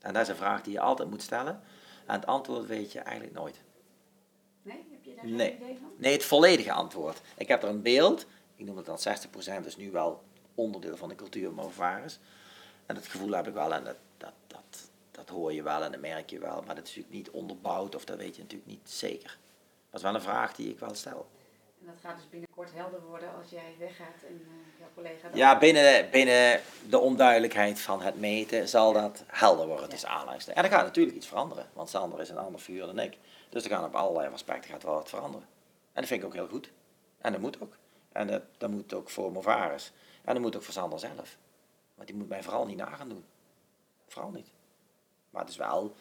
En 0.00 0.12
dat 0.12 0.22
is 0.22 0.28
een 0.28 0.36
vraag 0.36 0.62
die 0.62 0.72
je 0.72 0.80
altijd 0.80 1.10
moet 1.10 1.22
stellen. 1.22 1.60
En 2.06 2.14
het 2.14 2.26
antwoord 2.26 2.66
weet 2.66 2.92
je 2.92 2.98
eigenlijk 3.00 3.36
nooit. 3.38 3.60
Nee, 4.62 4.86
heb 4.90 5.04
je 5.04 5.14
daar 5.14 5.24
Nee. 5.26 5.48
geen 5.48 5.56
idee 5.62 5.76
van? 5.80 5.90
Nee, 5.96 6.12
het 6.12 6.24
volledige 6.24 6.72
antwoord. 6.72 7.20
Ik 7.36 7.48
heb 7.48 7.62
er 7.62 7.68
een 7.68 7.82
beeld, 7.82 8.26
ik 8.56 8.64
noem 8.66 8.76
het 8.76 8.86
dan 8.86 8.98
60%, 8.98 9.66
is 9.66 9.76
nu 9.76 9.90
wel 9.90 10.22
onderdeel 10.54 10.96
van 10.96 11.08
de 11.08 11.14
cultuur 11.14 11.52
Movares. 11.52 12.18
En 12.86 12.94
dat 12.94 13.06
gevoel 13.06 13.30
heb 13.30 13.46
ik 13.46 13.54
wel 13.54 13.74
en 13.74 13.84
dat, 13.84 13.96
dat, 14.18 14.32
dat, 14.46 14.90
dat 15.10 15.28
hoor 15.28 15.52
je 15.52 15.62
wel 15.62 15.82
en 15.82 15.92
dat 15.92 16.00
merk 16.00 16.30
je 16.30 16.38
wel, 16.38 16.62
maar 16.66 16.74
dat 16.74 16.84
is 16.86 16.96
natuurlijk 16.96 17.14
niet 17.14 17.30
onderbouwd 17.30 17.94
of 17.94 18.04
dat 18.04 18.16
weet 18.16 18.36
je 18.36 18.42
natuurlijk 18.42 18.70
niet 18.70 18.90
zeker. 18.90 19.38
Dat 19.90 20.00
is 20.00 20.02
wel 20.02 20.14
een 20.14 20.20
vraag 20.20 20.54
die 20.54 20.70
ik 20.70 20.78
wel 20.78 20.94
stel. 20.94 21.26
En 21.80 21.86
dat 21.86 21.94
gaat 22.02 22.16
dus 22.16 22.28
binnenkort 22.30 22.70
helder 22.74 23.00
worden 23.02 23.28
als 23.34 23.50
jij 23.50 23.74
weggaat 23.78 24.22
en 24.28 24.34
eh, 24.46 24.78
jouw 24.78 24.88
collega... 24.94 25.28
dan- 25.28 25.38
Ja, 25.38 25.58
binnen, 25.58 26.10
binnen 26.10 26.60
de 26.88 26.98
onduidelijkheid 26.98 27.80
van 27.80 28.02
het 28.02 28.20
meten 28.20 28.68
zal 28.68 28.92
dat 28.92 29.24
helder 29.26 29.66
worden. 29.66 29.84
Het 29.84 29.92
is 29.94 30.06
aanleiding. 30.06 30.50
En 30.56 30.64
er 30.64 30.70
gaat 30.70 30.84
natuurlijk 30.84 31.16
iets 31.16 31.26
veranderen, 31.26 31.66
want 31.72 31.88
Sander 31.88 32.20
is 32.20 32.28
een 32.28 32.38
ander 32.38 32.60
vuur 32.60 32.86
dan 32.86 32.98
ik. 32.98 33.18
Dus 33.48 33.64
er 33.64 33.70
gaan 33.70 33.84
op 33.84 33.94
allerlei 33.94 34.32
aspecten 34.32 34.70
gaat 34.70 34.82
wel 34.82 34.94
wat 34.94 35.08
veranderen. 35.08 35.46
En 35.92 36.00
dat 36.02 36.06
vind 36.06 36.20
ik 36.20 36.26
ook 36.26 36.34
heel 36.34 36.48
goed. 36.48 36.70
En 37.18 37.32
dat 37.32 37.40
moet 37.40 37.60
ook. 37.60 37.76
En 38.12 38.26
dat, 38.26 38.42
dat 38.58 38.70
moet 38.70 38.94
ook 38.94 39.10
voor 39.10 39.32
Movares. 39.32 39.92
En 40.24 40.32
dat 40.34 40.42
moet 40.42 40.56
ook 40.56 40.62
voor 40.62 40.72
Sander 40.72 40.98
zelf. 40.98 41.36
Want 41.94 42.08
die 42.08 42.16
moet 42.16 42.28
mij 42.28 42.42
vooral 42.42 42.66
niet 42.66 42.76
nagaan 42.76 43.08
doen. 43.08 43.24
Vooral 44.06 44.30
niet. 44.30 44.48
Maar 45.30 45.40
het 45.40 45.50
is 45.50 45.56
wel, 45.56 45.94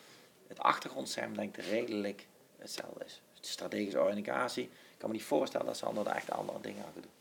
het 0.48 0.60
achtergrondscherm 0.60 1.36
denk 1.36 1.58
ik 1.58 1.66
redelijk 1.66 2.28
hetzelfde 2.58 3.06
is. 3.06 3.22
Strategische 3.40 4.00
organisatie, 4.00 4.64
ik 4.64 4.98
kan 4.98 5.10
me 5.10 5.16
niet 5.16 5.26
voorstellen 5.26 5.66
dat 5.66 5.78
Sander 5.78 6.04
daar 6.04 6.16
echt 6.16 6.32
andere 6.32 6.62
dingen 6.62 6.86
aan 6.86 6.92
gaat 6.94 7.04
doen. 7.04 7.12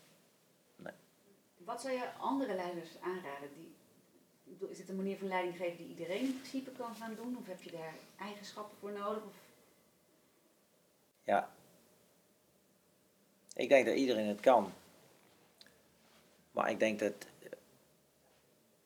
Wat 1.65 1.81
zou 1.81 1.95
je 1.95 2.13
andere 2.19 2.55
leiders 2.55 2.91
aanraden? 3.01 3.49
Die, 3.55 4.69
is 4.69 4.79
het 4.79 4.89
een 4.89 4.97
manier 4.97 5.19
van 5.19 5.29
leiding 5.29 5.57
geven 5.57 5.77
die 5.77 5.89
iedereen 5.89 6.21
in 6.21 6.39
principe 6.39 6.71
kan 6.71 6.95
gaan 6.95 7.15
doen? 7.15 7.37
Of 7.41 7.47
heb 7.47 7.63
je 7.63 7.71
daar 7.71 7.95
eigenschappen 8.19 8.77
voor 8.79 8.93
nodig? 8.93 9.23
Of, 9.25 9.35
Ja. 11.23 11.53
Ik 13.55 13.69
denk 13.69 13.87
dat 13.87 13.97
iedereen 13.97 14.27
het 14.27 14.41
kan. 14.41 14.73
Maar 16.51 16.71
ik 16.71 16.79
denk 16.79 16.99
dat. 16.99 17.27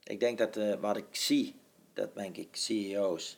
Ik 0.03 0.19
denk 0.19 0.37
dat 0.37 0.57
eh, 0.57 0.79
wat 0.79 0.97
ik 0.97 1.15
zie, 1.15 1.55
dat 1.99 2.15
denk 2.15 2.37
ik 2.37 2.47
CEO's 2.51 3.37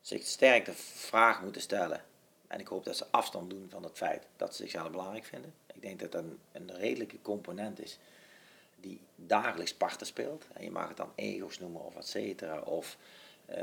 zich 0.00 0.26
sterk 0.26 0.64
de 0.64 0.72
vraag 0.74 1.42
moeten 1.42 1.62
stellen. 1.62 2.04
En 2.46 2.60
ik 2.60 2.66
hoop 2.66 2.84
dat 2.84 2.96
ze 2.96 3.06
afstand 3.10 3.50
doen 3.50 3.66
van 3.70 3.82
het 3.82 3.96
feit 3.96 4.26
dat 4.36 4.54
ze 4.54 4.62
zichzelf 4.62 4.90
belangrijk 4.90 5.24
vinden. 5.24 5.54
Ik 5.74 5.82
denk 5.82 6.00
dat 6.00 6.12
dat 6.12 6.22
een, 6.22 6.38
een 6.52 6.76
redelijke 6.76 7.22
component 7.22 7.80
is 7.80 7.98
die 8.76 9.00
dagelijks 9.16 9.74
parten 9.74 10.06
speelt. 10.06 10.46
En 10.52 10.64
je 10.64 10.70
mag 10.70 10.88
het 10.88 10.96
dan 10.96 11.12
ego's 11.14 11.58
noemen 11.58 11.80
of 11.80 11.96
et 11.96 12.08
cetera. 12.08 12.60
Of 12.60 12.96
eh, 13.44 13.56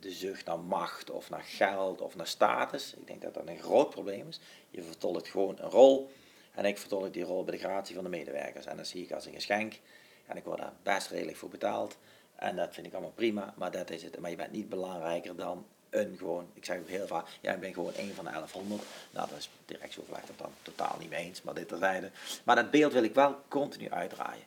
de 0.00 0.10
zucht 0.10 0.46
naar 0.46 0.58
macht 0.58 1.10
of 1.10 1.30
naar 1.30 1.42
geld 1.42 2.00
of 2.00 2.16
naar 2.16 2.26
status. 2.26 2.94
Ik 2.94 3.06
denk 3.06 3.22
dat 3.22 3.34
dat 3.34 3.48
een 3.48 3.58
groot 3.58 3.90
probleem 3.90 4.28
is. 4.28 4.40
Je 4.70 4.82
vertolkt 4.82 5.28
gewoon 5.28 5.58
een 5.58 5.70
rol. 5.70 6.10
En 6.54 6.64
ik 6.64 6.78
vertolk 6.78 7.12
die 7.12 7.24
rol 7.24 7.44
bij 7.44 7.56
de 7.56 7.62
gratie 7.62 7.94
van 7.94 8.04
de 8.04 8.10
medewerkers. 8.10 8.66
En 8.66 8.76
dat 8.76 8.86
zie 8.86 9.02
ik 9.02 9.12
als 9.12 9.26
een 9.26 9.32
geschenk. 9.32 9.80
En 10.26 10.36
ik 10.36 10.44
word 10.44 10.58
daar 10.58 10.72
best 10.82 11.10
redelijk 11.10 11.36
voor 11.36 11.48
betaald. 11.48 11.96
En 12.36 12.56
dat 12.56 12.74
vind 12.74 12.86
ik 12.86 12.92
allemaal 12.92 13.10
prima, 13.10 13.54
maar 13.56 13.70
dat 13.70 13.90
is 13.90 14.02
het. 14.02 14.18
Maar 14.18 14.30
je 14.30 14.36
bent 14.36 14.52
niet 14.52 14.68
belangrijker 14.68 15.36
dan 15.36 15.66
een 15.94 16.16
gewoon, 16.18 16.50
ik 16.54 16.64
zeg 16.64 16.78
ook 16.78 16.88
heel 16.88 17.06
vaak, 17.06 17.26
ja, 17.40 17.52
ik 17.52 17.60
ben 17.60 17.72
gewoon 17.72 17.94
één 17.94 18.14
van 18.14 18.24
de 18.24 18.30
1100. 18.30 18.82
Nou, 19.10 19.28
dat 19.28 19.38
is 19.38 19.50
directieoverleg 19.64 20.26
het 20.26 20.38
dan 20.38 20.50
totaal 20.62 20.96
niet 20.98 21.10
mee 21.10 21.24
eens, 21.24 21.42
maar 21.42 21.54
dit 21.54 21.68
terzijde. 21.68 22.10
Maar 22.44 22.56
dat 22.56 22.70
beeld 22.70 22.92
wil 22.92 23.02
ik 23.02 23.14
wel 23.14 23.40
continu 23.48 23.90
uitdraaien, 23.90 24.44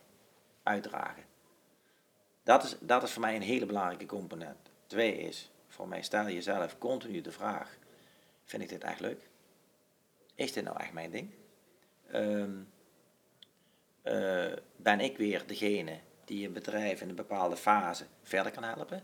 uitdragen. 0.63 1.23
Dat 2.43 2.63
is, 2.63 2.75
dat 2.79 3.03
is 3.03 3.11
voor 3.11 3.21
mij 3.21 3.35
een 3.35 3.41
hele 3.41 3.65
belangrijke 3.65 4.05
component. 4.05 4.57
Twee 4.87 5.17
is, 5.17 5.51
voor 5.67 5.87
mij 5.87 6.01
stel 6.01 6.29
jezelf 6.29 6.77
continu 6.77 7.21
de 7.21 7.31
vraag, 7.31 7.77
vind 8.43 8.63
ik 8.63 8.69
dit 8.69 8.83
echt 8.83 8.99
leuk? 8.99 9.29
Is 10.35 10.53
dit 10.53 10.63
nou 10.63 10.79
echt 10.79 10.93
mijn 10.93 11.11
ding? 11.11 11.29
Ehm, 12.11 12.51
eh, 14.01 14.53
ben 14.75 14.99
ik 14.99 15.17
weer 15.17 15.43
degene 15.47 15.99
die 16.27 16.47
een 16.47 16.53
bedrijf 16.53 17.01
in 17.01 17.09
een 17.09 17.15
bepaalde 17.15 17.57
fase 17.57 18.05
verder 18.23 18.51
kan 18.51 18.63
helpen? 18.63 19.03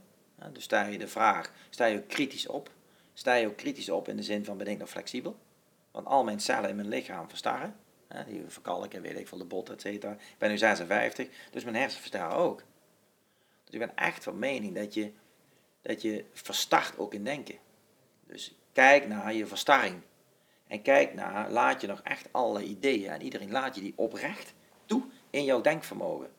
Dus 0.51 0.63
stel 0.63 0.87
je 0.87 0.97
de 0.97 1.07
vraag, 1.07 1.51
sta 1.69 1.85
je 1.85 1.97
ook 1.97 2.07
kritisch 2.07 2.47
op? 2.47 2.71
Sta 3.13 3.33
je 3.33 3.47
ook 3.47 3.57
kritisch 3.57 3.89
op 3.89 4.07
in 4.07 4.15
de 4.15 4.23
zin 4.23 4.45
van 4.45 4.57
ben 4.57 4.67
ik 4.67 4.77
nog 4.77 4.89
flexibel? 4.89 5.35
Want 5.91 6.07
al 6.07 6.23
mijn 6.23 6.39
cellen 6.39 6.69
in 6.69 6.75
mijn 6.75 6.87
lichaam 6.87 7.29
verstarren. 7.29 7.75
Die 8.27 8.43
verkalken, 8.47 9.01
weet 9.01 9.17
ik 9.17 9.27
veel, 9.27 9.37
de 9.37 9.45
bot, 9.45 9.69
et 9.69 9.81
cetera. 9.81 10.11
Ik 10.11 10.37
ben 10.37 10.49
nu 10.49 10.57
56, 10.57 11.27
dus 11.51 11.63
mijn 11.63 11.75
hersenen 11.75 12.01
verstarren 12.01 12.37
ook. 12.37 12.63
Dus 13.63 13.73
ik 13.73 13.79
ben 13.79 13.95
echt 13.95 14.23
van 14.23 14.39
mening 14.39 14.75
dat 14.75 14.93
je, 14.93 15.11
dat 15.81 16.01
je 16.01 16.25
verstart 16.33 16.97
ook 16.97 17.13
in 17.13 17.23
denken. 17.23 17.57
Dus 18.27 18.55
kijk 18.71 19.07
naar 19.07 19.33
je 19.33 19.47
verstarring. 19.47 20.01
En 20.67 20.81
kijk 20.81 21.13
naar, 21.13 21.51
laat 21.51 21.81
je 21.81 21.87
nog 21.87 22.01
echt 22.01 22.27
alle 22.31 22.63
ideeën 22.63 23.09
en 23.09 23.21
iedereen 23.21 23.51
laat 23.51 23.75
je 23.75 23.81
die 23.81 23.93
oprecht 23.95 24.53
toe 24.85 25.03
in 25.29 25.43
jouw 25.43 25.61
denkvermogen. 25.61 26.31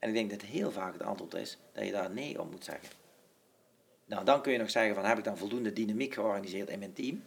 En 0.00 0.08
ik 0.08 0.14
denk 0.14 0.30
dat 0.30 0.42
heel 0.42 0.70
vaak 0.70 0.92
het 0.92 1.02
antwoord 1.02 1.34
is 1.34 1.58
dat 1.72 1.84
je 1.84 1.92
daar 1.92 2.10
nee 2.10 2.40
op 2.40 2.50
moet 2.50 2.64
zeggen. 2.64 2.88
Nou, 4.04 4.24
dan 4.24 4.42
kun 4.42 4.52
je 4.52 4.58
nog 4.58 4.70
zeggen 4.70 4.94
van 4.94 5.04
heb 5.04 5.18
ik 5.18 5.24
dan 5.24 5.38
voldoende 5.38 5.72
dynamiek 5.72 6.14
georganiseerd 6.14 6.68
in 6.68 6.78
mijn 6.78 6.92
team? 6.92 7.24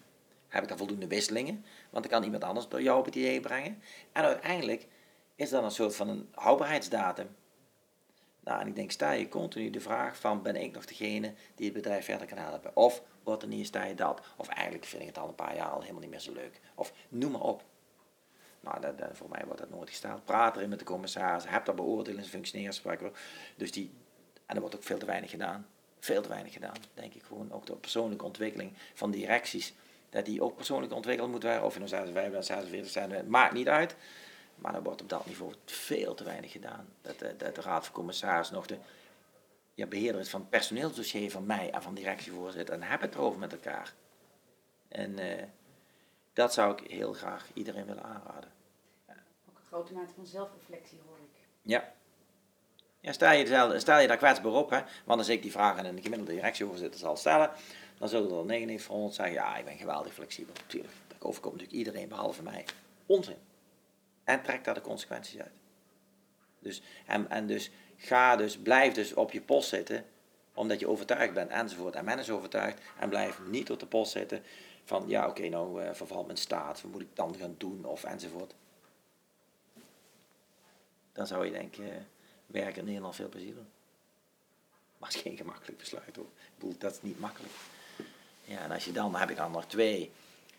Heb 0.48 0.64
ik 0.64 0.70
dan 0.70 0.78
voldoende 0.78 1.08
wisselingen? 1.08 1.66
Want 1.90 2.04
dan 2.04 2.14
kan 2.14 2.24
iemand 2.24 2.44
anders 2.44 2.68
door 2.68 2.82
jou 2.82 3.00
op 3.00 3.06
het 3.06 3.16
idee 3.16 3.40
brengen. 3.40 3.82
En 4.12 4.24
uiteindelijk 4.24 4.88
is 5.36 5.50
dat 5.50 5.64
een 5.64 5.72
soort 5.72 5.96
van 5.96 6.10
een 6.10 6.30
houdbaarheidsdatum. 6.32 7.28
Nou, 8.40 8.62
en 8.62 8.68
ik 8.68 8.76
denk, 8.76 8.92
sta 8.92 9.12
je 9.12 9.28
continu 9.28 9.70
de 9.70 9.80
vraag 9.80 10.18
van, 10.18 10.42
ben 10.42 10.56
ik 10.56 10.74
nog 10.74 10.86
degene 10.86 11.34
die 11.56 11.66
het 11.66 11.74
bedrijf 11.74 12.06
verder 12.06 12.28
kan 12.28 12.38
helpen? 12.38 12.76
Of, 12.76 13.04
wat 13.24 13.42
er 13.42 13.48
niet 13.48 13.68
sta 13.68 13.84
je 13.84 13.96
dat? 13.96 14.22
Of 14.38 14.48
eigenlijk 14.48 14.86
vind 14.86 15.02
ik 15.02 15.08
het 15.08 15.18
al 15.18 15.28
een 15.28 15.36
paar 15.36 15.56
jaar 15.56 15.70
al 15.70 15.82
helemaal 15.82 16.02
niet 16.02 16.10
meer 16.10 16.20
zo 16.20 16.34
leuk. 16.34 16.62
Of, 16.76 16.94
noem 17.10 17.32
maar 17.32 17.42
op. 17.42 17.64
Nou, 18.64 18.82
dat, 18.82 18.96
voor 19.12 19.30
mij 19.30 19.42
wordt 19.46 19.60
dat 19.60 19.70
nooit 19.70 19.90
gesteld. 19.90 20.26
Praat 20.26 20.56
erin 20.56 20.70
met 20.70 20.80
de 20.80 20.86
commissaris, 20.86 21.48
heb 21.48 21.66
dat 21.66 21.76
beoordelings- 21.76 22.24
en 22.26 22.30
functioneringsgesprekken. 22.32 23.14
Dus 23.56 23.72
die, 23.72 23.92
en 24.46 24.56
er 24.56 24.62
wordt 24.62 24.76
ook 24.76 24.84
veel 24.84 24.98
te 24.98 25.06
weinig 25.06 25.30
gedaan. 25.30 25.68
Veel 26.00 26.22
te 26.22 26.30
weinig 26.30 26.54
gedaan, 26.54 26.76
denk 26.94 27.14
ik 27.14 27.24
gewoon. 27.24 27.52
Ook 27.52 27.66
de 27.66 27.76
persoonlijke 27.76 28.26
ontwikkeling 28.26 28.74
van 28.94 29.12
directies. 29.12 29.74
Dat 30.10 30.26
die 30.26 30.42
ook 30.42 30.56
persoonlijk 30.56 30.94
ontwikkeld 30.94 31.30
moet 31.32 31.44
worden. 31.44 31.64
Of 31.64 31.74
je 31.74 31.80
nou 31.80 31.90
56 31.90 32.32
bent, 32.32 32.46
46 32.46 32.92
zijn, 32.92 33.30
maakt 33.30 33.54
niet 33.54 33.68
uit. 33.68 33.96
Maar 34.56 34.76
er 34.76 34.84
wordt 34.84 35.02
op 35.02 35.10
dat 35.10 35.26
niveau 35.26 35.54
veel 35.66 36.14
te 36.14 36.24
weinig 36.24 36.52
gedaan. 36.52 36.88
Dat, 37.02 37.20
de- 37.20 37.36
dat 37.38 37.56
de 37.56 37.62
Raad 37.62 37.86
van 37.86 37.94
Commissaris 37.94 38.50
nog 38.52 38.66
de 38.66 38.78
ja, 39.74 39.86
beheerder 39.86 40.22
is 40.22 40.30
van 40.30 40.40
het 40.40 40.50
personeelsdossier 40.50 41.32
van 41.32 41.46
mij 41.46 41.72
en 41.72 41.82
van 41.82 41.94
directievoorzitter. 41.94 42.76
En 42.76 42.82
heb 42.84 43.02
het 43.02 43.16
erover 43.16 43.40
met 43.40 43.52
elkaar. 43.52 43.94
En 44.88 45.20
eh, 45.20 45.44
dat 46.34 46.54
zou 46.54 46.74
ik 46.74 46.92
heel 46.92 47.14
graag 47.14 47.50
iedereen 47.54 47.86
willen 47.86 48.04
aanraden. 48.04 48.52
ook 49.50 49.58
een 49.58 49.68
grote 49.68 49.94
mate 49.94 50.14
van 50.14 50.26
zelfreflectie 50.26 51.00
hoor 51.08 51.18
ik. 51.18 51.40
Ja. 51.62 51.94
Ja, 53.00 53.12
stel, 53.12 53.32
je, 53.32 53.80
stel 53.80 54.00
je 54.00 54.08
daar 54.08 54.18
kwetsbaar 54.18 54.52
op, 54.52 54.70
hè? 54.70 54.82
want 55.06 55.20
als 55.20 55.30
ik 55.30 55.42
die 55.42 55.52
vraag 55.52 55.78
aan 55.78 55.86
een 55.86 56.02
gemiddelde 56.02 56.34
directievoorzitter 56.34 57.00
zal 57.00 57.18
stellen, 57.18 57.52
dan 57.98 58.10
zullen 58.10 58.38
er 58.38 58.46
99 58.46 58.86
van 58.86 58.96
100 58.96 59.16
zeggen, 59.16 59.36
ja, 59.36 59.58
ik 59.58 59.66
ben 59.66 59.78
geweldig 59.78 60.14
flexibel. 60.14 60.54
Natuurlijk, 60.54 60.94
dat 61.08 61.22
overkomt 61.22 61.54
natuurlijk 61.54 61.80
iedereen 61.80 62.08
behalve 62.08 62.44
mij. 62.44 62.66
Onzin. 63.06 63.38
En 64.24 64.44
trek 64.44 64.64
daar 64.64 64.74
de 64.74 64.82
consequenties 64.82 65.40
uit. 65.40 65.52
Dus, 66.60 66.82
en, 67.06 67.30
en 67.30 67.48
dus 67.48 67.72
Ga 68.06 68.36
dus, 68.36 68.58
blijf 68.58 68.94
dus 68.94 69.14
op 69.14 69.32
je 69.32 69.42
post 69.42 69.70
zitten, 69.70 70.06
omdat 70.54 70.80
je 70.80 70.88
overtuigd 70.88 71.34
bent, 71.34 71.50
enzovoort. 71.52 71.96
En 71.96 72.06
men 72.06 72.20
is 72.20 72.30
overtuigd 72.30 72.82
en 73.00 73.10
blijf 73.10 73.40
niet 73.50 73.72
op 73.72 73.80
de 73.80 73.86
post 73.86 74.12
zitten 74.12 74.44
van, 74.84 75.04
ja 75.08 75.28
oké, 75.28 75.50
nou 75.50 75.84
uh, 75.84 75.94
vervalt 75.94 76.26
mijn 76.26 76.38
staat, 76.38 76.82
wat 76.82 76.92
moet 76.92 77.02
ik 77.02 77.16
dan 77.16 77.36
gaan 77.36 77.56
doen, 77.58 77.86
of 77.86 78.04
enzovoort. 78.04 78.54
Dan 81.12 81.28
zou 81.28 81.46
je 81.46 81.52
denken, 81.52 81.84
uh, 81.84 81.94
werken 82.46 82.80
in 82.80 82.86
Nederland 82.86 83.16
veel 83.16 83.30
plezier 83.30 83.54
doen. 83.54 83.68
Maar 84.98 85.10
het 85.10 85.18
is 85.18 85.24
geen 85.24 85.38
gemakkelijk 85.38 85.78
besluit 85.78 86.16
hoor. 86.16 86.26
Ik 86.26 86.54
bedoel, 86.56 86.76
dat 86.78 86.92
is 86.92 87.02
niet 87.02 87.20
makkelijk. 87.20 87.54
Ja, 88.46 88.60
en 88.60 88.72
als 88.72 88.86
je 88.86 88.92
dan, 88.92 89.16
heb 89.16 89.30
ik 89.30 89.36
dan 89.36 89.52
nog 89.52 89.66
twee 89.66 90.12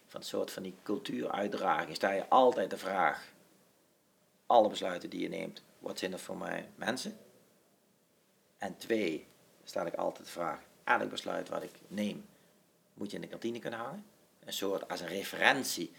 van 0.07 0.21
het 0.21 0.29
soort 0.29 0.51
van 0.51 0.63
die 0.63 0.75
cultuuruitdraging, 0.83 1.97
sta 1.97 2.11
je 2.11 2.29
altijd 2.29 2.71
de 2.71 2.79
vraag, 2.79 3.33
alle 4.47 4.69
besluiten 4.69 5.11
die 5.11 5.21
je 5.21 5.29
neemt, 5.29 5.63
wat 5.79 5.99
zijn 5.99 6.13
er 6.13 6.19
voor 6.19 6.37
mij 6.37 6.69
mensen? 6.75 7.19
En 8.59 8.77
twee, 8.77 9.27
stel 9.65 9.87
ik 9.87 9.95
altijd 9.95 10.27
de 10.27 10.33
vraag, 10.33 10.61
elk 10.85 11.11
besluit 11.11 11.49
wat 11.49 11.63
ik 11.63 11.73
neem, 11.89 12.27
moet 12.95 13.11
je 13.11 13.17
in 13.17 13.23
de 13.23 13.29
kantine 13.29 13.59
kunnen 13.59 13.79
hangen? 13.79 14.05
Een 14.45 14.53
soort 14.53 14.89
als 14.89 15.01
een 15.01 15.09
referentie, 15.09 15.93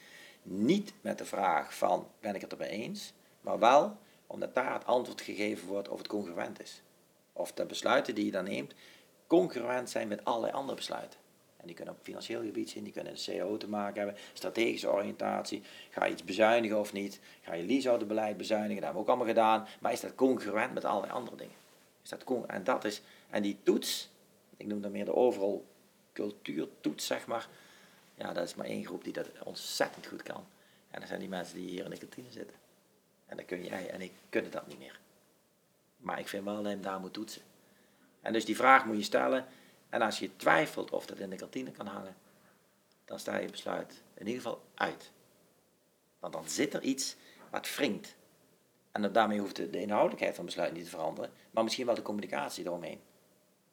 niet 0.44 0.94
met 1.02 1.18
de 1.18 1.26
vraag 1.26 1.78
van, 1.78 2.08
ben 2.20 2.36
ik 2.36 2.42
het 2.42 2.52
erbij 2.52 2.70
eens? 2.70 3.14
Maar 3.42 3.60
wel, 3.60 3.98
omdat 4.28 4.56
daar 4.56 4.74
het 4.74 4.86
antwoord 4.86 5.22
gegeven 5.22 5.68
wordt 5.68 5.90
of 5.90 5.98
het 5.98 6.08
congruent 6.08 6.62
is. 6.62 6.82
Of 7.34 7.52
de 7.52 7.66
besluiten 7.66 8.16
die 8.16 8.26
je 8.26 8.32
dan 8.32 8.44
neemt, 8.44 8.74
congruent 9.28 9.90
zijn 9.90 10.08
met 10.08 10.26
allerlei 10.26 10.54
andere 10.54 10.76
besluiten. 10.76 11.20
En 11.58 11.68
die 11.68 11.76
kunnen 11.76 11.94
op 11.94 12.00
financieel 12.04 12.42
gebied 12.42 12.70
zijn, 12.70 12.84
die 12.84 12.94
kunnen 12.94 13.14
een 13.14 13.40
CO 13.40 13.58
te 13.58 13.70
maken 13.70 13.98
hebben, 13.98 14.18
strategische 14.34 14.92
oriëntatie. 14.92 15.64
Ga 15.90 16.06
je 16.06 16.12
iets 16.12 16.24
bezuinigen 16.24 16.80
of 16.80 16.94
niet? 16.94 17.20
Ga 17.42 17.54
je 17.54 17.66
leasehoudebeleid 17.66 18.38
bezuinigen? 18.38 18.76
Dat 18.76 18.84
hebben 18.84 19.04
we 19.04 19.10
ook 19.10 19.16
allemaal 19.16 19.34
gedaan. 19.34 19.68
Maar 19.80 19.92
is 19.92 20.00
dat 20.00 20.16
congruent 20.16 20.74
met 20.74 20.86
allerlei 20.86 21.14
andere 21.14 21.36
dingen? 21.36 21.56
Is 22.04 22.10
dat 22.10 22.24
en 22.48 22.64
dat 22.64 22.86
is, 22.86 23.02
en 23.30 23.42
die 23.42 23.58
toets, 23.64 24.10
ik 24.58 24.68
noem 24.68 24.82
dat 24.82 24.92
meer 24.92 25.06
de 25.06 25.16
overal 25.16 25.66
cultuurtoets, 26.14 27.06
zeg 27.06 27.28
maar. 27.28 27.50
Ja, 28.16 28.34
dat 28.34 28.44
is 28.44 28.56
maar 28.56 28.66
één 28.66 28.86
groep 28.86 29.04
die 29.04 29.14
dat 29.14 29.30
ontzettend 29.44 30.08
goed 30.08 30.24
kan. 30.24 30.46
En 30.92 31.00
dat 31.00 31.10
zijn 31.10 31.20
die 31.20 31.30
mensen 31.30 31.56
die 31.56 31.70
hier 31.70 31.84
in 31.84 31.90
de 31.90 31.98
kantine 31.98 32.32
zitten. 32.32 32.56
En 33.26 33.38
dan 33.38 33.46
kun 33.46 33.64
jij 33.64 33.90
en 33.90 34.02
ik 34.02 34.12
kunnen 34.30 34.52
dat 34.52 34.68
niet 34.68 34.80
meer. 34.80 35.00
Maar 35.98 36.20
ik 36.20 36.28
vind 36.28 36.44
wel 36.44 36.64
dat 36.64 36.72
je 36.72 36.80
daar 36.80 37.00
moet 37.00 37.14
toetsen. 37.14 37.42
En 38.22 38.34
dus 38.34 38.46
die 38.46 38.56
vraag 38.56 38.86
moet 38.86 38.98
je 38.98 39.04
stellen. 39.04 39.46
En 39.90 40.02
als 40.02 40.20
je 40.20 40.36
twijfelt 40.36 40.92
of 40.92 41.06
dat 41.06 41.20
in 41.20 41.30
de 41.30 41.36
kantine 41.36 41.72
kan 41.72 41.88
hangen, 41.88 42.16
dan 43.06 43.20
sta 43.20 43.38
je 43.38 43.50
besluit 43.50 44.02
in 44.14 44.28
ieder 44.28 44.42
geval 44.42 44.62
uit. 44.76 45.12
Want 46.20 46.34
dan 46.34 46.50
zit 46.50 46.74
er 46.74 46.82
iets 46.82 47.16
wat 47.50 47.76
wringt. 47.76 48.16
En 48.92 49.12
daarmee 49.12 49.40
hoeft 49.40 49.56
de, 49.56 49.82
inhoudelijkheid 49.82 50.36
van 50.36 50.46
besluit 50.46 50.74
niet 50.74 50.84
te 50.84 50.90
veranderen, 50.90 51.32
maar 51.52 51.64
misschien 51.64 51.86
wel 51.86 51.96
de 51.96 52.02
communicatie 52.02 52.66
eromheen. 52.66 53.00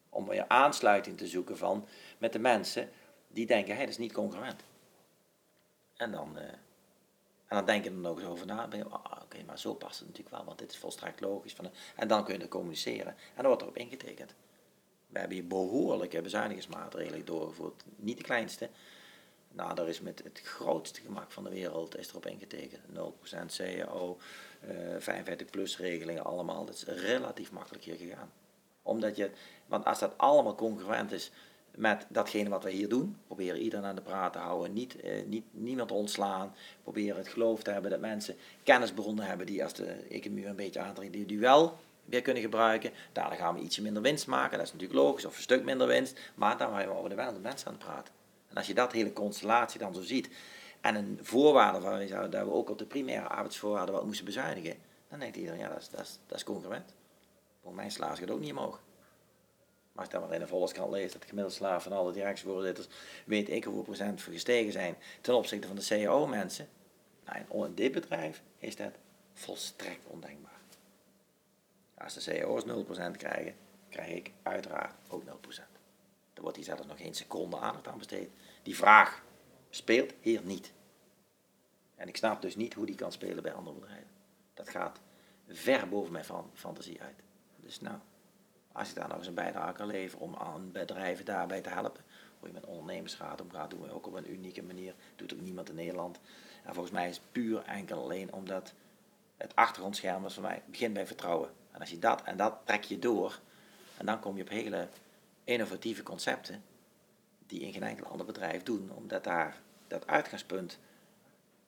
Om 0.09 0.27
weer 0.27 0.47
aansluiting 0.47 1.17
te 1.17 1.27
zoeken 1.27 1.57
van 1.57 1.87
met 2.17 2.33
de 2.33 2.39
mensen 2.39 2.89
die 3.33 3.45
denken, 3.45 3.69
hé, 3.69 3.75
hey, 3.75 3.85
dat 3.85 3.93
is 3.93 3.99
niet 3.99 4.13
congruent. 4.13 4.63
En 5.97 6.11
dan, 6.11 6.37
uh, 6.37 6.43
en 7.47 7.59
dan 7.59 7.65
denk 7.65 7.83
je 7.83 7.89
er 7.89 7.95
nog 7.95 8.19
eens 8.19 8.27
over 8.27 8.45
na. 8.45 8.67
Oh, 8.89 9.21
Oké, 9.21 9.43
maar 9.45 9.59
zo 9.59 9.73
past 9.73 9.99
het 9.99 10.07
natuurlijk 10.07 10.35
wel, 10.35 10.45
want 10.45 10.59
dit 10.59 10.71
is 10.71 10.77
volstrekt 10.77 11.21
logisch. 11.21 11.53
Van, 11.53 11.71
en 11.95 12.07
dan 12.07 12.23
kun 12.23 12.33
je 12.33 12.39
er 12.39 12.47
communiceren. 12.47 13.07
En 13.07 13.35
dan 13.35 13.45
wordt 13.45 13.61
erop 13.61 13.77
ingetekend. 13.77 14.35
We 15.07 15.19
hebben 15.19 15.37
hier 15.37 15.47
behoorlijke 15.47 16.21
bezuinigingsmaatregelen 16.21 17.25
doorgevoerd. 17.25 17.83
Niet 17.95 18.17
de 18.17 18.23
kleinste. 18.23 18.69
Nou, 19.51 19.75
daar 19.75 19.87
is 19.87 20.01
met 20.01 20.21
het 20.23 20.41
grootste 20.43 21.01
gemak 21.01 21.31
van 21.31 21.43
de 21.43 21.49
wereld 21.49 21.97
is 21.97 22.09
erop 22.09 22.25
ingetekend. 22.25 22.81
0% 22.87 23.55
CAO, 23.55 24.17
uh, 24.63 24.95
55 24.99 25.49
plus 25.49 25.77
regelingen 25.77 26.23
allemaal. 26.23 26.65
Dat 26.65 26.75
is 26.75 26.83
relatief 26.83 27.51
makkelijk 27.51 27.83
hier 27.83 27.95
gegaan. 27.95 28.31
Omdat 28.81 29.15
je, 29.15 29.31
want 29.65 29.85
als 29.85 29.99
dat 29.99 30.17
allemaal 30.17 30.55
congruent 30.55 31.11
is 31.11 31.31
met 31.75 32.05
datgene 32.09 32.49
wat 32.49 32.63
we 32.63 32.71
hier 32.71 32.89
doen, 32.89 33.17
proberen 33.27 33.59
iedereen 33.59 33.85
aan 33.85 33.95
de 33.95 34.01
praat 34.01 34.33
te 34.33 34.39
houden, 34.39 34.73
niet, 34.73 35.01
eh, 35.01 35.25
niet, 35.25 35.43
niemand 35.51 35.91
ontslaan, 35.91 36.55
proberen 36.83 37.17
het 37.17 37.27
geloof 37.27 37.63
te 37.63 37.71
hebben 37.71 37.91
dat 37.91 37.99
mensen 37.99 38.35
kennisbronnen 38.63 39.25
hebben 39.25 39.45
die 39.45 39.63
als 39.63 39.73
de 39.73 39.91
economie 40.09 40.45
een 40.45 40.55
beetje 40.55 40.79
aantrekken, 40.79 41.17
die, 41.17 41.25
die 41.25 41.39
wel 41.39 41.77
weer 42.05 42.21
kunnen 42.21 42.41
gebruiken. 42.43 42.91
Daardoor 43.11 43.37
gaan 43.37 43.55
we 43.55 43.61
ietsje 43.61 43.81
minder 43.81 44.01
winst 44.01 44.27
maken, 44.27 44.57
dat 44.57 44.67
is 44.67 44.73
natuurlijk 44.73 44.99
logisch, 44.99 45.25
of 45.25 45.35
een 45.35 45.41
stuk 45.41 45.63
minder 45.63 45.87
winst, 45.87 46.19
maar 46.35 46.57
dan 46.57 46.71
waren 46.71 47.03
we 47.03 47.15
wel 47.15 47.33
de 47.33 47.39
mensen 47.39 47.67
aan 47.67 47.73
het 47.73 47.83
praten. 47.83 48.13
En 48.49 48.55
als 48.55 48.67
je 48.67 48.73
dat 48.73 48.91
hele 48.91 49.13
constellatie 49.13 49.79
dan 49.79 49.93
zo 49.93 50.01
ziet, 50.01 50.29
en 50.81 50.95
een 50.95 51.19
voorwaarde 51.21 51.81
van 51.81 52.29
dat 52.29 52.45
we 52.45 52.51
ook 52.51 52.69
op 52.69 52.77
de 52.77 52.85
primaire 52.85 53.27
arbeidsvoorwaarden 53.27 53.95
wat 53.95 54.05
moesten 54.05 54.25
bezuinigen, 54.25 54.75
dan 55.09 55.19
denkt 55.19 55.35
iedereen, 55.35 55.59
ja, 55.59 55.69
dat 55.69 55.81
is, 55.81 55.89
dat 55.89 55.99
is, 55.99 56.19
dat 56.27 56.43
congruent. 56.43 56.93
Voor 57.61 57.73
mijn 57.73 57.91
slaas 57.91 58.19
gaat 58.19 58.31
ook 58.31 58.39
niet 58.39 58.51
omhoog. 58.51 58.79
Maar 59.93 60.05
je 60.05 60.11
dan 60.11 60.21
maar 60.21 60.33
in 60.33 60.39
de 60.39 60.47
Volkskrant 60.47 60.91
leest 60.91 61.11
dat 61.13 61.21
de 61.21 61.27
gemiddelde 61.27 61.57
slaaf 61.57 61.83
van 61.83 61.91
alle 61.91 62.13
directievoorzitters 62.13 62.87
weet 63.25 63.49
ik 63.49 63.63
hoeveel 63.63 63.83
procent 63.83 64.21
gestegen 64.21 64.71
zijn 64.71 64.95
ten 65.21 65.35
opzichte 65.35 65.67
van 65.67 65.75
de 65.75 65.85
CAO-mensen. 65.85 66.67
Nou, 67.25 67.65
in 67.65 67.75
dit 67.75 67.91
bedrijf 67.91 68.41
is 68.57 68.75
dat 68.75 68.91
volstrekt 69.33 70.05
ondenkbaar. 70.05 70.51
Als 71.97 72.13
de 72.13 72.39
CAO's 72.39 72.63
0% 72.63 73.17
krijgen, 73.17 73.55
krijg 73.89 74.09
ik 74.09 74.31
uiteraard 74.43 74.93
ook 75.07 75.23
0%. 75.23 75.27
Er 76.33 76.41
wordt 76.41 76.57
hier 76.57 76.65
zelfs 76.65 76.85
nog 76.85 76.97
geen 76.97 77.13
seconde 77.13 77.57
aandacht 77.57 77.87
aan 77.87 77.97
besteed. 77.97 78.29
Die 78.63 78.75
vraag 78.75 79.23
speelt 79.69 80.13
hier 80.21 80.41
niet. 80.43 80.73
En 81.95 82.07
ik 82.07 82.17
snap 82.17 82.41
dus 82.41 82.55
niet 82.55 82.73
hoe 82.73 82.85
die 82.85 82.95
kan 82.95 83.11
spelen 83.11 83.43
bij 83.43 83.53
andere 83.53 83.75
bedrijven. 83.75 84.07
Dat 84.53 84.69
gaat 84.69 84.99
ver 85.47 85.89
boven 85.89 86.11
mijn 86.11 86.25
fantasie 86.53 87.01
uit. 87.01 87.15
Dus 87.55 87.79
nou, 87.79 87.97
als 88.73 88.89
je 88.89 88.95
daar 88.95 89.07
nog 89.07 89.17
eens 89.17 89.27
een 89.27 89.33
bijdrage 89.33 89.73
kan 89.73 89.87
leveren 89.87 90.25
om 90.25 90.35
aan 90.35 90.71
bedrijven 90.71 91.25
daarbij 91.25 91.61
te 91.61 91.69
helpen, 91.69 92.03
hoe 92.39 92.47
je 92.47 92.53
met 92.53 92.65
ondernemersraad 92.65 93.41
omgaat, 93.41 93.69
doen 93.69 93.81
we 93.81 93.93
ook 93.93 94.07
op 94.07 94.13
een 94.13 94.31
unieke 94.31 94.63
manier. 94.63 94.93
Doet 95.15 95.33
ook 95.33 95.41
niemand 95.41 95.69
in 95.69 95.75
Nederland. 95.75 96.19
En 96.63 96.73
volgens 96.73 96.93
mij 96.93 97.09
is 97.09 97.15
het 97.15 97.31
puur 97.31 97.63
enkel 97.63 98.03
alleen 98.03 98.33
omdat 98.33 98.73
het 99.37 99.55
achtergrondscherm 99.55 100.25
is 100.25 100.33
voor 100.33 100.43
mij 100.43 100.61
begint 100.65 100.93
bij 100.93 101.07
vertrouwen. 101.07 101.49
En 101.71 101.79
als 101.79 101.89
je 101.89 101.99
dat 101.99 102.23
en 102.23 102.37
dat 102.37 102.55
trek 102.63 102.83
je 102.83 102.99
door, 102.99 103.39
en 103.97 104.05
dan 104.05 104.19
kom 104.19 104.35
je 104.35 104.41
op 104.41 104.49
hele 104.49 104.87
innovatieve 105.43 106.03
concepten 106.03 106.63
die 107.47 107.59
in 107.59 107.73
geen 107.73 107.83
enkel 107.83 108.05
ander 108.05 108.25
bedrijf 108.25 108.63
doen, 108.63 108.91
omdat 108.93 109.23
daar 109.23 109.61
dat 109.87 110.07
uitgangspunt 110.07 110.79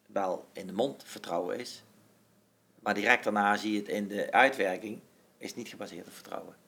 wel 0.06 0.48
in 0.52 0.66
de 0.66 0.72
mond 0.72 1.04
vertrouwen 1.04 1.58
is, 1.58 1.82
maar 2.78 2.94
direct 2.94 3.24
daarna 3.24 3.56
zie 3.56 3.72
je 3.72 3.78
het 3.78 3.88
in 3.88 4.08
de 4.08 4.32
uitwerking, 4.32 5.00
is 5.38 5.54
niet 5.54 5.68
gebaseerd 5.68 6.06
op 6.06 6.12
vertrouwen. 6.12 6.65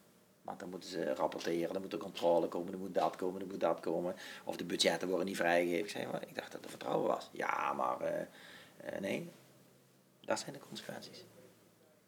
Want 0.49 0.61
dan 0.61 0.70
moeten 0.70 0.88
ze 0.88 1.14
rapporteren, 1.14 1.72
dan 1.72 1.82
moet 1.82 1.92
er 1.92 1.99
controle 1.99 2.49
komen, 2.49 2.70
dan 2.70 2.80
moet 2.80 2.94
dat 2.94 3.16
komen, 3.16 3.40
dan 3.40 3.49
moet 3.49 3.61
dat 3.61 3.80
komen. 3.80 4.14
Of 4.44 4.57
de 4.57 4.64
budgetten 4.64 5.09
worden 5.09 5.26
niet 5.26 5.36
vrijgegeven. 5.36 6.01
Ik, 6.01 6.11
maar, 6.11 6.22
ik 6.22 6.34
dacht 6.34 6.53
dat 6.53 6.64
er 6.64 6.70
vertrouwen 6.70 7.07
was. 7.07 7.28
Ja, 7.32 7.72
maar 7.72 8.03
uh, 8.03 8.09
uh, 8.92 9.01
nee, 9.01 9.30
dat 10.20 10.38
zijn 10.38 10.53
de 10.53 10.59
consequenties. 10.59 11.24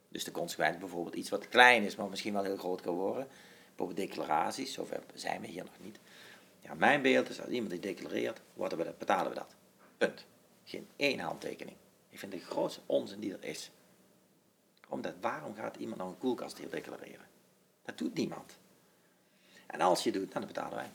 Dus 0.09 0.25
de 0.25 0.31
consequentie 0.31 0.81
bijvoorbeeld 0.81 1.15
iets 1.15 1.31
wat 1.31 1.49
klein 1.49 1.83
is, 1.83 1.97
maar 1.97 2.09
misschien 2.09 2.33
wel 2.33 2.45
heel 2.45 2.57
groot 2.57 2.81
kan 2.81 2.95
worden. 2.95 3.29
Bijvoorbeeld 3.69 4.09
declaraties, 4.09 4.73
zover 4.73 5.03
zijn 5.15 5.41
we 5.41 5.47
hier 5.47 5.65
nog 5.65 5.79
niet. 5.81 5.99
Ja, 6.61 6.75
mijn 6.75 7.03
beeld 7.03 7.29
is 7.29 7.41
als 7.41 7.51
iemand 7.51 7.71
die 7.71 7.81
declareert, 7.81 8.41
worden 8.55 8.79
we, 8.79 8.95
betalen 8.99 9.31
we 9.31 9.37
dat. 9.39 9.55
Punt. 9.99 10.25
Geen 10.65 10.89
één 10.97 11.19
handtekening. 11.19 11.77
Ik 12.09 12.19
vind 12.19 12.33
de 12.33 12.39
grootste 12.39 12.81
onzin 12.87 13.21
die 13.21 13.33
er 13.33 13.45
is. 13.45 13.71
Omdat 14.89 15.15
waarom 15.21 15.55
gaat 15.55 15.77
iemand 15.77 15.99
nou 15.99 16.11
een 16.11 16.19
koelkast 16.19 16.59
hier 16.59 16.71
declareren? 16.71 17.30
Dat 17.91 17.99
doet 17.99 18.15
niemand. 18.15 18.57
En 19.67 19.81
als 19.81 20.03
je 20.03 20.13
doet, 20.13 20.33
dan 20.33 20.47
betalen 20.47 20.77
wij. 20.77 20.91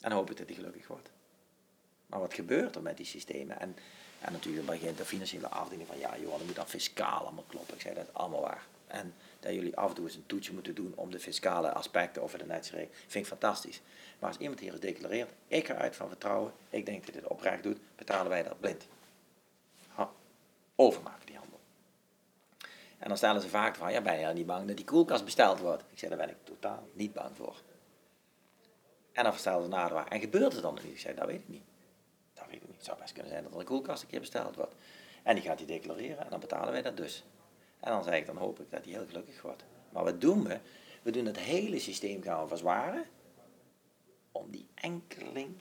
En 0.00 0.12
hoop 0.12 0.30
ik 0.30 0.36
dat 0.36 0.46
hij 0.46 0.56
gelukkig 0.56 0.86
wordt. 0.86 1.10
Maar 2.06 2.20
wat 2.20 2.34
gebeurt 2.34 2.74
er 2.74 2.82
met 2.82 2.96
die 2.96 3.06
systemen? 3.06 3.60
En 3.60 3.76
en 4.20 4.32
natuurlijk 4.32 4.66
begint 4.66 4.98
de 4.98 5.04
financiële 5.04 5.48
afdeling 5.48 5.88
van, 5.88 5.98
ja 5.98 6.18
joh, 6.18 6.36
dan 6.36 6.46
moet 6.46 6.54
dan 6.54 6.68
fiscaal 6.68 7.20
allemaal 7.20 7.44
kloppen. 7.48 7.74
Ik 7.74 7.80
zei, 7.80 7.94
dat 7.94 8.14
allemaal 8.14 8.40
waar. 8.40 8.66
En 8.86 9.14
dat 9.40 9.54
jullie 9.54 9.76
af 9.76 9.88
en 9.88 9.94
toe 9.94 10.04
eens 10.04 10.14
een 10.14 10.26
toetje 10.26 10.52
moeten 10.52 10.74
doen 10.74 10.92
om 10.94 11.10
de 11.10 11.20
fiscale 11.20 11.72
aspecten 11.72 12.22
over 12.22 12.38
de 12.38 12.46
netjesregeling, 12.46 12.96
vind 12.96 13.24
ik 13.24 13.30
fantastisch. 13.30 13.80
Maar 14.18 14.28
als 14.28 14.38
iemand 14.38 14.60
hier 14.60 14.80
declareert, 14.80 15.30
ik 15.48 15.66
ga 15.66 15.74
uit 15.74 15.96
van 15.96 16.08
vertrouwen, 16.08 16.52
ik 16.70 16.86
denk 16.86 17.04
dat 17.04 17.14
dit 17.14 17.26
oprecht 17.26 17.62
doet, 17.62 17.78
betalen 17.96 18.28
wij 18.28 18.42
dat 18.42 18.60
blind. 18.60 18.86
Overmaken 20.80 21.18
handel. 21.18 21.27
En 22.98 23.08
dan 23.08 23.16
stellen 23.16 23.40
ze 23.40 23.48
vaak 23.48 23.76
van, 23.76 23.92
ja 23.92 24.00
ben 24.00 24.18
je 24.18 24.26
niet 24.26 24.46
bang 24.46 24.66
dat 24.66 24.76
die 24.76 24.86
koelkast 24.86 25.24
besteld 25.24 25.58
wordt? 25.58 25.84
Ik 25.90 25.98
zei, 25.98 26.10
daar 26.10 26.26
ben 26.26 26.30
ik 26.30 26.44
totaal 26.44 26.88
niet 26.92 27.12
bang 27.12 27.36
voor. 27.36 27.62
En 29.12 29.24
dan 29.24 29.32
stellen 29.32 29.62
ze 29.62 29.68
nader, 29.68 30.06
en 30.06 30.20
gebeurt 30.20 30.52
het 30.52 30.62
dan 30.62 30.74
niet? 30.74 30.92
Ik 30.92 30.98
zei, 30.98 31.14
dat 31.14 31.26
weet 31.26 31.40
ik 31.40 31.48
niet. 31.48 31.62
Het 32.78 32.86
zou 32.86 32.98
best 32.98 33.12
kunnen 33.12 33.30
zijn 33.30 33.42
dat 33.42 33.52
er 33.52 33.58
een 33.58 33.64
koelkast 33.64 34.02
een 34.02 34.08
keer 34.08 34.20
besteld 34.20 34.56
wordt. 34.56 34.74
En 35.22 35.34
die 35.34 35.44
gaat 35.44 35.58
hij 35.58 35.66
declareren 35.66 36.24
en 36.24 36.30
dan 36.30 36.40
betalen 36.40 36.72
wij 36.72 36.82
dat 36.82 36.96
dus. 36.96 37.24
En 37.80 37.90
dan 37.90 38.04
zeg 38.04 38.14
ik, 38.14 38.26
dan 38.26 38.36
hoop 38.36 38.60
ik 38.60 38.70
dat 38.70 38.84
hij 38.84 38.92
heel 38.92 39.06
gelukkig 39.06 39.42
wordt. 39.42 39.64
Maar 39.90 40.04
wat 40.04 40.20
doen 40.20 40.44
we? 40.44 40.58
We 41.02 41.10
doen 41.10 41.26
het 41.26 41.38
hele 41.38 41.78
systeem 41.78 42.22
gaan 42.22 42.48
verzwaren. 42.48 43.04
Om 44.32 44.50
die 44.50 44.66
enkeling, 44.74 45.56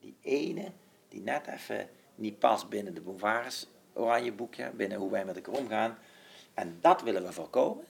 die 0.00 0.16
ene, 0.20 0.72
die 1.08 1.20
net 1.20 1.46
even 1.46 1.88
niet 2.14 2.38
past 2.38 2.68
binnen 2.68 2.94
de 2.94 3.00
Bovaris 3.00 3.68
oranje 3.92 4.32
boekje, 4.32 4.70
binnen 4.70 4.98
hoe 4.98 5.10
wij 5.10 5.24
met 5.24 5.36
elkaar 5.36 5.54
omgaan. 5.54 5.98
En 6.60 6.78
dat 6.80 7.02
willen 7.02 7.22
we 7.22 7.32
voorkomen. 7.32 7.84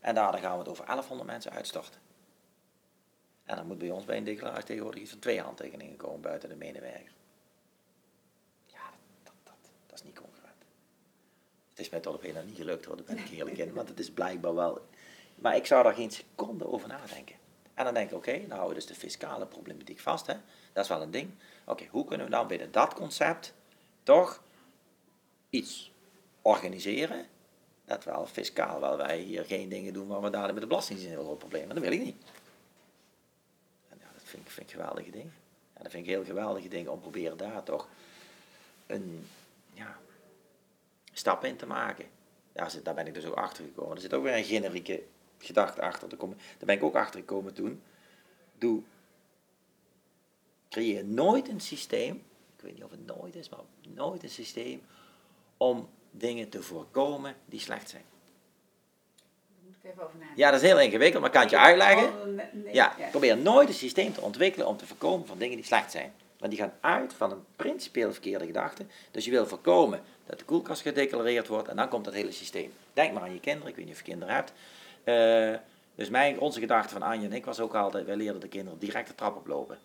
En 0.00 0.14
daar 0.14 0.38
gaan 0.38 0.52
we 0.52 0.58
het 0.58 0.68
over 0.68 0.84
1100 0.84 1.30
mensen 1.30 1.52
uitstorten. 1.52 2.00
En 3.44 3.56
dan 3.56 3.66
moet 3.66 3.78
bij 3.78 3.90
ons 3.90 4.04
bij 4.04 4.16
een 4.16 4.24
declaratie 4.24 4.64
tegenwoordig 4.64 5.00
iets 5.00 5.10
van 5.10 5.18
twee 5.18 5.40
handtekeningen 5.40 5.96
komen 5.96 6.20
buiten 6.20 6.48
de 6.48 6.54
medewerker. 6.54 7.12
Ja, 8.66 8.90
dat, 9.22 9.32
dat, 9.42 9.54
dat, 9.86 9.98
is 9.98 10.04
niet 10.04 10.18
concurrent. 10.18 10.64
Het 11.68 11.78
is 11.78 11.88
mij 11.88 12.00
tot 12.00 12.14
op 12.14 12.22
heden 12.22 12.46
niet 12.46 12.56
gelukt 12.56 12.84
hoor, 12.84 12.96
daar 12.96 13.04
ben 13.04 13.18
ik 13.18 13.30
eerlijk 13.30 13.58
in. 13.58 13.72
Want 13.72 13.88
het 13.88 13.98
is 13.98 14.10
blijkbaar 14.10 14.54
wel... 14.54 14.86
Maar 15.34 15.56
ik 15.56 15.66
zou 15.66 15.82
daar 15.82 15.94
geen 15.94 16.10
seconde 16.10 16.66
over 16.66 16.88
nadenken. 16.88 17.36
En 17.74 17.84
dan 17.84 17.94
denk 17.94 18.10
ik, 18.10 18.16
oké, 18.16 18.32
dan 18.32 18.50
houden 18.50 18.68
we 18.68 18.74
dus 18.74 18.86
de 18.86 18.94
fiscale 18.94 19.46
problematiek 19.46 20.00
vast. 20.00 20.26
Hè? 20.26 20.34
Dat 20.72 20.84
is 20.84 20.90
wel 20.90 21.02
een 21.02 21.10
ding. 21.10 21.30
Oké, 21.64 21.86
hoe 21.90 22.04
kunnen 22.04 22.26
we 22.26 22.32
dan 22.32 22.46
binnen 22.46 22.72
dat 22.72 22.94
concept 22.94 23.54
toch 24.02 24.42
iets 25.50 25.92
organiseren 26.42 27.26
dat 27.90 28.04
wel 28.04 28.26
fiscaal, 28.26 28.80
wel 28.80 28.96
wij 28.96 29.18
hier 29.18 29.44
geen 29.44 29.68
dingen 29.68 29.92
doen 29.92 30.06
waar 30.06 30.20
we 30.20 30.30
dadelijk 30.30 30.52
met 30.52 30.62
de 30.62 30.68
belasting 30.68 31.00
een 31.00 31.06
heel 31.06 31.24
groot 31.24 31.38
probleem. 31.38 31.68
Dat 31.68 31.78
wil 31.78 31.92
ik 31.92 32.00
niet. 32.00 32.16
En 33.88 33.98
ja, 34.00 34.06
dat 34.12 34.22
vind 34.24 34.42
ik, 34.42 34.50
vind 34.50 34.66
ik 34.66 34.72
geweldige 34.72 35.10
dingen. 35.10 35.32
En 35.72 35.82
dat 35.82 35.92
vind 35.92 36.04
ik 36.04 36.10
heel 36.10 36.24
geweldige 36.24 36.68
dingen 36.68 36.92
om 36.92 37.00
proberen 37.00 37.36
daar 37.36 37.62
toch 37.62 37.88
een 38.86 39.26
ja, 39.72 39.98
stap 41.12 41.44
in 41.44 41.56
te 41.56 41.66
maken. 41.66 42.06
Daar, 42.52 42.70
zit, 42.70 42.84
daar 42.84 42.94
ben 42.94 43.06
ik 43.06 43.14
dus 43.14 43.24
ook 43.24 43.34
achter 43.34 43.64
gekomen. 43.64 43.94
Er 43.94 44.00
zit 44.02 44.14
ook 44.14 44.22
weer 44.22 44.36
een 44.36 44.44
generieke 44.44 45.02
gedachte 45.38 45.80
achter. 45.80 46.08
Daar, 46.08 46.18
kom, 46.18 46.30
daar 46.30 46.66
ben 46.66 46.76
ik 46.76 46.82
ook 46.82 46.96
achter 46.96 47.20
gekomen 47.20 47.54
toen. 47.54 47.82
Doe, 48.58 48.82
creëer 50.68 51.04
nooit 51.04 51.48
een 51.48 51.60
systeem, 51.60 52.14
ik 52.56 52.62
weet 52.62 52.74
niet 52.74 52.84
of 52.84 52.90
het 52.90 53.06
nooit 53.06 53.34
is, 53.34 53.48
maar 53.48 53.60
nooit 53.94 54.22
een 54.22 54.30
systeem 54.30 54.82
om 55.56 55.88
dingen 56.10 56.48
te 56.48 56.62
voorkomen 56.62 57.34
die 57.44 57.60
slecht 57.60 57.90
zijn. 57.90 58.02
Ja, 60.36 60.50
dat 60.50 60.62
is 60.62 60.68
heel 60.68 60.80
ingewikkeld, 60.80 61.22
maar 61.22 61.30
kan 61.30 61.40
het 61.40 61.50
je 61.50 61.58
uitleggen? 61.58 62.40
Ja, 62.72 62.94
probeer 63.10 63.36
nooit 63.36 63.68
een 63.68 63.74
systeem 63.74 64.12
te 64.12 64.20
ontwikkelen 64.20 64.66
om 64.66 64.76
te 64.76 64.86
voorkomen 64.86 65.26
van 65.26 65.38
dingen 65.38 65.56
die 65.56 65.64
slecht 65.64 65.90
zijn. 65.90 66.12
Want 66.38 66.52
die 66.52 66.60
gaan 66.60 66.72
uit 66.80 67.14
van 67.14 67.30
een 67.30 67.44
principieel 67.56 68.12
verkeerde 68.12 68.46
gedachte. 68.46 68.86
Dus 69.10 69.24
je 69.24 69.30
wil 69.30 69.46
voorkomen 69.46 70.00
dat 70.26 70.38
de 70.38 70.44
koelkast 70.44 70.82
gedeclareerd 70.82 71.46
wordt 71.46 71.68
en 71.68 71.76
dan 71.76 71.88
komt 71.88 72.04
dat 72.04 72.14
hele 72.14 72.32
systeem. 72.32 72.72
Denk 72.92 73.12
maar 73.12 73.22
aan 73.22 73.32
je 73.32 73.40
kinderen, 73.40 73.68
ik 73.68 73.76
weet 73.76 73.84
niet 73.84 73.94
of 73.94 74.00
je 74.00 74.10
kinderen 74.10 74.34
hebt. 74.34 74.52
Uh, 75.04 75.58
dus 75.94 76.08
mijn, 76.08 76.40
onze 76.40 76.60
gedachte 76.60 76.92
van 76.92 77.02
Anja 77.02 77.24
en 77.24 77.32
ik 77.32 77.44
was 77.44 77.60
ook 77.60 77.74
altijd, 77.74 78.06
wij 78.06 78.16
leerden 78.16 78.40
de 78.40 78.48
kinderen 78.48 78.78
direct 78.78 79.08
de 79.08 79.14
trap 79.14 79.36
oplopen. 79.36 79.78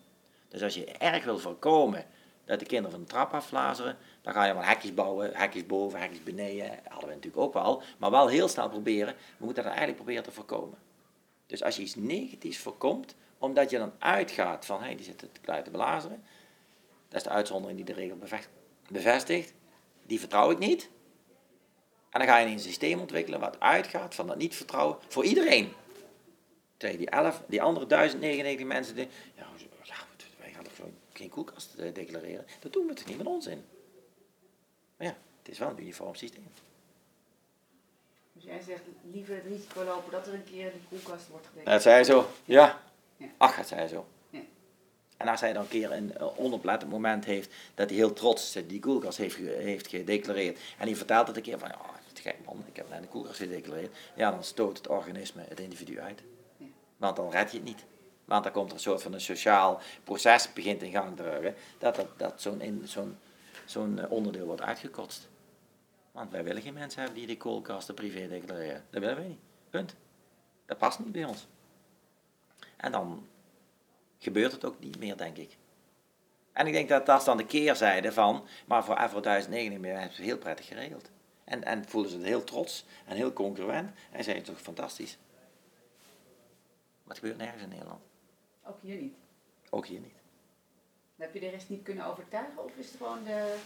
Dus 0.48 0.62
als 0.62 0.74
je 0.74 0.84
erg 0.84 1.24
wil 1.24 1.38
voorkomen 1.38 2.04
dat 2.46 2.58
de 2.58 2.66
kinderen 2.66 2.90
van 2.90 3.00
de 3.00 3.06
trap 3.06 3.32
aflazeren, 3.32 3.96
dan 4.22 4.32
ga 4.32 4.44
je 4.44 4.54
maar 4.54 4.68
hekjes 4.68 4.94
bouwen, 4.94 5.34
hekjes 5.34 5.66
boven, 5.66 6.00
hekjes 6.00 6.22
beneden. 6.22 6.66
Hadden 6.88 7.08
we 7.08 7.14
natuurlijk 7.14 7.42
ook 7.42 7.52
wel, 7.52 7.82
maar 7.98 8.10
wel 8.10 8.28
heel 8.28 8.48
snel 8.48 8.68
proberen. 8.68 9.14
We 9.36 9.44
moeten 9.44 9.62
dat 9.62 9.72
eigenlijk 9.72 9.96
proberen 9.96 10.22
te 10.22 10.32
voorkomen. 10.32 10.78
Dus 11.46 11.62
als 11.62 11.76
je 11.76 11.82
iets 11.82 11.94
negatiefs 11.94 12.58
voorkomt, 12.58 13.14
omdat 13.38 13.70
je 13.70 13.78
dan 13.78 13.92
uitgaat 13.98 14.66
van, 14.66 14.78
hé, 14.78 14.84
hey, 14.84 14.96
die 14.96 15.04
zitten 15.04 15.32
te 15.32 15.40
kluiten 15.40 15.72
te 15.72 15.78
belazeren, 15.78 16.24
dat 17.08 17.16
is 17.18 17.22
de 17.22 17.30
uitzondering 17.30 17.76
die 17.84 17.94
de 17.94 18.00
regel 18.00 18.18
bevestigt, 18.88 19.54
die 20.06 20.20
vertrouw 20.20 20.50
ik 20.50 20.58
niet. 20.58 20.90
En 22.10 22.20
dan 22.20 22.28
ga 22.28 22.38
je 22.38 22.46
een 22.46 22.60
systeem 22.60 23.00
ontwikkelen 23.00 23.40
wat 23.40 23.60
uitgaat 23.60 24.14
van 24.14 24.26
dat 24.26 24.36
niet 24.36 24.56
vertrouwen 24.56 24.98
voor 25.08 25.24
iedereen. 25.24 25.72
Tegen 26.76 26.98
die, 26.98 27.10
elf, 27.10 27.42
die 27.48 27.62
andere 27.62 27.86
1099 27.86 28.66
mensen, 28.66 28.94
die, 28.94 29.08
ja, 29.34 29.46
ja, 29.82 29.94
wij 30.38 30.50
gaan 30.52 30.64
toch 30.64 30.72
geen 31.16 31.28
koelkast 31.28 31.74
eh, 31.74 31.94
declareren. 31.94 32.46
Dat 32.60 32.72
doen 32.72 32.86
we 32.86 32.94
toch 32.94 33.06
niet 33.06 33.16
met 33.16 33.26
ons 33.26 33.46
in. 33.46 33.64
Maar 34.96 35.06
ja, 35.06 35.16
het 35.38 35.48
is 35.48 35.58
wel 35.58 35.68
een 35.68 35.80
uniform 35.80 36.14
systeem. 36.14 36.44
Dus 38.32 38.44
jij 38.44 38.60
zegt 38.60 38.82
liever 39.12 39.34
het 39.34 39.44
risico 39.44 39.84
lopen 39.84 40.12
dat 40.12 40.26
er 40.26 40.34
een 40.34 40.44
keer 40.44 40.66
een 40.66 40.84
koelkast 40.88 41.28
wordt 41.28 41.46
gedeclareerd. 41.46 41.84
Dat 41.84 41.92
zei 41.92 42.04
zo, 42.04 42.28
ja. 42.44 42.82
ja. 43.16 43.26
Ach, 43.36 43.56
dat 43.56 43.68
zei 43.68 43.88
zo. 43.88 44.06
Ja. 44.30 44.40
En 45.16 45.28
als 45.28 45.40
hij 45.40 45.52
dan 45.52 45.62
een 45.62 45.68
keer 45.68 45.92
een 45.92 46.20
onoplettend 46.20 46.90
moment 46.90 47.24
heeft 47.24 47.54
dat 47.74 47.88
hij 47.88 47.98
heel 47.98 48.12
trots 48.12 48.52
die 48.66 48.80
koelkast 48.80 49.18
heeft, 49.18 49.36
heeft 49.36 49.86
gedeclareerd. 49.86 50.58
En 50.78 50.86
hij 50.86 50.96
vertelt 50.96 51.26
het 51.26 51.36
een 51.36 51.42
keer 51.42 51.58
van, 51.58 51.68
ja, 51.68 51.78
het 52.08 52.20
gek 52.20 52.36
man, 52.44 52.64
ik 52.68 52.76
heb 52.76 52.88
net 52.88 53.02
een 53.02 53.08
koelkast 53.08 53.38
gedeclareerd. 53.38 53.96
Ja, 54.14 54.30
dan 54.30 54.44
stoot 54.44 54.76
het 54.76 54.88
organisme 54.88 55.44
het 55.48 55.60
individu 55.60 56.00
uit. 56.00 56.22
Ja. 56.56 56.66
Want 56.96 57.16
dan 57.16 57.30
red 57.30 57.50
je 57.50 57.56
het 57.56 57.66
niet. 57.66 57.84
Want 58.26 58.44
dan 58.44 58.52
komt 58.52 58.68
er 58.68 58.74
een 58.74 58.82
soort 58.82 59.02
van 59.02 59.12
een 59.12 59.20
sociaal 59.20 59.80
proces 60.04 60.52
begint 60.52 60.82
in 60.82 60.90
gang 60.90 61.16
te 61.16 61.22
drukken. 61.22 61.54
Dat, 61.78 61.96
dat, 61.96 62.06
dat 62.16 62.48
zo'n 63.64 63.98
eh, 63.98 64.10
onderdeel 64.10 64.46
wordt 64.46 64.62
uitgekotst. 64.62 65.28
Want 66.12 66.30
wij 66.30 66.44
willen 66.44 66.62
geen 66.62 66.74
mensen 66.74 67.00
hebben 67.02 67.18
die 67.18 67.26
de 67.26 67.36
koelkasten 67.36 67.94
privé 67.94 68.28
declareren. 68.28 68.84
Dat 68.90 69.00
willen 69.00 69.16
wij 69.16 69.26
niet. 69.26 69.40
Punt. 69.70 69.94
Dat 70.66 70.78
past 70.78 70.98
niet 70.98 71.12
bij 71.12 71.24
ons. 71.24 71.46
En 72.76 72.92
dan 72.92 73.28
gebeurt 74.18 74.52
het 74.52 74.64
ook 74.64 74.80
niet 74.80 74.98
meer, 74.98 75.16
denk 75.16 75.36
ik. 75.36 75.56
En 76.52 76.66
ik 76.66 76.72
denk 76.72 76.88
dat 76.88 77.06
dat 77.06 77.18
is 77.18 77.24
dan 77.24 77.36
de 77.36 77.46
keerzijde 77.46 78.12
van, 78.12 78.46
maar 78.66 78.84
voor 78.84 78.96
Avro 78.96 79.20
1009 79.20 79.84
hebben 79.84 80.14
ze 80.14 80.22
heel 80.22 80.38
prettig 80.38 80.66
geregeld. 80.66 81.10
En, 81.44 81.64
en 81.64 81.88
voelen 81.88 82.10
ze 82.10 82.16
het 82.16 82.26
heel 82.26 82.44
trots 82.44 82.84
en 83.04 83.16
heel 83.16 83.32
congruent 83.32 83.90
en 84.12 84.24
zijn 84.24 84.42
toch 84.42 84.60
fantastisch. 84.60 85.18
Het 87.08 87.18
gebeurt 87.18 87.36
nergens 87.36 87.62
in 87.62 87.68
Nederland. 87.68 88.00
Ook 88.68 88.76
hier 88.82 88.96
niet? 88.96 89.14
Ook 89.70 89.86
hier 89.86 90.00
niet. 90.00 90.14
Heb 91.16 91.34
je 91.34 91.40
de 91.40 91.48
rest 91.48 91.68
niet 91.68 91.82
kunnen 91.82 92.06
overtuigen 92.06 92.64
of 92.64 92.76
is 92.76 92.86
het 92.86 92.96
gewoon, 92.96 93.24
de, 93.24 93.56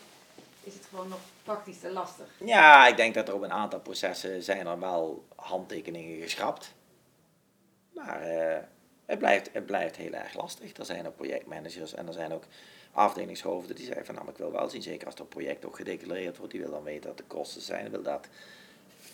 is 0.65 0.75
het 0.75 0.85
gewoon 0.85 1.09
nog 1.09 1.21
praktisch 1.43 1.79
te 1.79 1.93
lastig? 1.93 2.27
Ja, 2.45 2.87
ik 2.87 2.97
denk 2.97 3.15
dat 3.15 3.29
er 3.29 3.35
op 3.35 3.43
een 3.43 3.53
aantal 3.53 3.81
processen 3.81 4.43
zijn 4.43 4.67
er 4.67 4.81
wel 4.81 5.25
handtekeningen 5.35 6.23
geschrapt. 6.23 6.75
Maar 7.91 8.33
uh, 8.33 8.59
het, 9.05 9.19
blijft, 9.19 9.53
het 9.53 9.67
blijft 9.67 9.97
heel 9.97 10.13
erg 10.13 10.35
lastig. 10.35 10.77
Er 10.77 10.85
zijn 10.85 11.07
ook 11.07 11.17
projectmanagers 11.17 11.95
en 11.95 12.07
er 12.07 12.13
zijn 12.13 12.33
ook 12.33 12.45
afdelingshoofden 12.93 13.77
die 13.77 13.87
zeggen 13.87 14.07
van 14.07 14.15
nou, 14.15 14.29
ik 14.29 14.37
wil 14.37 14.53
wel 14.53 14.69
zien, 14.69 14.83
zeker 14.83 15.07
als 15.07 15.19
het 15.19 15.29
project 15.29 15.65
ook 15.65 15.77
gedeclareerd 15.77 16.37
wordt, 16.37 16.53
die 16.53 16.61
wil 16.61 16.71
dan 16.71 16.83
weten 16.83 17.09
wat 17.09 17.19
de 17.19 17.25
kosten 17.25 17.63
zijn, 17.63 17.91
wil 17.91 18.03
dat, 18.03 18.29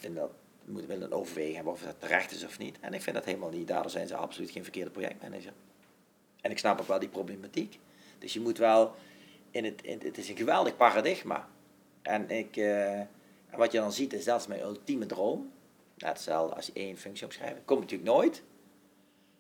wil 0.01 0.15
dat 0.15 0.31
moet 0.65 0.87
willen 0.87 1.13
overwegen 1.13 1.55
hebben 1.55 1.73
of 1.73 1.83
dat 1.83 2.01
terecht 2.01 2.31
is 2.31 2.45
of 2.45 2.59
niet. 2.59 2.81
En 2.81 2.95
ik 2.95 3.03
vind 3.03 3.17
dat 3.17 3.25
helemaal 3.25 3.51
niet, 3.51 3.69
daardoor 3.69 3.91
zijn 3.91 4.09
ze 4.09 4.17
absoluut 4.17 4.51
geen 4.51 4.63
verkeerde 4.63 4.91
projectmanager. 4.91 5.53
En 6.47 6.53
ik 6.53 6.59
snap 6.59 6.81
ook 6.81 6.87
wel 6.87 6.99
die 6.99 7.09
problematiek. 7.09 7.79
Dus 8.19 8.33
je 8.33 8.41
moet 8.41 8.59
wel, 8.59 8.95
in 9.51 9.65
het, 9.65 9.83
in, 9.83 10.01
het 10.03 10.19
is 10.19 10.29
een 10.29 10.37
geweldig 10.37 10.77
paradigma. 10.77 11.49
En, 12.03 12.31
ik, 12.31 12.57
uh, 12.57 12.99
en 12.99 13.57
wat 13.57 13.73
je 13.73 13.79
dan 13.79 13.93
ziet 13.93 14.13
is, 14.13 14.25
dat 14.25 14.41
is 14.41 14.47
mijn 14.47 14.61
ultieme 14.61 15.07
droom. 15.07 15.53
Net 15.95 16.09
hetzelfde 16.09 16.55
als 16.55 16.67
je 16.67 16.73
één 16.75 16.97
functie 16.97 17.27
opschrijft. 17.27 17.61
Komt 17.65 17.81
natuurlijk 17.81 18.11
nooit. 18.11 18.43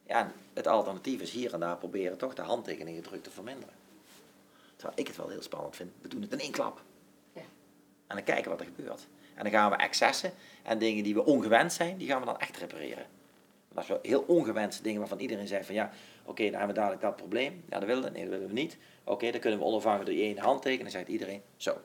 Ja, 0.06 0.32
het 0.52 0.66
alternatief 0.66 1.20
is 1.20 1.30
hier 1.30 1.54
en 1.54 1.60
daar 1.60 1.76
proberen 1.76 2.18
toch 2.18 2.34
de 2.34 2.42
handtekeningen 2.42 3.02
druk 3.02 3.22
te 3.22 3.30
verminderen. 3.30 3.74
Terwijl 4.76 4.98
ik 4.98 5.06
het 5.06 5.16
wel 5.16 5.28
heel 5.28 5.42
spannend 5.42 5.76
vind. 5.76 5.92
We 6.00 6.08
doen 6.08 6.22
het 6.22 6.32
in 6.32 6.40
één 6.40 6.52
klap. 6.52 6.82
Ja. 7.32 7.40
En 8.06 8.16
dan 8.16 8.24
kijken 8.24 8.50
wat 8.50 8.60
er 8.60 8.66
gebeurt. 8.66 9.06
En 9.34 9.42
dan 9.42 9.52
gaan 9.52 9.70
we 9.70 9.76
excessen 9.76 10.32
en 10.62 10.78
dingen 10.78 11.04
die 11.04 11.14
we 11.14 11.24
ongewend 11.24 11.72
zijn, 11.72 11.96
die 11.96 12.08
gaan 12.08 12.20
we 12.20 12.26
dan 12.26 12.38
echt 12.38 12.56
repareren. 12.56 13.06
Dat 13.72 13.82
is 13.82 13.88
wel 13.88 13.98
heel 14.02 14.24
ongewenste 14.26 14.82
dingen 14.82 15.00
waarvan 15.00 15.18
iedereen 15.18 15.46
zegt 15.46 15.66
van 15.66 15.74
ja, 15.74 15.90
oké, 16.26 16.42
dan 16.44 16.58
hebben 16.58 16.68
we 16.68 16.80
dadelijk 16.80 17.02
dat 17.02 17.16
probleem. 17.16 17.64
Ja, 17.68 17.78
dat 17.78 17.88
willen 17.88 18.02
we, 18.02 18.10
nee, 18.10 18.22
dat 18.22 18.30
willen 18.30 18.46
we 18.46 18.52
niet. 18.52 18.78
Oké, 19.04 19.30
dan 19.30 19.40
kunnen 19.40 19.58
we 19.58 19.64
onafhankelijk 19.64 20.16
door 20.16 20.26
één 20.26 20.38
handtekening. 20.38 20.82
Dan 20.82 21.00
zegt 21.00 21.08
iedereen 21.08 21.42
zo. 21.56 21.80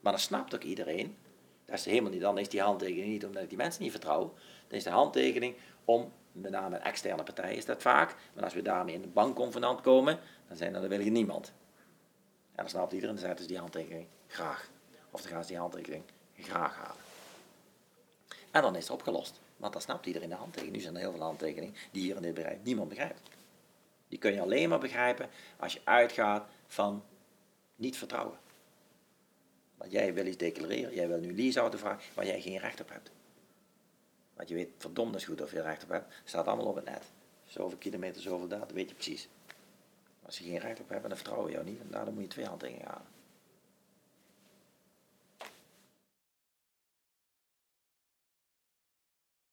Maar 0.00 0.12
dan 0.12 0.20
snapt 0.20 0.54
ook 0.54 0.62
iedereen, 0.62 1.16
dat 1.64 1.78
is 1.78 1.84
helemaal 1.84 2.10
niet, 2.10 2.20
dan 2.20 2.38
is 2.38 2.48
die 2.48 2.60
handtekening 2.60 3.06
niet 3.06 3.24
omdat 3.24 3.42
ik 3.42 3.48
die 3.48 3.58
mensen 3.58 3.82
niet 3.82 3.90
vertrouw. 3.90 4.34
Dan 4.66 4.78
is 4.78 4.84
de 4.84 4.90
handtekening 4.90 5.54
om, 5.84 6.12
met 6.32 6.50
name 6.50 6.76
een 6.76 6.82
externe 6.82 7.22
partij 7.22 7.54
is 7.54 7.64
dat 7.64 7.82
vaak, 7.82 8.16
maar 8.34 8.44
als 8.44 8.54
we 8.54 8.62
daarmee 8.62 8.94
in 8.94 9.02
de 9.02 9.08
bankconvenant 9.08 9.80
komen, 9.80 10.18
dan 10.48 10.56
zijn 10.56 10.74
er, 10.74 10.88
dan 10.88 11.12
niemand. 11.12 11.52
En 12.54 12.64
dan 12.64 12.68
snapt 12.68 12.92
iedereen, 12.92 13.14
dan 13.14 13.24
zegt 13.24 13.38
dus 13.38 13.46
die 13.46 13.58
handtekening 13.58 14.06
graag. 14.26 14.70
Of 15.10 15.22
dan 15.22 15.30
gaan 15.30 15.42
ze 15.42 15.48
die 15.48 15.58
handtekening 15.58 16.02
graag 16.36 16.76
halen. 16.76 17.02
En 18.50 18.62
dan 18.62 18.76
is 18.76 18.82
het 18.82 18.92
opgelost. 18.92 19.40
Want 19.56 19.72
dan 19.72 19.82
snapt 19.82 20.06
iedereen 20.06 20.28
de 20.28 20.34
handtekening. 20.34 20.76
Nu 20.76 20.82
zijn 20.82 20.94
er 20.94 21.00
heel 21.00 21.12
veel 21.12 21.22
handtekeningen 21.22 21.74
die 21.90 22.02
hier 22.02 22.16
in 22.16 22.22
dit 22.22 22.34
bedrijf 22.34 22.58
niemand 22.62 22.88
begrijpt. 22.88 23.20
Die 24.08 24.18
kun 24.18 24.32
je 24.32 24.40
alleen 24.40 24.68
maar 24.68 24.78
begrijpen 24.78 25.28
als 25.56 25.72
je 25.72 25.80
uitgaat 25.84 26.48
van 26.66 27.04
niet 27.76 27.96
vertrouwen. 27.96 28.38
Want 29.76 29.92
jij 29.92 30.14
wil 30.14 30.26
iets 30.26 30.36
declareren, 30.36 30.94
jij 30.94 31.08
wil 31.08 31.18
nu 31.18 31.34
leaseauto 31.34 31.78
vragen 31.78 32.14
waar 32.14 32.26
jij 32.26 32.40
geen 32.40 32.58
recht 32.58 32.80
op 32.80 32.88
hebt. 32.88 33.10
Want 34.34 34.48
je 34.48 34.54
weet 34.54 34.70
verdomd 34.78 35.24
goed 35.24 35.42
of 35.42 35.52
je 35.52 35.62
recht 35.62 35.82
op 35.82 35.88
hebt, 35.88 36.14
staat 36.24 36.46
allemaal 36.46 36.66
op 36.66 36.74
het 36.74 36.84
net. 36.84 37.04
Zoveel 37.44 37.78
kilometer, 37.78 38.22
zoveel 38.22 38.48
data, 38.48 38.74
weet 38.74 38.88
je 38.88 38.94
precies. 38.94 39.28
Als 40.22 40.38
je 40.38 40.44
geen 40.44 40.58
recht 40.58 40.80
op 40.80 40.88
hebt, 40.88 41.08
dan 41.08 41.16
vertrouwen 41.16 41.46
we 41.46 41.52
jou 41.52 41.64
niet. 41.64 41.80
En 41.80 41.90
daarom 41.90 42.14
moet 42.14 42.22
je 42.22 42.28
twee 42.28 42.46
handtekeningen 42.46 42.88
halen. 42.88 43.17